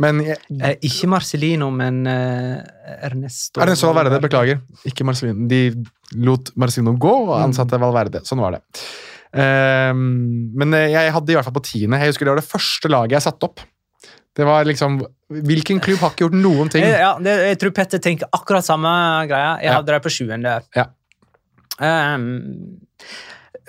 men 0.00 0.20
jeg, 0.24 0.38
Eh, 0.60 0.74
ikke 0.88 1.08
Marcelino, 1.12 1.68
men 1.70 2.00
eh, 2.08 2.58
Ernesto. 3.06 3.60
Ernesto 3.60 3.90
Valverde, 3.92 4.20
beklager. 4.24 4.60
Ikke 4.88 5.04
Marcelino. 5.04 5.46
De 5.50 5.62
lot 6.26 6.50
Marcelino 6.56 6.96
gå 6.96 7.12
og 7.28 7.34
Mm. 7.36 7.44
ansatte 7.50 7.78
Valverde. 7.80 8.22
Sånn 8.26 8.40
var 8.42 8.56
det. 8.58 8.62
Um, 9.32 10.50
men 10.58 10.74
eh, 10.74 10.88
jeg 10.90 11.12
hadde 11.14 11.30
i 11.30 11.36
hvert 11.36 11.46
fall 11.46 11.54
på 11.54 11.62
tiende. 11.68 12.00
Jeg 12.02 12.10
husker 12.10 12.26
Det 12.26 12.32
var 12.34 12.40
det 12.40 12.48
første 12.50 12.88
laget 12.90 13.12
jeg 13.18 13.22
satte 13.28 13.46
opp. 13.46 13.60
Det 14.34 14.46
var 14.46 14.64
liksom, 14.64 15.00
Hvilken 15.30 15.78
klubb 15.82 15.98
har 16.02 16.10
ikke 16.10 16.24
gjort 16.26 16.38
noen 16.40 16.70
ting? 16.72 16.82
Eh, 16.82 16.98
Ja, 16.98 17.12
det, 17.18 17.36
jeg 17.52 17.58
tror 17.60 17.70
Petter 17.76 17.98
tenker 18.02 18.26
akkurat 18.34 18.64
samme 18.66 18.90
greia. 19.30 19.52
Jeg 19.62 19.70
Ja. 19.70 19.74
hadde 19.78 19.86
det 19.94 20.02
på 20.02 20.10
sjuende. 20.10 20.56
Ja. 20.74 20.86
Um, 21.80 22.80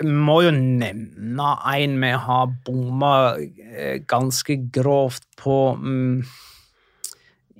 må 0.04 0.40
jo 0.46 0.52
nevne 0.54 1.52
en 1.74 1.98
vi 2.02 2.12
har 2.26 2.54
bomma 2.66 3.12
eh, 3.38 4.00
ganske 4.08 4.56
grovt 4.74 5.24
på 5.40 5.56
mm, 5.78 6.22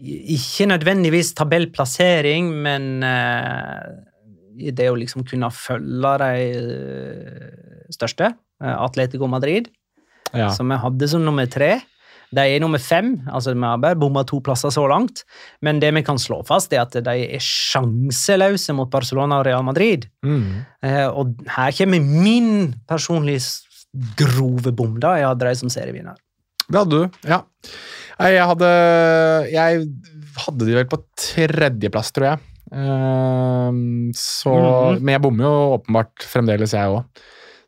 Ikke 0.02 0.66
nødvendigvis 0.66 1.34
tabellplassering, 1.38 2.48
men 2.64 3.02
eh, 3.06 3.92
i 4.58 4.72
det 4.74 4.88
å 4.90 4.96
liksom 4.98 5.22
kunne 5.28 5.50
følge 5.54 6.14
de 6.22 6.32
eh, 6.58 7.86
største, 7.94 8.32
eh, 8.62 8.74
Atletico 8.76 9.28
Madrid, 9.30 9.70
Ja. 10.34 10.48
som 10.50 10.68
vi 10.72 10.78
hadde 10.80 11.08
som 11.08 11.22
nummer 11.24 11.46
tre. 11.46 11.82
De 12.32 12.40
er 12.40 12.60
nummer 12.62 12.80
fem, 12.80 13.14
altså 13.28 13.52
vi 13.52 13.60
har 13.60 13.80
bare 13.82 13.98
bomma 14.00 14.22
to 14.24 14.38
plasser 14.40 14.72
så 14.72 14.86
langt. 14.88 15.24
Men 15.60 15.80
det 15.82 15.90
vi 15.94 16.02
kan 16.06 16.16
slå 16.20 16.40
fast, 16.48 16.72
er 16.72 16.80
at 16.86 16.96
de 16.96 17.16
er 17.36 17.42
sjanseløse 17.44 18.72
mot 18.76 18.88
Barcelona 18.92 19.40
og 19.42 19.46
Real 19.46 19.64
Madrid. 19.66 20.06
Mm. 20.24 20.62
Eh, 20.82 21.08
og 21.08 21.34
her 21.56 21.74
kommer 21.76 22.00
min 22.00 22.72
personlige 22.88 23.44
grove 24.16 24.72
bom, 24.72 24.94
da. 25.02 25.16
Jeg 25.20 25.28
hadde 25.28 25.50
de 25.50 25.58
som 25.60 25.72
serievinner. 25.72 26.16
Det 26.68 26.78
hadde 26.80 27.02
du, 27.02 27.20
ja. 27.28 27.42
Jeg 28.22 28.46
hadde 28.48 28.68
Jeg 29.52 29.84
hadde 30.46 30.66
de 30.68 30.76
vel 30.78 30.88
på 30.88 31.02
tredjeplass, 31.18 32.12
tror 32.16 32.30
jeg. 32.30 32.38
Uh, 32.72 33.68
så, 34.16 34.52
Mhm. 34.96 35.02
Men 35.04 35.12
jeg 35.12 35.22
bommer 35.26 35.44
jo 35.44 35.76
åpenbart 35.76 36.24
fremdeles, 36.24 36.72
jeg 36.72 36.88
òg. 36.88 37.04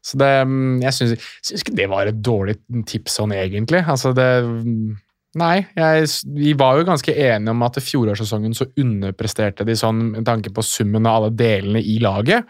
Så 0.04 0.18
det 0.20 0.30
mm, 0.44 0.82
Jeg 0.84 0.96
syns 0.98 1.54
ikke 1.56 1.76
det 1.78 1.88
var 1.88 2.10
et 2.10 2.20
dårlig 2.20 2.58
tips 2.90 3.18
sånn, 3.20 3.32
egentlig. 3.36 3.80
Altså, 3.88 4.12
det 4.16 4.28
mm, 4.44 4.94
Nei, 5.34 5.64
jeg, 5.74 6.06
vi 6.30 6.52
var 6.54 6.78
jo 6.78 6.86
ganske 6.86 7.10
enige 7.10 7.50
om 7.50 7.62
at 7.66 7.80
fjorårssesongen 7.82 8.52
så 8.54 8.68
underpresterte 8.78 9.64
de 9.66 9.74
sånn 9.74 10.12
med 10.12 10.26
tanke 10.28 10.52
på 10.54 10.62
summen 10.62 11.08
av 11.10 11.16
alle 11.16 11.30
delene 11.34 11.82
i 11.82 11.96
laget. 12.02 12.46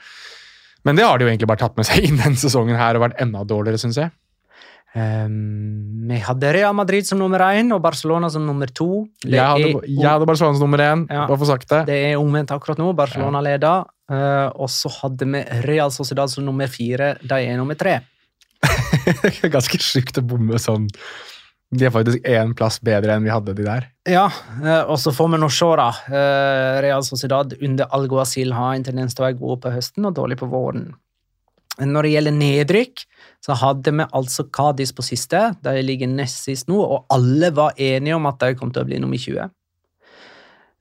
Men 0.84 0.98
det 0.98 1.06
har 1.08 1.16
de 1.16 1.24
jo 1.24 1.30
egentlig 1.32 1.48
bare 1.48 1.62
tatt 1.62 1.78
med 1.80 1.88
seg 1.88 2.04
inn 2.06 2.20
denne 2.20 2.36
sesongen 2.36 2.76
her 2.76 2.98
og 2.98 3.06
vært 3.06 3.22
enda 3.24 3.40
dårligere, 3.48 3.80
syns 3.80 4.02
jeg. 4.02 4.12
Um, 4.94 6.06
vi 6.08 6.20
hadde 6.22 6.52
Real 6.54 6.74
Madrid 6.78 7.06
som 7.08 7.18
nummer 7.18 7.42
én 7.50 7.72
og 7.74 7.80
Barcelona 7.82 8.28
som 8.30 8.44
nummer 8.46 8.70
to. 8.70 9.06
Jeg 9.26 9.40
hadde, 9.42 9.72
jeg 9.90 10.06
hadde 10.06 10.28
Barcelona 10.28 10.54
som 10.58 10.68
nummer 10.68 10.82
én, 10.84 11.06
Ja. 11.10 11.26
bare 11.26 11.38
for 11.40 11.46
sagt 11.50 11.68
det. 11.68 11.80
Det 11.86 11.98
er 12.12 12.16
omvendt 12.20 12.52
akkurat 12.54 12.78
nå. 12.78 12.92
Barcelona 12.94 13.40
leder. 13.42 13.84
Uh, 14.10 14.50
og 14.54 14.68
så 14.68 14.90
hadde 15.00 15.26
vi 15.26 15.40
Real 15.66 15.90
Sociedad 15.90 16.30
som 16.30 16.44
nummer 16.44 16.68
fire. 16.68 17.16
De 17.22 17.34
er 17.34 17.56
nummer 17.56 17.74
tre. 17.74 18.00
Ganske 19.54 19.80
sjukt 19.82 20.18
å 20.20 20.24
bomme 20.24 20.58
sånn. 20.62 20.88
De 21.74 21.86
er 21.88 21.90
faktisk 21.90 22.22
én 22.28 22.52
plass 22.54 22.76
bedre 22.84 23.16
enn 23.16 23.24
vi 23.24 23.32
hadde 23.32 23.54
de 23.56 23.64
der. 23.66 23.88
Ja, 24.06 24.28
eh, 24.62 24.84
og 24.84 24.98
så 25.00 25.10
får 25.14 25.32
vi 25.32 25.40
nå 25.42 25.48
se, 25.50 25.70
da. 25.80 25.88
Eh, 26.06 26.80
Real 26.84 27.02
Sociedad 27.02 27.56
under 27.60 27.88
Alguacil 27.96 28.52
har 28.54 28.76
en 28.76 28.84
tendens 28.86 29.16
til 29.16 29.24
å 29.24 29.26
være 29.26 29.38
gode 29.40 29.60
på 29.64 29.72
høsten 29.74 30.06
og 30.06 30.14
dårlig 30.14 30.38
på 30.38 30.46
våren. 30.52 30.92
Når 31.80 32.06
det 32.06 32.12
gjelder 32.12 32.36
nedrykk, 32.38 33.02
så 33.44 33.56
hadde 33.60 33.92
vi 33.92 34.06
altså 34.16 34.46
Cádiz 34.48 34.94
på 34.96 35.04
siste. 35.04 35.40
De 35.64 35.76
ligger 35.84 36.08
nest 36.08 36.46
sist 36.46 36.70
nå, 36.70 36.78
og 36.80 37.04
alle 37.12 37.50
var 37.52 37.76
enige 37.76 38.16
om 38.16 38.28
at 38.30 38.40
de 38.40 38.56
kom 38.56 38.72
til 38.72 38.84
å 38.84 38.88
bli 38.88 39.00
nummer 39.02 39.20
20. 39.20 39.50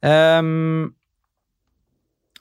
Um, 0.04 0.94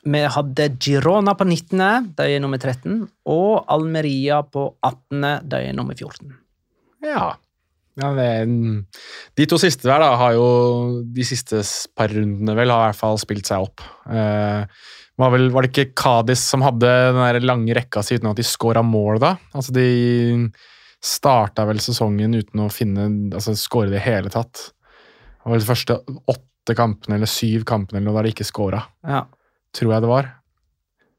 vi 0.03 0.23
hadde 0.37 0.69
Girona 0.83 1.35
på 1.39 1.47
19., 1.47 2.15
de 2.19 2.27
er 2.27 2.43
nummer 2.43 2.59
13, 2.59 3.05
og 3.31 3.65
Almeria 3.71 4.41
på 4.47 4.69
18., 4.83 5.27
de 5.51 5.61
er 5.63 5.77
nummer 5.79 5.99
14. 5.99 6.31
Ja. 7.07 7.29
ja 7.99 8.15
det, 8.15 8.31
de 9.39 9.47
to 9.51 9.59
siste 9.63 9.91
der 9.91 10.03
da, 10.03 10.15
har 10.19 10.35
jo 10.39 10.49
de 11.03 11.27
siste 11.27 11.63
par 11.99 12.15
rundene 12.15 12.59
vel 12.59 12.75
har 12.75 12.87
i 12.87 12.91
hvert 12.93 13.03
fall 13.03 13.19
spilt 13.23 13.51
seg 13.51 13.67
opp. 13.67 13.83
Eh, 14.11 14.67
var, 15.21 15.33
vel, 15.35 15.51
var, 15.53 15.65
det 15.65 15.73
ikke 15.73 15.97
Kadis 15.99 16.45
som 16.53 16.65
hadde 16.65 16.89
den 16.89 17.21
der 17.21 17.45
lange 17.45 17.75
rekka 17.77 18.03
si 18.05 18.17
uten 18.17 18.31
at 18.31 18.39
de 18.39 18.47
scora 18.47 18.83
mål, 18.87 19.21
da? 19.23 19.35
Altså, 19.53 19.75
de 19.77 20.47
starta 21.03 21.67
vel 21.69 21.83
sesongen 21.83 22.39
uten 22.39 22.63
å 22.63 22.71
finne 22.71 23.09
Altså 23.35 23.57
skåre 23.59 23.91
i 23.91 23.97
det 23.97 24.05
hele 24.05 24.31
tatt. 24.33 24.69
Det 25.43 25.51
var 25.51 25.59
de 25.59 25.67
første 25.67 25.99
åtte 26.31 26.77
kampene 26.79 27.19
eller 27.19 27.31
syv 27.31 27.67
kampene 27.69 27.99
eller 27.99 28.09
noe 28.09 28.21
der 28.21 28.29
de 28.29 28.35
ikke 28.37 28.47
scora. 28.47 28.85
Ja. 29.03 29.25
Tror 29.75 29.97
jeg 29.97 30.05
det 30.05 30.11
var. 30.13 30.29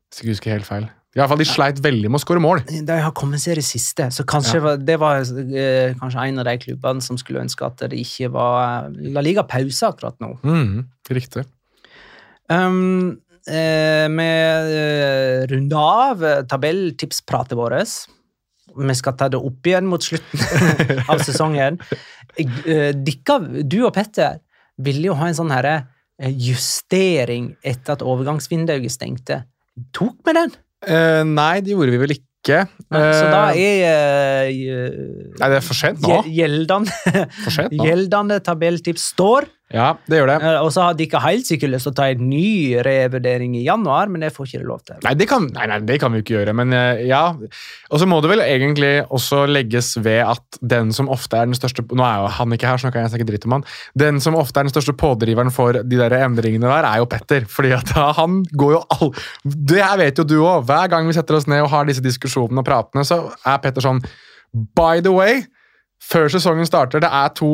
Hvis 0.07 0.21
jeg 0.21 0.25
ikke 0.25 0.37
husker 0.37 0.55
helt 0.55 0.69
feil. 0.69 0.91
I 1.13 1.19
alle 1.21 1.29
fall, 1.29 1.41
De 1.43 1.45
sleit 1.45 1.79
veldig 1.83 2.09
med 2.09 2.17
å 2.17 2.23
skåre 2.23 2.41
mål. 2.41 2.63
De 2.65 2.95
har 3.05 3.11
kommet 3.13 3.41
seg 3.43 3.53
i 3.53 3.59
det 3.59 3.67
siste, 3.67 4.07
så 4.09 4.23
kanskje 4.25 4.61
Ja. 4.63 4.75
det 4.81 4.95
var 4.97 5.19
eh, 5.21 5.93
kanskje 5.99 6.23
en 6.25 6.39
av 6.41 6.47
de 6.47 6.55
klubbene 6.57 7.05
som 7.05 7.19
skulle 7.21 7.43
ønske 7.43 7.65
at 7.67 7.83
det 7.91 7.99
ikke 7.99 8.31
var 8.33 8.89
La 9.13 9.21
Liga 9.21 9.43
pause 9.43 9.91
akkurat 9.91 10.17
nå. 10.23 10.31
Mm, 10.41 10.87
riktig. 11.13 11.45
Um, 12.49 13.19
eh, 13.47 14.07
vi 14.09 14.27
eh, 14.27 15.45
runder 15.51 15.77
av 15.79 16.25
tabelltipspratet 16.49 17.57
vårt. 17.57 17.93
Vi 18.73 18.95
skal 18.97 19.15
ta 19.19 19.27
det 19.29 19.37
opp 19.37 19.67
igjen 19.69 19.85
mot 19.89 20.01
slutten 20.01 21.03
av 21.11 21.21
sesongen. 21.25 21.79
Eh, 22.39 22.91
Dikka, 22.95 23.39
du 23.61 23.83
og 23.85 23.93
Petter 23.95 24.39
ville 24.81 25.11
jo 25.11 25.17
ha 25.19 25.29
en 25.29 25.37
sånn 25.37 25.53
herre 25.53 25.75
eh, 26.17 26.33
justering 26.33 27.51
etter 27.61 27.97
at 27.97 28.05
overgangsvinduet 28.05 28.89
stengte. 28.93 29.43
Tok 29.93 30.19
vi 30.25 30.37
den? 30.39 30.53
Eh, 30.87 31.23
nei, 31.27 31.57
det 31.63 31.75
gjorde 31.75 31.93
vi 31.93 32.01
vel 32.01 32.15
ikke. 32.17 32.63
Nei, 32.91 33.01
så 33.15 33.27
da 33.31 33.43
er 33.55 34.49
uh, 34.51 34.89
Nei, 35.39 35.47
det 35.47 35.55
er 35.55 35.63
for 35.63 35.79
sent 35.79 36.01
nå. 36.03 36.17
gjeldende, 36.27 36.91
For 37.45 37.55
sent 37.55 37.71
nå. 37.71 37.85
gjeldende 37.87 38.41
tabelltips 38.43 39.05
står. 39.13 39.47
Ja, 39.73 39.87
det 40.05 40.19
gjør 40.19 40.29
det. 40.29 40.35
Eh, 40.45 40.59
Og 40.61 40.69
så 40.75 40.83
hadde 40.85 40.99
de 40.99 41.05
ikke 41.07 41.19
helt 41.23 41.47
sikkert 41.49 41.71
lyst 41.73 41.87
til 41.87 41.93
å 41.95 41.97
ta 41.97 42.05
en 42.13 42.19
ny 42.29 42.77
revurdering 42.85 43.55
i 43.57 43.63
januar, 43.65 44.11
men 44.13 44.21
det 44.21 44.29
får 44.35 44.45
ikke 44.51 44.59
det 44.61 44.67
lov 44.69 44.83
til. 44.85 44.99
Nei 45.01 45.13
det, 45.17 45.25
kan, 45.31 45.47
nei, 45.55 45.65
nei, 45.71 45.79
det 45.87 45.97
kan 46.03 46.13
vi 46.13 46.21
ikke 46.21 46.35
gjøre, 46.35 46.53
men 46.59 46.75
eh, 46.77 47.01
ja. 47.09 47.23
Og 47.89 48.01
så 48.01 48.05
må 48.09 48.19
det 48.21 48.29
vel 48.29 48.43
egentlig 48.45 48.91
også 49.09 49.43
legges 49.49 49.95
ved 50.05 50.21
at 50.29 50.59
den 50.61 50.93
som 50.93 51.09
ofte 51.13 51.39
er 51.41 51.49
den 51.49 51.57
største 51.57 51.81
Nå 51.93 52.05
er 52.05 52.21
jo 52.21 52.29
han 52.37 52.53
ikke 52.55 52.69
her, 52.69 52.77
så 52.81 52.87
nå 52.87 52.93
kan 52.93 53.07
jeg 53.07 53.13
snakke 53.15 53.27
dritt 53.31 53.47
om 53.49 53.57
han. 53.57 53.65
Den 53.97 54.21
som 54.23 54.37
ofte 54.39 54.61
er 54.61 54.67
den 54.69 54.73
største 54.75 54.93
pådriveren 54.97 55.49
for 55.53 55.81
de 55.81 55.99
der 55.99 56.15
endringene 56.21 56.69
der, 56.69 56.85
er 56.93 57.01
jo 57.01 57.09
Petter. 57.09 57.49
fordi 57.49 57.73
at 57.75 57.89
han 58.19 58.43
går 58.53 58.75
jo 58.77 58.83
all... 58.97 59.11
Det 59.43 59.81
her 59.81 59.97
vet 59.99 60.21
jo 60.21 60.27
du 60.29 60.37
òg. 60.43 60.67
Hver 60.69 60.87
gang 60.93 61.09
vi 61.09 61.17
setter 61.17 61.39
oss 61.41 61.49
ned 61.49 61.65
og 61.65 61.71
har 61.73 61.89
disse 61.89 62.03
diskusjonene 62.05 62.61
og 62.61 62.69
pratene, 62.69 63.03
så 63.09 63.23
er 63.41 63.57
Petter 63.65 63.81
sånn 63.85 64.03
By 64.77 65.01
the 65.01 65.09
way, 65.09 65.39
før 66.03 66.29
sesongen 66.33 66.67
starter, 66.67 67.01
det 67.03 67.09
er 67.09 67.31
to 67.37 67.51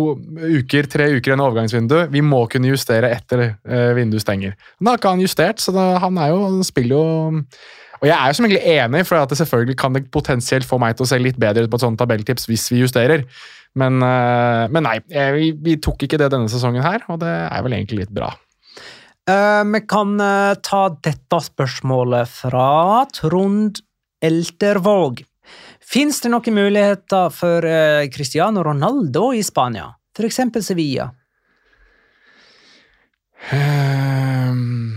uker, 0.60 0.88
tre 0.92 1.10
uker 1.16 1.32
igjen 1.32 1.42
i 1.42 1.46
overgangsvindu. 1.46 1.98
Vi 2.14 2.24
må 2.26 2.44
kunne 2.52 2.72
justere 2.72 3.12
etter 3.16 3.46
eh, 3.46 3.92
vinduet 3.98 4.26
stenger. 4.26 4.56
Men 4.78 4.90
da 4.90 4.96
har 4.96 5.02
ikke 5.02 5.14
han 5.14 5.24
justert, 5.24 5.62
så 5.64 5.76
da, 5.76 5.86
han 6.04 6.18
er 6.22 6.34
jo, 6.34 6.42
spiller 6.68 6.98
jo 6.98 7.06
Og 8.00 8.08
jeg 8.08 8.16
er 8.16 8.32
jo 8.32 8.36
som 8.38 8.48
egentlig 8.48 8.76
enig, 8.80 9.06
for 9.08 9.20
at 9.20 9.32
det 9.32 9.38
selvfølgelig 9.42 9.78
kan 9.80 9.96
det 9.96 10.06
potensielt 10.12 10.68
få 10.68 10.80
meg 10.80 10.96
til 10.96 11.06
å 11.06 11.10
se 11.12 11.20
litt 11.20 11.40
bedre 11.40 11.66
ut 11.66 11.72
på 11.72 11.80
et 11.80 11.84
sånt 11.84 12.00
tabelltips 12.00 12.48
hvis 12.48 12.70
vi 12.72 12.84
justerer. 12.84 13.26
Men, 13.78 14.02
eh, 14.02 14.66
men 14.72 14.88
nei, 14.88 14.98
vi, 15.36 15.52
vi 15.54 15.80
tok 15.84 16.08
ikke 16.08 16.20
det 16.22 16.32
denne 16.34 16.52
sesongen 16.52 16.86
her, 16.86 17.04
og 17.12 17.20
det 17.22 17.30
er 17.30 17.66
vel 17.66 17.76
egentlig 17.76 18.06
litt 18.06 18.16
bra. 18.16 18.32
Eh, 19.30 19.64
vi 19.74 19.82
kan 19.86 20.16
uh, 20.22 20.56
ta 20.64 20.88
dette 21.06 21.42
spørsmålet 21.50 22.32
fra 22.40 23.06
Trond 23.14 23.82
Eltervåg. 24.26 25.22
Fins 25.90 26.22
det 26.22 26.30
noen 26.30 26.54
muligheter 26.54 27.32
for 27.34 27.66
eh, 27.66 28.06
Cristiano 28.14 28.62
Ronaldo 28.66 29.32
i 29.34 29.42
Spania? 29.46 29.88
For 30.14 30.28
eksempel 30.28 30.62
Sevilla. 30.66 31.08
Um, 33.50 34.92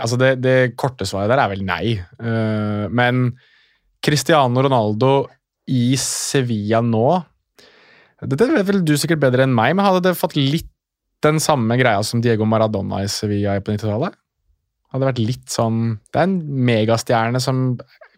altså 0.00 0.18
det, 0.18 0.30
det 0.42 0.56
korte 0.80 1.06
svaret 1.06 1.30
der 1.30 1.44
er 1.44 1.52
vel 1.52 1.62
nei. 1.68 1.94
Uh, 2.18 2.90
men 2.90 3.28
Cristiano 4.04 4.64
Ronaldo 4.64 5.14
i 5.70 5.94
Sevilla 6.00 6.82
nå 6.84 7.06
Dette 8.24 8.46
vet 8.50 8.66
vel 8.68 8.82
du 8.84 8.94
sikkert 9.00 9.20
bedre 9.20 9.44
enn 9.44 9.52
meg, 9.52 9.74
men 9.76 9.84
hadde 9.84 10.02
det 10.06 10.16
fått 10.16 10.36
litt 10.38 10.70
den 11.24 11.40
samme 11.40 11.76
greia 11.76 12.00
som 12.04 12.22
Diego 12.24 12.46
Maradona 12.48 13.02
i 13.04 13.08
Sevilla 13.10 13.56
på 13.60 13.74
90-tallet? 13.74 14.16
Hadde 14.94 15.08
vært 15.08 15.24
litt 15.26 15.50
sånn 15.50 15.96
Det 16.14 16.20
er 16.20 16.28
en 16.28 16.36
megastjerne 16.68 17.40
som 17.42 17.64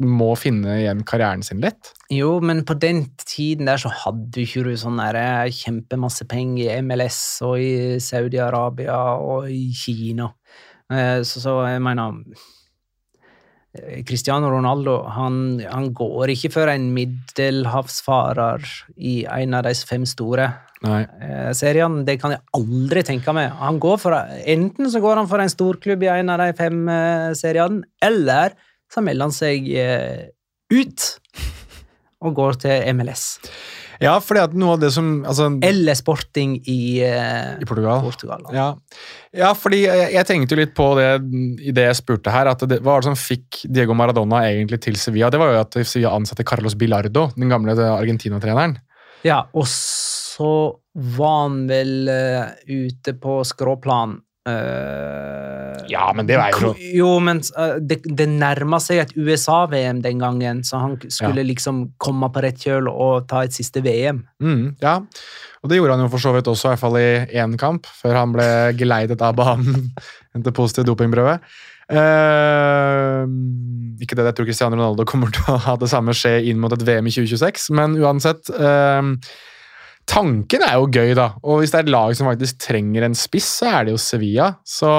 må 0.05 0.35
finne 0.37 0.75
igjen 0.83 1.01
karrieren 1.09 1.41
sin 1.47 1.63
litt. 1.65 1.95
Jo, 2.13 2.35
men 2.45 2.61
på 2.69 2.75
den 2.77 3.07
tiden 3.23 3.65
der 3.71 3.81
så 3.81 3.89
hadde 4.05 4.43
ikke 4.43 4.67
du 4.67 4.75
sånn 4.77 5.01
eh, 5.01 5.49
kjempemasse 5.57 6.27
penger 6.29 6.67
i 6.67 6.83
MLS 6.85 7.21
og 7.47 7.57
i 7.65 7.97
Saudi-Arabia 8.05 8.99
og 9.17 9.49
i 9.49 9.71
Kina. 9.73 10.29
Eh, 10.93 11.23
Så, 11.25 11.41
så 11.41 11.57
jeg 11.65 11.81
mener 11.81 12.21
eh, 13.73 14.05
Cristiano 14.05 14.53
Ronaldo 14.53 14.99
han, 15.17 15.63
han 15.65 15.89
går 15.97 16.35
ikke 16.37 16.53
for 16.59 16.69
en 16.69 16.91
middelhavsfarer 16.93 18.69
i 19.01 19.23
en 19.25 19.57
av 19.57 19.65
de 19.65 19.73
fem 19.89 20.05
store 20.05 20.53
seriene. 21.57 22.05
Det 22.07 22.19
kan 22.21 22.35
jeg 22.35 22.43
aldri 22.57 23.03
tenke 23.07 23.33
meg. 23.37 23.55
Han 23.61 23.81
går 23.83 24.01
for, 24.03 24.17
enten 24.45 24.91
så 24.93 25.01
går 25.03 25.23
han 25.23 25.31
for 25.31 25.43
en 25.43 25.53
storklubb 25.53 26.05
i 26.05 26.13
en 26.13 26.33
av 26.35 26.43
de 26.43 26.51
fem 26.59 26.83
eh, 26.93 27.31
seriene, 27.39 27.87
eller 28.05 28.57
så 28.93 29.03
melder 29.05 29.29
han 29.29 29.35
seg 29.35 29.71
eh, 29.73 30.29
ut 30.73 31.09
og 32.27 32.37
går 32.37 32.61
til 32.65 32.95
MLS. 32.97 33.27
Ja, 34.03 34.19
fordi 34.21 34.43
at 34.43 34.55
noe 34.59 34.75
av 34.77 34.81
det 34.83 34.91
som 34.93 35.07
altså, 35.25 35.47
Eller 35.65 35.97
Sporting 35.97 36.59
i, 36.69 37.01
eh, 37.05 37.55
I 37.63 37.69
Portugal. 37.69 38.03
Portugal. 38.05 38.45
Ja. 38.53 38.67
ja, 39.33 39.53
fordi 39.57 39.83
jeg, 39.87 40.11
jeg 40.13 40.29
tenkte 40.29 40.53
jo 40.53 40.61
litt 40.61 40.75
på 40.77 40.91
det 40.99 41.09
i 41.65 41.73
det 41.77 41.87
jeg 41.89 42.01
spurte 42.03 42.35
her. 42.35 42.51
at 42.53 42.65
det, 42.69 42.83
Hva 42.83 42.97
var 42.97 43.05
det 43.05 43.09
som 43.09 43.17
fikk 43.17 43.63
Diego 43.65 43.97
Maradona 43.97 44.43
egentlig 44.51 44.83
til 44.85 45.01
Sevilla? 45.01 45.31
Det 45.33 45.41
var 45.41 45.55
jo 45.55 45.63
at 45.63 45.79
Sevilla 45.81 46.13
ansatte 46.17 46.45
Carlos 46.45 46.77
Bilardo, 46.77 47.31
den 47.37 47.53
gamle 47.53 47.77
Argentina-treneren. 47.95 48.77
Ja, 49.25 49.47
og 49.57 49.65
så 50.37 50.53
var 51.17 51.43
han 51.43 51.65
vel 51.69 52.09
uh, 52.09 52.55
ute 52.69 53.17
på 53.21 53.41
skråplan. 53.45 54.19
Uh, 54.47 55.73
Ja, 55.91 56.13
men 56.15 56.29
det 56.29 56.37
var 56.39 56.55
jo 56.55 56.69
Jo, 56.79 57.09
men 57.19 57.41
uh, 57.59 57.81
det, 57.83 57.99
det 58.05 58.29
nærma 58.31 58.79
seg 58.83 59.01
et 59.03 59.15
USA-VM 59.17 60.05
den 60.05 60.23
gangen, 60.23 60.63
så 60.65 60.79
han 60.85 60.95
skulle 61.03 61.43
liksom 61.49 61.83
komme 61.99 62.29
på 62.31 62.45
rett 62.45 62.63
kjøl 62.63 62.91
og 62.93 63.27
ta 63.31 63.43
et 63.47 63.57
siste 63.57 63.83
VM. 63.83 64.23
mm, 64.43 64.77
Ja, 64.85 65.01
og 65.63 65.71
det 65.71 65.81
gjorde 65.81 65.97
han 65.97 66.05
jo 66.07 66.13
for 66.13 66.23
så 66.23 66.35
vidt 66.37 66.47
også, 66.47 66.69
i 66.69 66.75
hvert 66.75 66.85
fall 66.85 66.99
i 67.01 67.09
én 67.43 67.57
kamp, 67.59 67.89
før 67.99 68.21
han 68.21 68.37
ble 68.37 68.47
geleidet 68.79 69.25
av 69.25 69.35
banen 69.39 69.89
etter 70.37 70.55
positiv 70.55 70.87
dopingprøve. 70.87 71.41
Uh, 71.87 73.27
ikke 74.03 74.17
det 74.19 74.25
jeg 74.29 74.37
tror 74.39 74.49
Cristiano 74.49 74.79
Ronaldo 74.79 75.07
kommer 75.07 75.31
til 75.35 75.47
å 75.51 75.59
ha 75.69 75.77
det 75.79 75.91
samme 75.91 76.15
skje 76.17 76.39
inn 76.51 76.59
mot 76.63 76.73
et 76.75 76.87
VM 76.87 77.07
i 77.07 77.15
2026, 77.15 77.69
men 77.79 77.95
uansett 78.03 78.51
eh, 78.51 79.13
Tanken 80.07 80.63
er 80.63 80.77
jo 80.79 80.87
gøy, 80.87 81.15
da. 81.19 81.33
Og 81.43 81.61
hvis 81.61 81.73
det 81.75 81.81
er 81.81 81.87
et 81.87 81.95
lag 81.95 82.13
som 82.17 82.29
faktisk 82.31 82.61
trenger 82.63 83.07
en 83.07 83.17
spiss, 83.19 83.49
så 83.61 83.73
er 83.73 83.87
det 83.87 83.97
jo 83.97 84.01
Sevilla. 84.01 84.53
Så, 84.67 84.91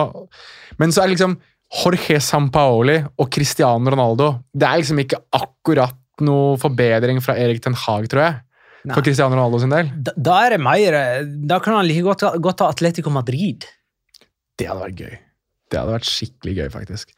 men 0.81 0.91
så 0.91 1.03
er 1.03 1.07
det 1.07 1.15
liksom 1.15 1.37
Jorge 1.67 2.19
Sampaoli 2.23 2.97
og 3.19 3.29
Cristiano 3.33 3.91
Ronaldo 3.91 4.29
Det 4.55 4.63
er 4.67 4.79
liksom 4.79 5.01
ikke 5.03 5.19
akkurat 5.35 5.97
noe 6.23 6.55
forbedring 6.59 7.19
fra 7.23 7.35
Erik 7.39 7.59
Ten 7.63 7.75
Hag, 7.77 8.07
tror 8.11 8.23
jeg. 8.23 8.37
Nei. 8.87 8.95
For 8.95 9.03
Cristiano 9.03 9.35
Ronaldo 9.35 9.59
sin 9.61 9.73
del. 9.73 9.91
Da, 9.95 10.13
da 10.15 10.37
er 10.45 10.55
det 10.55 10.61
mer 10.63 10.97
Da 11.49 11.59
kan 11.63 11.75
han 11.75 11.87
like 11.87 12.05
godt, 12.05 12.23
godt 12.43 12.63
ha 12.63 12.71
Atletico 12.71 13.11
Madrid. 13.13 13.67
Det 14.57 14.69
hadde 14.69 14.85
vært 14.85 15.01
gøy. 15.03 15.17
Det 15.67 15.79
hadde 15.79 15.97
vært 15.97 16.07
skikkelig 16.07 16.55
gøy, 16.61 16.69
faktisk. 16.73 17.11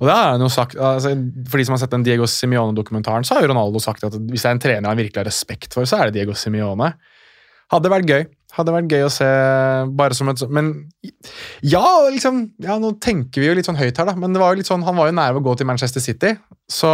Og 0.00 0.08
det 0.08 0.14
har 0.14 0.32
han 0.32 0.42
jo 0.42 0.50
sagt, 0.50 0.74
altså, 0.74 1.12
For 1.46 1.60
de 1.60 1.66
som 1.68 1.76
har 1.76 1.82
sett 1.84 1.94
den 1.94 2.06
Diego 2.06 2.26
Simione-dokumentaren, 2.30 3.26
så 3.26 3.36
har 3.36 3.46
jo 3.46 3.52
Ronaldo 3.52 3.82
sagt 3.82 4.06
at 4.06 4.16
hvis 4.18 4.42
det 4.42 4.50
er 4.50 4.56
en 4.56 4.62
trener 4.64 4.90
han 4.90 4.98
virkelig 4.98 5.22
har 5.22 5.28
respekt 5.30 5.76
for, 5.76 5.86
så 5.86 6.00
er 6.00 6.10
det 6.10 6.18
Diego 6.18 6.34
Simione. 6.38 6.90
Hadde 7.72 7.92
vært 7.92 8.10
gøy. 8.10 8.26
Hadde 8.54 8.74
vært 8.74 8.92
gøy 8.92 9.02
å 9.06 9.10
se 9.10 9.26
bare 9.98 10.14
som 10.14 10.28
et 10.30 10.38
sånt 10.38 10.52
Men 10.54 10.68
ja, 11.66 11.82
liksom 12.06 12.44
ja, 12.62 12.76
Nå 12.78 12.92
tenker 13.02 13.42
vi 13.42 13.48
jo 13.48 13.56
litt 13.58 13.66
sånn 13.66 13.80
høyt 13.80 13.98
her, 13.98 14.06
da, 14.06 14.14
men 14.14 14.36
det 14.36 14.42
var 14.42 14.54
jo 14.54 14.60
litt 14.60 14.70
sånn, 14.70 14.84
han 14.86 14.94
var 14.94 15.10
jo 15.10 15.16
nær 15.18 15.34
ved 15.34 15.42
å 15.42 15.48
gå 15.48 15.56
til 15.58 15.68
Manchester 15.68 16.04
City. 16.04 16.34
Så 16.70 16.88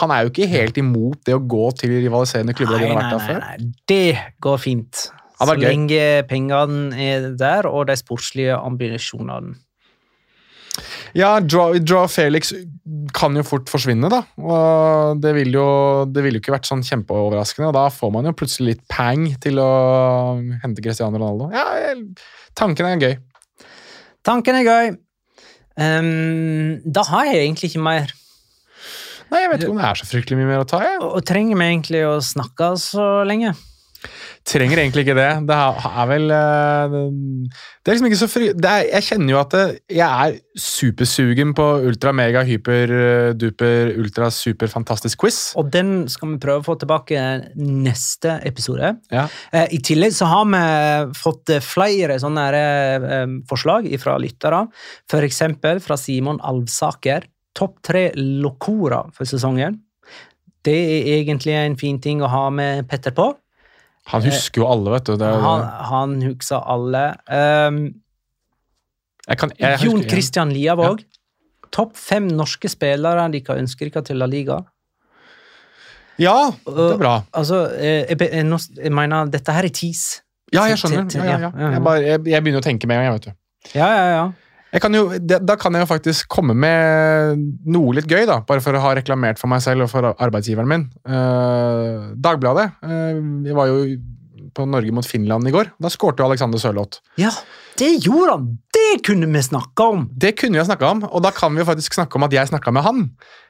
han 0.00 0.14
er 0.14 0.24
jo 0.24 0.32
ikke 0.32 0.48
helt 0.48 0.80
imot 0.80 1.20
det 1.28 1.36
å 1.36 1.44
gå 1.44 1.68
til 1.78 1.92
rivaliserende 1.98 2.56
klubber. 2.56 2.80
Nei, 2.80 2.96
nei, 2.96 3.20
nei, 3.20 3.38
nei, 3.44 3.70
det 3.90 4.16
går 4.44 4.60
fint. 4.64 5.08
Så 5.38 5.54
lenge 5.60 6.24
pengene 6.26 6.96
er 6.98 7.28
der, 7.38 7.68
og 7.70 7.86
de 7.90 7.94
sportslige 7.98 8.56
ambisjonene. 8.58 9.54
Ja, 11.16 11.38
Joe 11.40 11.80
Joao 11.80 12.08
Felix 12.10 12.52
kan 13.16 13.36
jo 13.36 13.44
fort 13.46 13.70
forsvinne, 13.72 14.10
da. 14.12 14.20
Og 14.40 15.22
det 15.22 15.32
ville 15.36 15.56
jo, 15.58 15.68
det 16.10 16.24
ville 16.24 16.38
jo 16.38 16.44
ikke 16.44 16.54
vært 16.54 16.68
sånn 16.68 16.84
kjempeoverraskende. 16.86 17.70
Og 17.70 17.76
da 17.76 17.86
får 17.92 18.12
man 18.14 18.28
jo 18.28 18.36
plutselig 18.36 18.74
litt 18.74 18.84
pang 18.92 19.26
til 19.42 19.60
å 19.62 19.70
hente 20.62 20.84
Cristiano 20.84 21.18
Ronaldo. 21.18 21.50
Ja, 21.54 21.94
tanken 22.58 22.88
er 22.88 23.02
gøy. 23.02 23.18
Tanken 24.26 24.60
er 24.60 24.68
gøy. 24.68 24.96
Um, 25.78 26.78
da 26.84 27.04
har 27.06 27.28
jeg 27.30 27.44
egentlig 27.44 27.72
ikke 27.72 27.84
mer. 27.86 28.12
Nei, 29.28 29.42
jeg 29.44 29.50
vet 29.52 29.62
ikke 29.62 29.74
om 29.74 29.80
det 29.80 29.88
er 29.88 30.00
så 30.00 30.08
fryktelig 30.08 30.38
mye 30.40 30.48
mer 30.48 30.62
å 30.64 30.68
ta. 30.68 30.80
Jeg 30.84 31.00
Og 31.04 31.18
og 31.20 31.26
trenger 31.28 31.58
vi 31.60 31.66
egentlig 31.68 32.04
å 32.08 32.16
snakke 32.24 32.72
så 32.80 33.08
lenge? 33.28 33.52
Trenger 34.48 34.80
egentlig 34.80 35.04
ikke 35.04 35.16
det. 35.18 35.28
Det 35.48 35.56
er 35.56 36.08
vel 36.10 36.32
eh, 36.34 36.96
Det 37.82 37.90
er 37.90 37.96
liksom 37.96 38.08
ikke 38.08 38.20
så 38.20 38.28
fri... 38.30 38.50
Det 38.56 38.70
er, 38.70 38.86
jeg 38.94 39.06
kjenner 39.08 39.34
jo 39.34 39.40
at 39.40 39.54
det, 39.54 39.64
jeg 39.98 40.08
er 40.08 40.38
supersugen 40.58 41.54
på 41.56 41.66
ultra, 41.88 42.12
mega, 42.16 42.42
hyper, 42.48 42.94
eh, 42.98 43.30
duper, 43.38 43.92
ultra, 44.00 44.30
super, 44.34 44.70
fantastisk 44.72 45.20
quiz. 45.22 45.40
Og 45.60 45.70
den 45.74 46.06
skal 46.10 46.34
vi 46.34 46.40
prøve 46.42 46.62
å 46.62 46.66
få 46.66 46.78
tilbake 46.80 47.24
neste 47.58 48.38
episode. 48.48 48.94
Ja. 49.14 49.26
Eh, 49.52 49.68
I 49.78 49.82
tillegg 49.84 50.16
så 50.16 50.28
har 50.30 50.46
vi 50.50 50.62
fått 51.18 51.54
eh, 51.54 51.64
flere 51.64 52.20
sånne 52.22 52.46
her, 52.48 52.60
eh, 52.60 53.26
forslag 53.48 53.90
fra 54.02 54.16
lyttere. 54.22 54.64
Eksempel 55.28 55.82
fra 55.84 55.98
Simon 56.00 56.40
Alvsaker. 56.46 57.26
Topp 57.58 57.82
tre 57.84 58.08
Locora 58.16 59.02
for 59.12 59.28
sesongen. 59.28 59.80
Det 60.64 60.74
er 60.74 61.12
egentlig 61.20 61.54
en 61.56 61.76
fin 61.78 61.98
ting 62.02 62.22
å 62.22 62.30
ha 62.30 62.48
med 62.54 62.88
Petter 62.90 63.14
på. 63.16 63.30
Han 64.08 64.22
husker 64.24 64.62
jo 64.62 64.66
alle, 64.72 64.90
vet 64.94 65.04
du. 65.08 65.16
Det, 65.20 65.26
er- 65.28 65.42
Han, 65.44 65.64
han 65.90 66.14
husker 66.24 66.62
alle. 66.74 67.02
Um, 67.28 67.80
jeg 69.28 69.38
kan, 69.42 69.52
jeg 69.60 69.80
Jon 69.84 69.98
husker- 69.98 70.08
Christian 70.14 70.52
Liavåg. 70.56 71.02
Topp 71.70 71.96
fem 72.00 72.24
norske 72.32 72.70
spillere 72.72 73.26
de 73.32 73.42
kan 73.44 73.58
ønsker 73.60 73.90
ikke 73.90 74.00
til 74.08 74.16
La 74.16 74.26
Liga. 74.26 74.62
Ja, 76.18 76.50
det 76.66 76.86
er 76.94 76.96
bra. 76.98 77.12
Altså, 77.36 77.58
eh, 77.76 78.08
jeg, 78.08 78.16
jeg, 78.20 78.60
jeg 78.82 78.92
mener, 78.96 79.28
dette 79.30 79.52
her 79.54 79.68
er 79.68 79.74
tis. 79.76 80.22
Ja, 80.52 80.64
jeg 80.66 80.78
skjønner. 80.80 81.04
Ja, 81.14 81.24
ja, 81.28 81.36
ja. 81.38 81.50
ja, 81.52 81.66
ja. 81.66 81.70
Jeg, 81.76 81.82
bare, 81.84 82.00
jeg, 82.02 82.22
jeg 82.32 82.42
begynner 82.42 82.62
å 82.62 82.64
tenke 82.64 82.88
med 82.90 82.96
en 82.98 83.04
gang. 83.04 83.12
jeg, 83.12 83.20
vet 83.20 83.28
du. 83.28 83.78
Ja, 83.78 83.88
ja, 83.92 84.06
ja. 84.16 84.24
Kan 84.76 84.92
jo, 84.92 85.06
da 85.16 85.56
kan 85.56 85.72
jeg 85.72 85.86
jo 85.86 85.88
faktisk 85.88 86.28
komme 86.28 86.52
med 86.52 87.40
noe 87.64 87.94
litt 87.96 88.08
gøy, 88.10 88.26
da, 88.28 88.42
bare 88.44 88.60
for 88.60 88.76
å 88.76 88.82
ha 88.84 88.92
reklamert 88.98 89.40
for 89.40 89.48
meg 89.48 89.62
selv 89.64 89.86
og 89.86 89.92
for 89.94 90.10
arbeidsgiveren 90.12 90.68
min. 90.68 90.86
Eh, 91.08 92.12
Dagbladet. 92.20 92.68
eh, 92.84 93.20
vi 93.46 93.56
var 93.56 93.70
jo 93.70 93.96
på 94.54 94.66
Norge 94.68 94.92
mot 94.92 95.06
Finland 95.06 95.48
i 95.48 95.54
går. 95.54 95.72
Da 95.80 95.88
skårte 95.92 96.20
jo 96.20 96.28
Alexander 96.28 96.60
Sørloth. 96.60 97.00
Ja, 97.20 97.32
det 97.80 97.90
gjorde 98.04 98.34
han! 98.34 98.48
Det 98.74 99.02
kunne 99.06 99.28
vi 99.32 99.42
snakka 99.44 99.88
om! 99.94 100.08
Det 100.12 100.34
kunne 100.36 100.60
vi 100.60 100.68
snakka 100.68 100.90
om, 100.90 101.04
og 101.08 101.24
da 101.24 101.32
kan 101.34 101.54
vi 101.54 101.62
jo 101.62 101.68
faktisk 101.68 101.96
snakke 101.96 102.18
om 102.18 102.26
at 102.28 102.36
jeg 102.36 102.50
snakka 102.50 102.74
med 102.74 102.84
han 102.84 103.06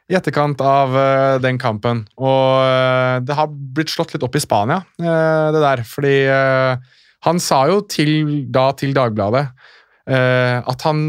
i 0.09 0.17
etterkant 0.17 0.61
av 0.65 0.95
uh, 0.97 1.41
den 1.43 1.59
kampen. 1.61 2.05
Og 2.17 2.63
uh, 2.63 3.19
det 3.25 3.37
har 3.37 3.51
blitt 3.51 3.93
slått 3.93 4.15
litt 4.15 4.25
opp 4.25 4.39
i 4.39 4.43
Spania, 4.43 4.81
uh, 5.03 5.49
det 5.55 5.65
der. 5.65 5.85
Fordi 5.85 6.17
han 7.27 7.41
sa 7.43 7.65
jo 7.69 7.83
til, 7.91 8.45
da 8.55 8.71
til 8.79 8.95
Dagbladet 8.97 9.49
at 10.09 10.85
han 10.87 11.03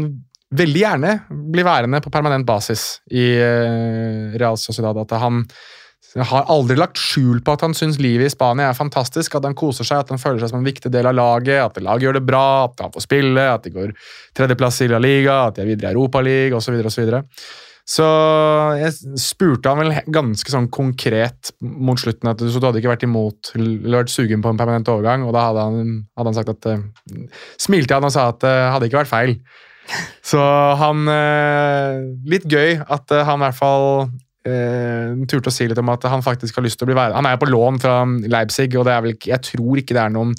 veldig 0.56 0.80
gjerne 0.82 1.12
blir 1.30 1.66
værende 1.66 2.00
på 2.02 2.10
permanent 2.12 2.46
basis 2.46 3.00
i 3.10 3.26
eh, 3.38 4.32
Real 4.40 4.58
Sociedad. 4.58 4.98
At 4.98 5.14
han 5.22 5.44
har 6.26 6.48
aldri 6.50 6.74
lagt 6.78 6.98
skjul 6.98 7.38
på 7.46 7.54
at 7.54 7.62
han 7.62 7.76
syns 7.76 8.00
livet 8.02 8.26
i 8.26 8.32
Spania 8.32 8.70
er 8.70 8.78
fantastisk, 8.78 9.36
at 9.38 9.46
han 9.46 9.54
koser 9.58 9.86
seg, 9.86 10.02
at 10.02 10.10
han 10.10 10.18
føler 10.18 10.42
seg 10.42 10.50
som 10.50 10.58
en 10.58 10.66
viktig 10.66 10.90
del 10.90 11.06
av 11.06 11.14
laget, 11.14 11.60
at 11.62 11.78
laget 11.84 12.08
gjør 12.08 12.18
det 12.18 12.26
bra, 12.26 12.46
at 12.66 12.82
han 12.82 12.94
får 12.94 13.06
spille, 13.06 13.46
at 13.46 13.66
de 13.66 13.74
går 13.76 13.94
tredjeplass 14.38 14.82
i 14.82 14.90
La 14.90 14.98
Liga, 15.02 15.44
at 15.46 15.58
de 15.58 15.64
er 15.64 15.70
videre 15.70 15.92
i 15.92 15.98
Europaligaen 15.98 16.58
osv. 16.58 16.80
Videre. 16.80 17.22
Så 17.88 18.06
jeg 18.78 19.18
spurte 19.18 19.72
han 19.72 19.80
vel 19.80 19.94
ganske 20.12 20.52
sånn 20.52 20.68
konkret 20.72 21.50
mot 21.60 21.98
slutten 21.98 22.30
at 22.30 22.42
så 22.42 22.60
du 22.60 22.68
hadde 22.68 22.82
ikke 22.82 22.92
vært 22.92 23.06
imot 23.06 23.52
eller 23.56 24.02
vært 24.02 24.12
sugen 24.12 24.44
på 24.44 24.52
en 24.52 24.60
permanent 24.60 24.90
overgang, 24.92 25.24
og 25.26 25.34
da 25.34 25.48
hadde 25.48 25.66
han, 25.66 25.90
hadde 26.18 26.32
han 26.32 26.38
sagt 26.38 26.54
at 26.54 26.70
eh, 26.70 26.86
Smilte 27.60 27.96
han 27.96 28.06
og 28.06 28.14
sa 28.14 28.28
at 28.30 28.40
det 28.44 28.54
hadde 28.74 28.88
ikke 28.88 29.02
vært 29.02 29.10
feil. 29.12 29.36
Så 30.30 30.40
han 30.80 31.06
eh, 31.10 32.00
Litt 32.30 32.46
gøy 32.50 32.78
at 32.80 33.14
eh, 33.14 33.24
han 33.26 33.40
i 33.40 33.46
hvert 33.48 33.58
fall 33.58 33.88
eh, 34.46 35.16
turte 35.30 35.50
å 35.50 35.54
si 35.54 35.68
litt 35.70 35.80
om 35.80 35.92
at 35.92 36.06
han 36.10 36.24
faktisk 36.24 36.58
har 36.58 36.66
lyst 36.66 36.80
til 36.80 36.86
å 36.88 36.92
bli 36.92 36.98
værende. 36.98 37.18
Han 37.18 37.28
er 37.28 37.36
jo 37.36 37.44
på 37.44 37.50
lån 37.50 37.80
fra 37.82 38.00
Leipzig, 38.06 38.72
og 38.78 38.86
det 38.88 38.94
er 38.94 39.06
vel 39.06 39.16
ikke, 39.16 39.32
jeg 39.34 39.46
tror 39.50 39.82
ikke 39.82 39.96
det 39.96 40.04
er 40.04 40.14
noen 40.14 40.34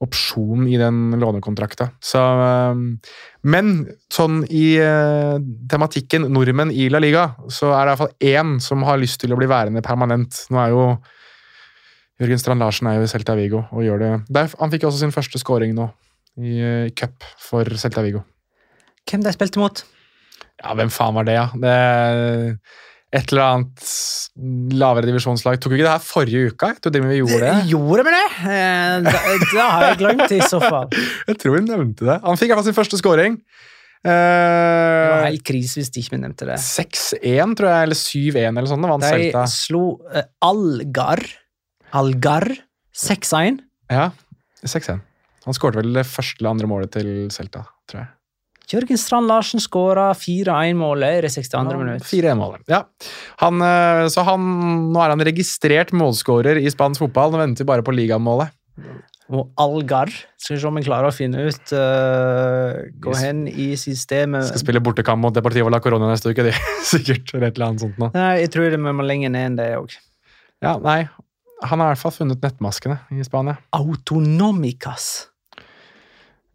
opsjon 0.00 0.64
i 0.70 0.78
den 0.80 1.12
lånekontrakta. 1.20 1.90
Så, 2.00 2.20
eh, 2.20 3.08
men 3.42 3.72
sånn 4.12 4.42
i 4.48 4.74
eh, 4.80 5.36
tematikken 5.70 6.28
nordmenn 6.32 6.72
i 6.72 6.88
La 6.92 7.02
Liga, 7.02 7.30
så 7.52 7.74
er 7.76 7.84
det 7.84 7.94
iallfall 7.94 8.14
én 8.32 8.58
som 8.64 8.84
har 8.88 9.00
lyst 9.00 9.20
til 9.20 9.34
å 9.34 9.40
bli 9.40 9.48
værende 9.50 9.84
permanent. 9.84 10.46
Nå 10.50 10.62
er 10.62 10.74
jo 10.74 10.84
Jørgen 12.20 12.40
Strand 12.40 12.60
Larsen 12.60 12.88
er 12.90 12.98
jo 12.98 13.06
i 13.06 13.08
Celta 13.08 13.32
Vigo 13.36 13.62
og 13.72 13.80
gjør 13.80 14.02
det 14.02 14.08
Der, 14.28 14.50
Han 14.60 14.68
fikk 14.72 14.84
også 14.84 15.00
sin 15.00 15.14
første 15.14 15.40
scoring 15.40 15.72
nå 15.76 15.86
i 16.40 16.58
eh, 16.60 16.90
cup 16.96 17.24
for 17.40 17.68
Celta 17.80 18.04
Vigo. 18.04 18.22
Hvem 19.08 19.24
de 19.24 19.32
spilte 19.34 19.60
mot? 19.60 19.82
Ja, 20.60 20.74
hvem 20.76 20.92
faen 20.92 21.16
var 21.16 21.26
det, 21.26 21.36
ja? 21.38 21.48
Det 21.56 21.76
et 23.10 23.32
eller 23.32 23.42
annet 23.42 23.86
lavere 24.78 25.08
divisjonslag. 25.08 25.58
Tok 25.58 25.72
vi 25.72 25.80
ikke 25.80 25.88
det 25.88 25.94
her 25.96 26.04
forrige 26.04 26.52
uka? 26.52 26.68
Jeg 26.70 26.82
trodde 26.84 27.00
vi 27.02 27.16
gjorde 27.18 27.40
det. 27.42 27.54
Gjorde 27.72 28.04
vi 28.06 28.12
det? 28.14 28.26
Eh, 28.46 29.00
da, 29.08 29.14
da 29.50 29.64
har 29.72 29.86
jeg 29.88 29.98
glemt 30.04 30.34
i 30.36 30.38
så 30.46 30.60
fall. 30.62 30.86
Jeg 31.30 31.40
tror 31.42 31.56
vi 31.56 31.64
nevnte 31.66 32.06
det. 32.06 32.16
Han 32.22 32.38
fikk 32.38 32.48
i 32.48 32.52
hvert 32.52 32.62
fall 32.62 32.68
sin 32.70 32.78
første 32.78 33.00
scoring. 33.02 33.40
Det 34.00 34.12
var 34.14 35.26
Eh, 35.26 35.26
helt 35.26 35.44
krise 35.44 35.76
hvis 35.76 35.90
de 35.92 36.00
ikke 36.00 36.14
vi 36.14 36.20
nevnte 36.22 36.46
det. 36.48 36.56
6-1, 36.64 37.56
tror 37.58 37.68
jeg, 37.68 37.88
eller 37.88 37.98
7-1 37.98 38.46
eller 38.48 38.70
sånn. 38.70 38.86
Det 38.86 38.94
De 39.02 39.10
Celta. 39.10 39.42
slo 39.52 39.82
uh, 40.08 40.22
Algar 40.46 41.20
Algar 42.00 42.46
6-1. 42.96 43.58
Ja, 43.90 44.06
6-1. 44.64 45.02
Han 45.44 45.56
skårte 45.56 45.82
vel 45.82 45.92
det 45.98 46.06
første 46.08 46.40
eller 46.40 46.54
andre 46.54 46.70
målet 46.70 46.94
til 46.94 47.10
Celta, 47.34 47.66
tror 47.90 48.04
jeg. 48.04 48.10
Jørgen 48.70 48.98
Strand 49.00 49.26
Larsen 49.26 49.62
skåra 49.62 50.10
4-1-målet 50.14 51.18
i 51.18 51.22
det 51.24 51.32
62. 51.34 51.62
minutt. 51.80 52.06
4-1-målet. 52.06 52.62
Ja. 52.70 52.84
Han, 53.42 53.58
eh, 53.66 54.06
så 54.12 54.22
han, 54.28 54.46
nå 54.94 55.02
er 55.02 55.14
han 55.14 55.26
registrert 55.26 55.90
målskårer 55.96 56.60
i 56.62 56.70
spansk 56.70 57.02
fotball. 57.02 57.34
Nå 57.34 57.42
venter 57.42 57.64
vi 57.64 57.70
bare 57.72 57.86
på 57.86 57.94
ligamålet. 57.96 58.54
Og 59.30 59.50
Algar 59.62 60.10
Skal 60.40 60.56
vi 60.56 60.60
se 60.60 60.66
om 60.66 60.78
vi 60.78 60.82
klarer 60.82 61.10
å 61.10 61.14
finne 61.14 61.44
ut 61.46 61.72
uh, 61.76 62.80
Gå 63.02 63.12
hen 63.20 63.44
i 63.46 63.68
systemet 63.78 64.48
Skal 64.48 64.62
spille 64.64 64.82
bortekamp 64.82 65.22
mot 65.22 65.34
Deportivo 65.36 65.70
la 65.70 65.78
Corona 65.84 66.08
neste 66.10 66.32
uke, 66.32 66.48
de. 66.48 66.54
Sikkert. 66.90 67.34
Eller 67.36 67.50
et 67.50 67.58
eller 67.58 67.68
annet 67.68 67.84
sånt 67.84 68.00
noe. 68.02 68.10
Nei, 68.16 68.40
jeg 68.42 68.54
tror 68.54 68.70
det 68.70 68.80
vi 68.80 68.94
må 68.98 69.06
lenger 69.06 69.34
ned 69.34 69.52
enn 69.52 69.58
det 69.60 69.68
òg. 69.78 69.94
Ja, 70.64 70.76
nei. 70.82 71.04
Han 71.62 71.82
har 71.82 71.90
i 71.90 71.94
hvert 71.94 72.02
fall 72.02 72.16
funnet 72.16 72.42
nettmaskene 72.42 73.02
i 73.12 73.24
Spania. 73.26 73.58
Autonomicas. 73.76 75.29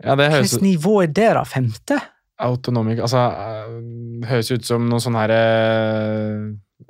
Ja, 0.04 0.18
det 0.20 0.32
høres 0.34 0.52
Hvilket 0.52 0.66
nivå 0.66 1.00
er 1.06 1.12
det, 1.16 1.32
da? 1.38 1.46
Femte? 1.48 2.02
Autonomic 2.44 3.00
Altså, 3.00 3.22
det 4.20 4.28
høres 4.28 4.52
ut 4.52 4.68
som 4.68 4.88
noe 4.90 5.00
sånn 5.04 5.16
her 5.16 5.32
øh, 5.32 6.40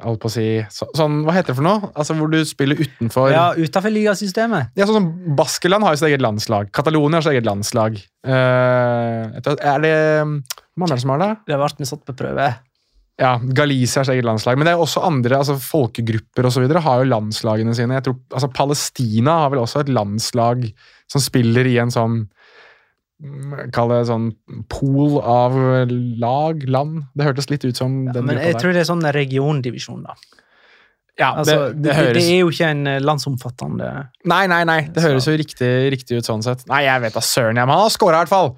Holdt 0.02 0.24
på 0.24 0.30
å 0.32 0.34
si 0.34 0.46
så, 0.74 0.88
Sånn, 0.98 1.22
hva 1.28 1.36
heter 1.36 1.54
det 1.54 1.58
for 1.60 1.68
noe? 1.68 1.92
Altså, 1.94 2.18
Hvor 2.18 2.32
du 2.34 2.40
spiller 2.48 2.80
utenfor 2.82 3.30
Ja, 3.34 3.48
utafor 3.54 3.94
ligasystemet. 3.94 4.74
Ja, 4.78 4.88
sånn 4.90 4.98
som 4.98 5.36
Baskeland 5.38 5.86
har 5.86 5.94
jo 5.94 6.02
sitt 6.02 6.10
eget 6.10 6.24
landslag. 6.26 6.72
Catalonia 6.76 7.20
har 7.20 7.28
sitt 7.28 7.36
eget 7.36 7.48
landslag. 7.48 8.00
Uh, 8.26 9.30
er 9.54 9.84
det 9.84 9.98
Hvem 10.26 10.88
andre 10.88 10.98
som 11.04 11.14
har 11.14 11.22
det? 11.22 11.30
Det 11.46 11.56
har 11.56 11.62
vært 11.62 11.84
med 11.84 11.90
satt 11.92 12.02
på 12.08 12.18
prøve. 12.18 12.48
Ja, 13.22 13.38
Galicia 13.40 14.02
har 14.02 14.10
sitt 14.10 14.18
eget 14.18 14.28
landslag. 14.28 14.58
Men 14.58 14.68
det 14.68 14.74
er 14.74 14.82
også 14.84 15.06
andre 15.08 15.38
altså 15.40 15.56
folkegrupper 15.62 16.50
og 16.50 16.56
så 16.56 16.66
videre, 16.66 16.84
har 16.84 17.04
jo 17.04 17.12
landslagene 17.14 17.76
sine. 17.78 17.96
Jeg 18.00 18.08
tror, 18.10 18.18
altså 18.34 18.50
Palestina 18.58 19.38
har 19.44 19.54
vel 19.54 19.62
også 19.62 19.86
et 19.86 19.94
landslag 19.94 20.66
som 21.12 21.24
spiller 21.24 21.70
i 21.70 21.78
en 21.84 21.94
sånn 21.94 22.26
mm, 22.26 22.45
Kall 23.72 23.90
det 23.94 24.02
sånn 24.10 24.32
pool 24.68 25.20
av 25.24 25.54
lag, 26.20 26.64
land. 26.68 27.04
Det 27.16 27.24
hørtes 27.30 27.48
litt 27.50 27.64
ut 27.64 27.78
som 27.80 28.06
den 28.12 28.26
Men 28.26 28.36
gruppa 28.36 28.44
jeg 28.50 28.54
der. 28.58 28.60
tror 28.60 28.74
det 28.76 28.82
er 28.84 28.90
sånn 28.90 29.06
regiondivisjon, 29.16 30.02
da. 30.04 30.16
Ja, 31.18 31.30
Altså, 31.40 31.70
det, 31.72 31.84
det, 31.86 31.94
høres 31.96 32.18
det 32.18 32.24
er 32.34 32.40
jo 32.42 32.50
ikke 32.52 32.68
en 32.74 32.88
eh, 32.92 32.98
landsomfattende 33.00 33.90
Nei, 34.28 34.42
nei, 34.52 34.64
nei. 34.68 34.82
Det 34.92 35.00
Så- 35.00 35.08
høres 35.08 35.28
jo 35.30 35.36
riktig, 35.40 35.70
riktig 35.94 36.18
ut 36.20 36.26
sånn 36.28 36.44
sett. 36.44 36.66
Nei, 36.68 36.82
jeg 36.84 37.02
vet 37.06 37.14
da 37.16 37.22
søren, 37.24 37.56
jeg, 37.56 37.64
men 37.64 37.72
han 37.72 37.86
har 37.86 37.94
scora 37.96 38.18
i 38.20 38.26
hvert 38.26 38.34
fall. 38.34 38.52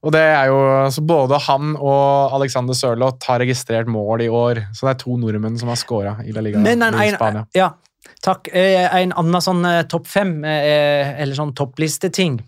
Og 0.00 0.12
det 0.14 0.22
er 0.24 0.46
jo, 0.48 0.56
så 0.94 1.04
Både 1.04 1.36
han 1.44 1.74
og 1.76 2.32
Alexander 2.32 2.72
Sørloth 2.72 3.26
har 3.28 3.40
registrert 3.40 3.86
mål 3.92 4.22
i 4.24 4.28
år. 4.32 4.62
Så 4.72 4.86
det 4.88 4.94
er 4.94 5.04
to 5.04 5.18
nordmenn 5.20 5.58
som 5.60 5.68
har 5.68 5.76
scora 5.76 6.16
i 6.24 6.32
La 6.32 6.40
Liga 6.40 6.58
Men 6.64 6.80
en, 6.82 6.94
i 6.94 7.10
Spania. 7.12 7.44
ja, 7.54 7.72
takk. 8.24 8.48
Eh, 8.54 8.88
En 9.02 9.12
annen 9.12 9.42
sånn 9.44 9.64
eh, 9.66 9.82
topp 9.84 10.06
fem, 10.08 10.44
eller 10.48 11.34
sånn 11.36 11.52
topplisteting. 11.52 12.40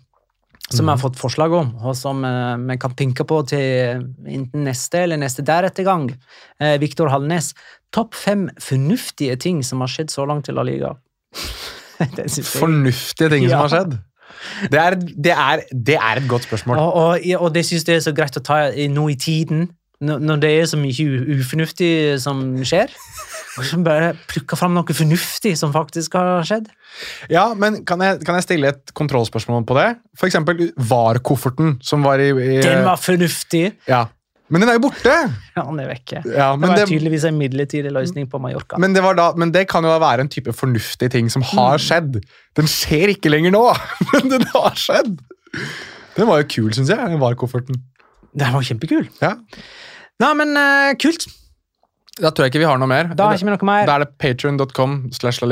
Som 0.71 0.85
vi 0.87 0.93
har 0.93 1.01
fått 1.01 1.19
forslag 1.19 1.53
om, 1.53 1.73
og 1.83 1.95
som 1.99 2.23
eh, 2.25 2.55
vi 2.69 2.77
kan 2.81 2.93
tenke 2.97 3.25
på 3.27 3.41
til 3.49 4.01
enten 4.27 4.63
neste 4.67 5.03
eller 5.05 5.19
neste 5.21 5.43
deretter 5.45 5.83
gang. 5.87 6.09
Eh, 6.59 6.77
Viktor 6.81 7.11
Hallnes. 7.11 7.53
Topp 7.91 8.15
fem 8.15 8.47
fornuftige 8.63 9.35
ting 9.39 9.61
som 9.67 9.81
har 9.83 9.91
skjedd 9.91 10.09
så 10.13 10.25
langt 10.29 10.47
i 10.47 10.55
La 10.55 10.63
Liga. 10.63 10.93
Fornuftige 12.61 13.29
ting 13.29 13.43
Ja. 13.43 13.49
som 13.49 13.59
har 13.59 13.69
skjedd. 13.75 13.97
Det 14.71 14.79
er, 14.79 14.95
det, 14.95 15.31
er, 15.35 15.61
det 15.71 15.95
er 15.99 16.17
et 16.21 16.27
godt 16.29 16.43
spørsmål. 16.47 16.77
Og, 16.77 16.93
og, 16.93 17.19
og 17.45 17.53
det 17.53 17.65
synes 17.67 17.83
jeg 17.87 17.95
er 17.99 18.05
så 18.07 18.13
greit 18.15 18.37
å 18.39 18.41
ta 18.43 18.61
i- 18.71 18.87
nå 18.89 19.09
i 19.11 19.15
tiden, 19.19 19.67
når 20.01 20.39
det 20.41 20.49
er 20.61 20.65
så 20.65 20.79
mye 20.81 21.05
ufornuftig 21.37 22.19
som 22.23 22.39
skjer. 22.65 22.89
Så 23.51 23.77
bare 23.83 24.13
plukke 24.31 24.55
fram 24.55 24.71
noe 24.77 24.95
fornuftig 24.95 25.57
som 25.59 25.73
faktisk 25.75 26.13
har 26.15 26.45
skjedd. 26.47 26.69
Ja, 27.31 27.49
men 27.57 27.81
kan 27.87 27.99
jeg, 28.03 28.21
kan 28.27 28.37
jeg 28.39 28.45
stille 28.45 28.69
et 28.71 28.93
kontrollspørsmål 28.95 29.65
på 29.67 29.75
det? 29.75 29.89
For 30.19 30.29
eksempel 30.29 30.69
VAR-kofferten 30.77 31.77
som 31.83 32.03
var 32.07 32.23
i, 32.23 32.29
i 32.31 32.61
Den 32.63 32.85
var 32.87 32.99
fornuftig! 33.01 33.65
Ja. 33.91 34.05
Men 34.51 34.63
den 34.65 34.71
er 34.71 34.75
jo 34.79 34.83
borte! 34.83 35.11
Ja, 35.55 35.63
den 35.67 35.77
er 35.79 35.87
vekke. 35.91 36.21
Ja, 36.27 36.47
det 36.59 36.67
var 36.67 36.79
det, 36.79 36.87
tydeligvis 36.91 37.23
en 37.29 37.37
midlertidig 37.39 37.91
løsning 37.95 38.25
på 38.31 38.39
Mallorca. 38.43 38.79
men, 38.83 38.95
det 38.95 39.03
var 39.03 39.15
da, 39.19 39.29
men 39.39 39.51
det 39.55 39.65
kan 39.71 39.83
jo 39.87 39.93
være 40.03 40.25
en 40.25 40.31
type 40.31 40.51
fornuftig 40.55 41.11
ting 41.13 41.29
som 41.31 41.43
Mm. 41.43 41.51
har 41.57 41.79
skjedd. 41.79 42.17
Den 42.59 42.67
skjer 42.71 43.13
ikke 43.15 43.31
lenger 43.31 43.51
nå, 43.55 43.61
men 44.13 44.31
den 44.33 44.43
har 44.55 44.75
skjedd! 44.79 45.19
Den 46.17 46.27
var 46.27 46.41
jo 46.43 46.47
kul, 46.51 46.71
syns 46.75 46.91
jeg, 46.91 46.99
den 46.99 47.19
VAR-kofferten. 47.19 47.79
Den 48.35 48.51
var 48.55 48.63
kjempekul. 48.67 49.07
Ja. 49.23 49.35
Nei, 50.19 50.33
men 50.39 50.51
uh, 50.59 50.91
kult. 50.99 51.27
Da 52.19 52.27
tror 52.35 52.43
jeg 52.43 52.51
ikke 52.51 52.59
vi 52.59 52.67
har 52.67 52.79
noe 52.81 52.89
mer. 52.91 53.07
Da 53.15 53.29
noe 53.63 53.67
mer. 53.69 53.85
Da 53.87 53.93
er 53.95 54.03
det 54.03 54.09
slash 55.15 55.39
la 55.41 55.47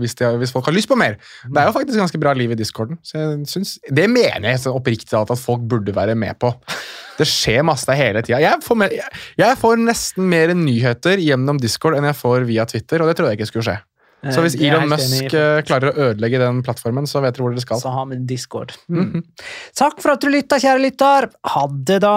hvis, 0.00 0.14
hvis 0.40 0.52
folk 0.54 0.64
har 0.70 0.72
lyst 0.72 0.88
på 0.88 0.96
mer. 0.96 1.18
Det 1.44 1.60
er 1.60 1.68
jo 1.68 1.74
faktisk 1.76 2.00
ganske 2.00 2.20
bra 2.22 2.32
liv 2.38 2.54
i 2.54 2.56
discorden. 2.56 2.96
Så 3.04 3.18
jeg 3.20 3.42
synes, 3.50 3.74
det 3.92 4.08
mener 4.08 4.48
jeg 4.54 4.62
oppriktig 4.72 5.10
talt 5.12 5.30
at 5.34 5.38
folk 5.42 5.60
burde 5.68 5.92
være 5.94 6.16
med 6.16 6.38
på. 6.40 6.54
Det 7.18 7.28
skjer 7.28 7.60
masse 7.68 7.92
hele 7.98 8.22
tida. 8.24 8.40
Jeg, 8.40 8.64
får 8.64 8.80
mer- 8.80 8.96
jeg, 9.36 9.58
får 9.60 9.84
nesten 9.84 10.30
mer 10.32 10.54
nyheter 10.56 11.20
gjennom 11.20 11.60
discord 11.60 11.98
enn 11.98 12.08
jeg 12.08 12.16
får 12.22 12.48
via 12.48 12.64
Twitter, 12.64 13.04
og 13.04 13.12
det 13.12 13.18
trodde 13.20 13.34
jeg 13.36 13.42
ikke 13.42 13.52
skulle 13.52 13.68
skje. 13.68 13.78
Så 14.32 14.40
hvis 14.40 14.54
Eh, 14.54 14.68
Elon. 14.70 14.88
Musk 14.88 15.34
eh, 15.34 15.60
klarer 15.66 15.90
å 15.90 16.08
ødelegge 16.08 16.38
den 16.38 16.62
plattformen, 16.62 17.08
så 17.10 17.20
vet 17.20 17.34
dere 17.36 17.42
hvor 17.44 17.52
dere 17.52 17.64
skal. 17.68 17.82
Så 17.82 17.92
har 17.92 18.06
vi 18.06 18.16
Discord. 18.32 18.72
Mm. 18.88 19.24
Takk 19.76 20.00
for 20.00 20.14
at 20.14 20.22
du 20.22 20.30
lytta, 20.30 20.62
kjære 20.62 20.86
lytter. 20.88 21.32
Ha 21.52 21.66
det, 21.90 22.00
da. 22.06 22.16